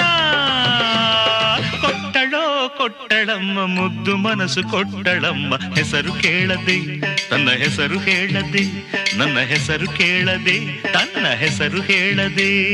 ಕೊಟ್ಟಳೋ 1.81 2.73
ಕೊಟ್ಟಳಮ್ಮ, 2.77 3.59
ಮುದ್ದು 3.59 4.17
ಮನಸ್ಸು 4.17 4.63
ಕೊಟ್ಟಳಮ್ಮ, 4.63 5.55
ಹೆಸರು 5.55 6.13
ಕೇಳದೆ, 6.13 6.99
ತನ್ನ 7.30 7.49
ಹೆಸರು 7.49 7.99
ಹೇಳದೆ, 7.99 8.63
ನನ್ನ 9.17 9.39
ಹೆಸರು 9.39 9.88
ಕೇಳದೆ, 9.88 10.81
ತನ್ನ 10.81 11.27
ಹೆಸರು 11.27 11.81
ಹೇಳದೆ. 11.81 12.73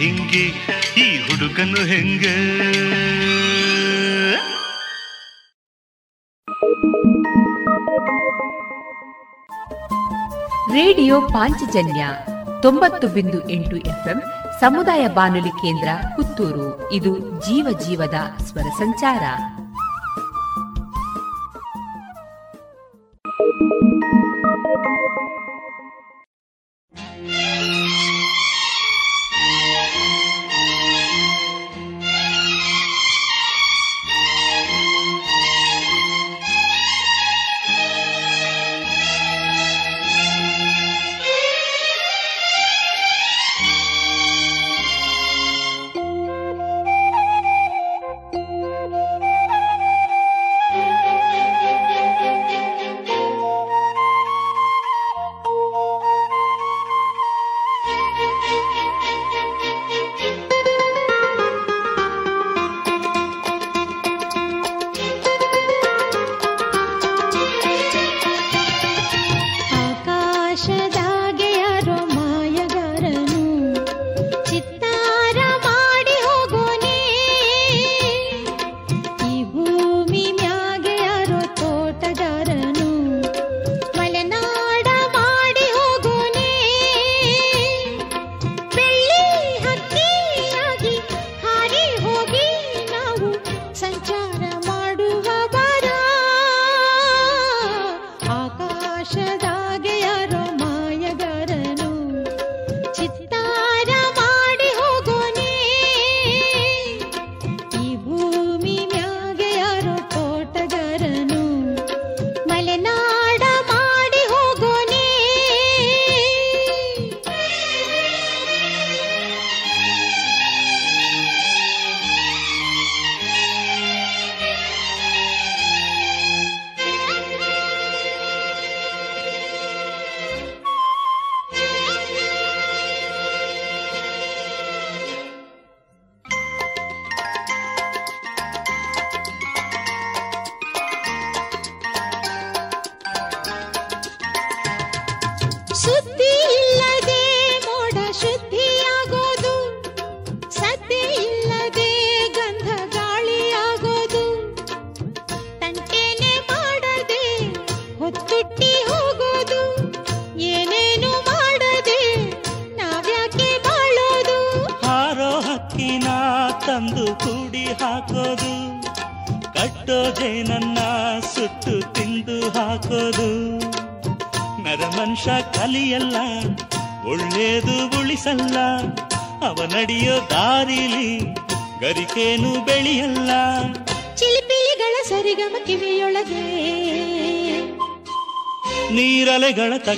ಹಿಂಗೆ? 0.00 0.46
ಈ 1.00 1.16
ಹುಡುಗನು 1.16 1.84
ಹೆಂಗ? 1.84 2.26
ರೇಡಿಯೋ 10.74 11.20
ಪಾಂಚಜನ್ಯ 11.20 12.08
ತೊಂಬತ್ತು 12.62 13.08
ಬಿಂದು 13.08 13.50
ಎಂಟು 13.50 13.76
ಎಫ್ಎಂ 13.76 14.22
ಸಮುದಾಯ 14.60 15.08
ಬಾನುಲಿ 15.08 15.48
ಕೇಂದ್ರ 15.48 15.88
ಪುತ್ತೂರು. 16.16 16.92
ಇದು 16.92 17.18
ಜೀವ 17.18 17.78
ಜೀವದ 17.86 18.42
ಸ್ವರ 18.42 18.62
ಸಂಚಾರ 18.62 19.20
ಿ. 19.56 19.59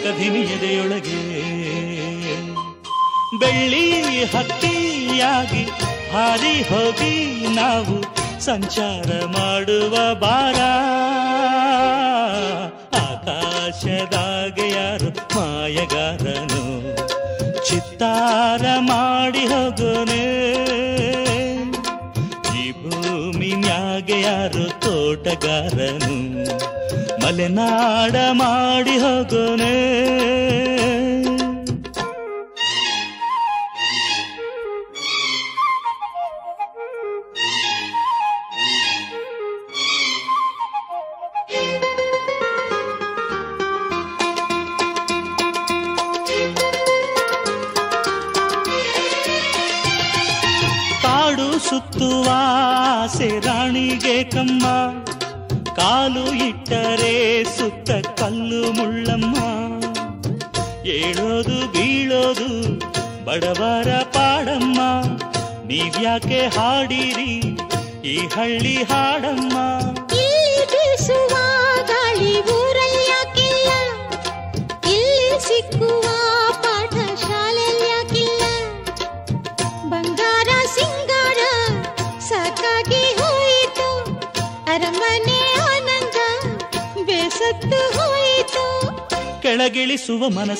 ತಕಧಿಮಿ 0.02 0.38
ಎದೆಯೊಳಗೆ 0.38 1.42
ಬೆಳ್ಳಿ 3.38 4.24
ಹತ್ತಿಯಾಗಿ 4.24 5.64
ಹಾರಿ 6.12 6.62
ಹೋಗಿ 6.62 7.46
ನಾವು 7.54 8.02
ಸಂಚಾರ 8.40 9.24
ಮಾಡುವ 9.24 10.14
ಬಾರ. 10.14 10.56
ಆಕಾಶದಾಗೆ 12.96 14.68
ಯಾರು 14.68 15.38
ಮಾಯಗಾರನು? 15.38 16.96
ಚಿತ್ತಾರ 17.68 18.62
ಮಾಡಿ 18.78 19.46
ಹೋಗೋನೆ. 19.46 20.52
ಈ 22.58 22.72
ಭೂಮಿ 22.72 23.54
ಮ್ಯಾಗೆ 23.54 24.20
ಯಾರು 24.20 24.80
ತೋಟಗಾರನು? 24.80 26.42
ಮಲೆನಾಡ 27.26 28.16
ಮಾಡಿ 28.30 28.90
ಹೋಗೋನೆ. 28.90 29.91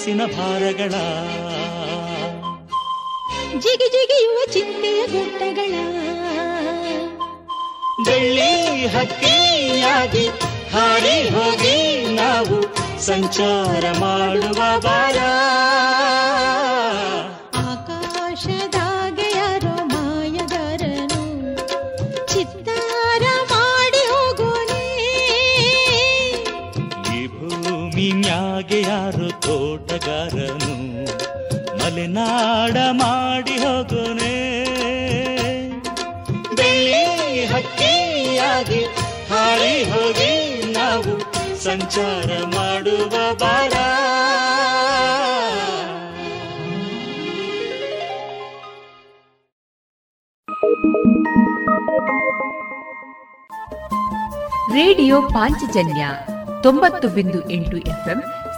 ಮನಸ್ಸಿನ 0.02 0.24
ಭಾರಗಳ 0.32 0.94
ತೋಟಗಾರನು 30.52 30.72
ಮಲೆನಾಡ 31.78 32.76
ಮಾಡಿ 32.92 33.56
ಹೋಗೋನೆ 33.58 34.36
ಬೆಳ್ಳಿ 36.56 37.02
ಹಕ್ಕಿಯಾಗಿ 37.46 38.82
ಹಾರಿ 39.30 39.76
ಹೋಗಿ 39.84 40.32
ನಾವು 40.72 41.12
ಸಂಚಾರ 41.64 42.30
ಮಾಡುವ 42.56 43.14
ಬಾರ 43.34 43.74
ರೇಡಿಯೋ 54.74 55.16
ಪಾಂಚಜನ್ಯ 55.22 56.04
ತೊಂಬತ್ತು 56.62 57.06
ಬಿಂದು 57.08 57.40
ಎಂಟು 57.50 57.76
ಎಫ್ಎಂ 57.76 58.20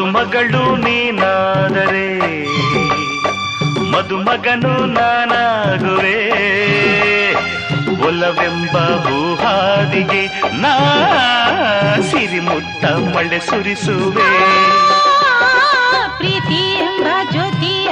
ಮದುಮಗಳು 0.00 0.76
ನೀನಾದರೆ 0.76 2.06
ಮದುಮಗನು 3.90 4.86
ನಾನಾಗುವೆ. 4.86 6.18
ಒಲವೆಂಬ 8.06 8.76
ಹೂಹಾದಿಗೆ 8.76 10.42
ನಾ 10.60 10.74
ಸಿರಿಮುತ್ತ 12.10 12.84
ಮಳೆ 12.84 13.40
ಸುರಿಸುವೆ. 13.40 14.30
ಪ್ರೀತಿ 16.16 16.78
ಎಂಬ 16.78 17.06
ಜ್ಯೋತಿಯಾಗಿ 17.30 17.89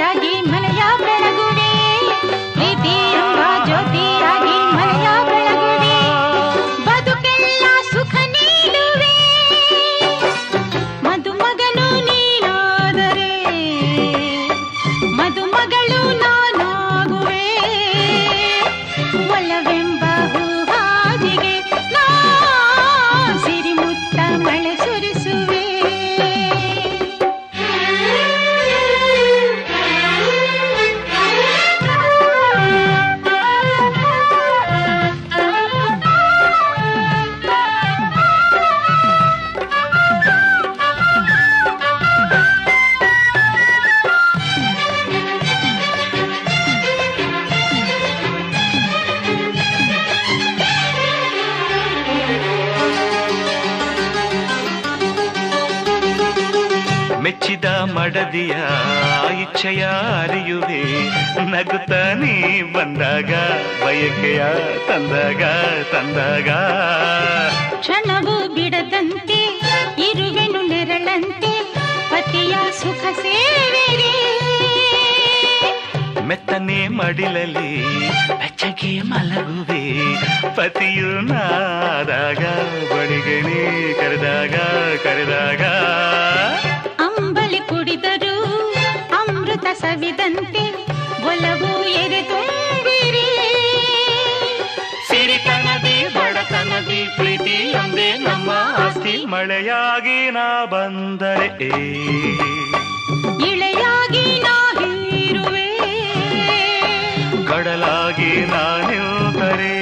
ಇಚ್ಛೆಯ 59.59 59.85
ಅರಿಯುವೆ 60.21 60.81
ನಗುತ್ತಾನೆ 61.51 62.35
ಬಂದಾಗ 62.73 63.31
ಬಯಕೆಯ 63.83 64.41
ತಂದಾಗ 64.87 65.43
ತಂದಾಗ. 65.91 66.49
ಕ್ಷಣವು 67.79 68.35
ಬಿಡದಂತೆ 68.55 69.39
ಇರುವೆನು 70.07 70.61
ನೆರಳಂತೆ 70.67 71.51
ಪತಿಯ 72.11 72.55
ಸುಖ 72.71 73.03
ಸೇವೆ 73.19 73.85
ಮೆತ್ತನೆ 76.27 76.79
ಮಡಿಲಲ್ಲಿ 76.87 77.73
ಬೆಚ್ಚಗೆ 78.39 79.01
ಮಲಗುವೆ. 79.01 79.83
ಪತಿಯು 80.55 81.11
ನಾದಾಗ 81.21 82.43
ಬಡಿಗಣಿ 82.91 83.61
ಕರೆದಾಗ 83.93 84.55
ಕರೆದಾಗ. 85.03 85.63
ಸವಿದಂತೆ 89.73 90.63
ಒಲವು 91.23 91.87
ಎದೆ 91.87 92.21
ತುಂಬಿರಿ 92.21 93.27
ಸಿರಿತನದಿ 95.09 96.15
ಬಡತನದಿ 96.15 97.05
ಪ್ರೀತಿ 97.17 97.73
ಒಂದೇ 97.73 98.17
ನಮ್ಮ 98.17 98.51
ಆಸ್ತಿ. 98.51 99.25
ಮಳೆಯಾಗಿ 99.25 100.31
ನಾ 100.31 100.65
ಬಂದರೆ 100.65 101.49
ಇಳೆಯಾಗಿ 103.49 104.39
ನಾ 104.39 104.55
ಹೀರುವೆ. 104.79 105.67
ಕಡಲಾಗಿ 107.47 108.45
ನಾ 108.45 108.63
ನಿಲ್ತರೆ 108.87 109.78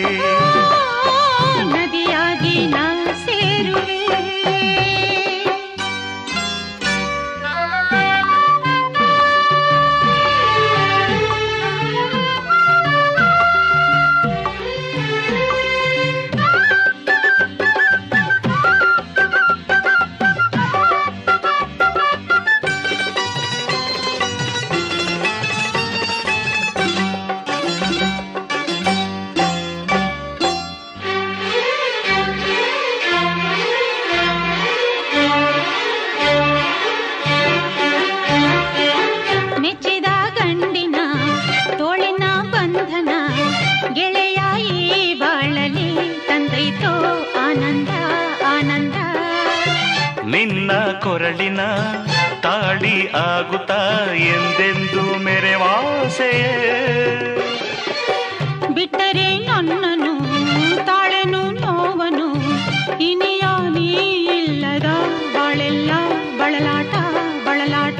ಕೊರಳಿನ 51.27 51.61
ತಾಳಿ 52.43 52.97
ಆಗುತ್ತ 53.21 53.71
ಎಂದೆಂದು 54.27 55.01
ಮೆರೆವಾಸೆಯೇ 55.23 56.53
ಬಿಟ್ಟರೆ 58.75 59.25
ನನ್ನನು 59.47 60.13
ತಾಳೆನು 60.89 61.41
ನೋವನು 61.63 62.27
ಇನಿಯ 63.09 63.43
ನೀ 63.75 63.87
ಇಲ್ಲದ 64.37 64.91
ಬಾಳೆಲ್ಲ 65.35 65.91
ಬಳಲಾಟ 66.39 66.93
ಬಳಲಾಟ. 67.47 67.99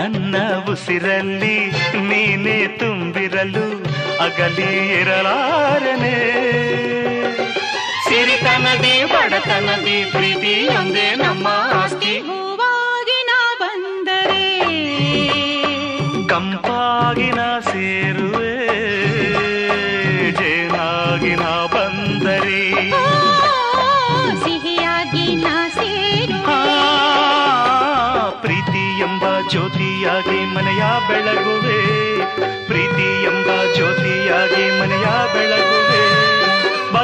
ನನ್ನ 0.00 0.34
ಉಸಿರಲ್ಲಿ 0.72 1.56
ನೀನೇ 2.08 2.58
ತುಂಬಿರಲು 2.80 3.66
ಅಗಲಿ 4.20 4.70
ಇರಲಾರನೆ? 5.00 6.16
ಸಿರಿತನದಿ 8.14 9.04
ಬಡತನದಿ 9.04 10.04
ಪ್ರೀತಿ 10.10 10.68
ಒಂದೇ 10.68 11.14
ನಮ್ಮ 11.14 11.46
ಆಸ್ತಿ. 11.74 12.12
ಹೂವಾಗಿನ 12.18 13.30
ಬಂದರೆ 13.60 14.44
ಕಂಪಾಗಿನ 16.26 17.40
ಸೇರುವೆ 17.60 18.52
ಜೇನಾಗಿನ 20.32 21.44
ಬಂದರೆ. 21.74 22.62
ಸಿಹಿಯಾಗಿ 24.44 25.36
ನಾ 25.36 25.68
ಸೇರು 25.68 26.38
ಆ, 26.52 26.60
ಪ್ರೀತಿ 28.40 28.84
ಎಂಬ 29.00 29.24
ಜ್ಯೋತಿಯಾಗಿ 29.50 30.54
ಮನೆಯ 30.54 30.84
ಬೆಳಗುವೆ. 31.08 31.80
ಪ್ರೀತಿ 32.66 33.08
ಎಂಬ 33.24 33.48
ಜ್ಯೋತಿಯಾಗಿ 33.74 34.80
ಮನೆಯ 34.80 35.06
ಬೆಳಗುವೆ. 35.34 35.73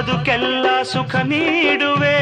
ಬದುಕೆಲ್ಲ 0.01 0.83
ಸುಖ 0.83 1.15
ನೀಡುವೆ. 1.17 2.19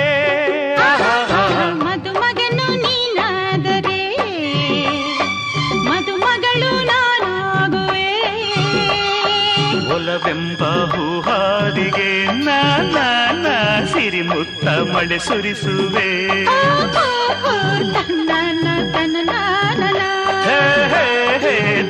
ಮದುಮಗನು 1.84 2.66
ನೀನಾದರೆ 2.76 4.00
ಮದುಮಗಳು 5.84 6.84
ನಾನಾಗುವೆ. 6.84 8.09
ಒಲವೆಂಬ 9.94 10.62
ಹೂಹಾದಿಗೆ 10.62 12.10
ನಾನ 12.44 13.46
ಸಿರಿಮುತ್ತ 13.86 14.68
ಮಳೆ 14.68 15.18
ಸುರಿಸುವೆ. 15.18 16.09
ತನ್ನ 17.94 18.30
ತನ್ನ 18.92 19.30
ಹೇ, 20.48 20.60
ಹೇ, 20.94 21.82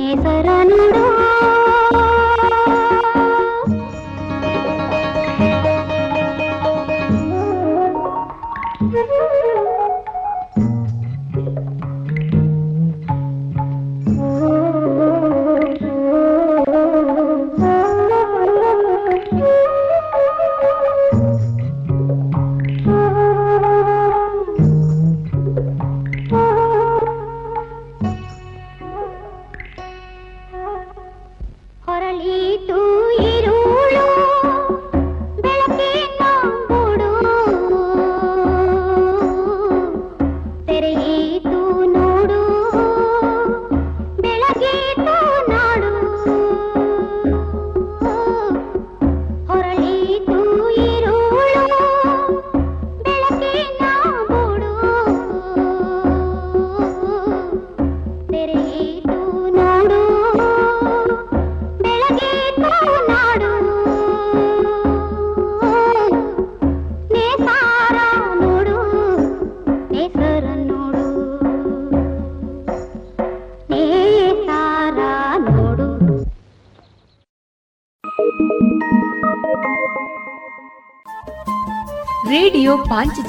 నేసరనుడు 0.00 1.04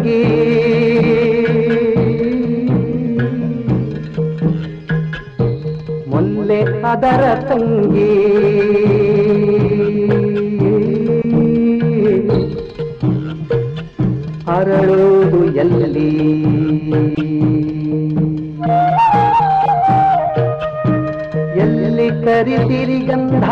ಮಲ್ಲಂಗಿ 0.00 0.20
ಮೊಲ್ಲೆ 6.10 6.60
ಅದರ 6.90 7.22
ತಂಗಿ. 7.48 8.10
ಅರಳೋದು 14.48 15.40
ಎಲ್ಲಿ? 15.62 16.08
ಎಲ್ಲಿ 21.64 22.08
ಕರಿತಿರಿ 22.24 22.98
ಗಂಧ? 23.00 23.44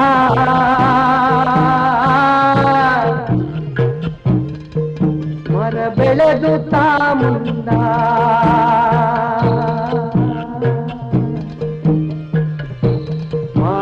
ಬೆಳೆದು 6.19 6.71
ತಾಮುಂದ 6.71 7.69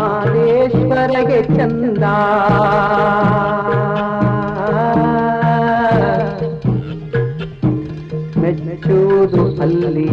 ಮಾದೇಶ್ವರಗೆ 0.07 1.43
ಚಂದ. 1.57 2.05
ಮೆಚ್ಚುವುದು 8.41 9.43
ಅಲ್ಲಿ. 9.63 10.09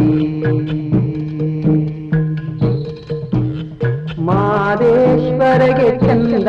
ಮಾದೇಶ್ವರಗೆ 4.20 5.90
ಚಂದ. 6.00 6.48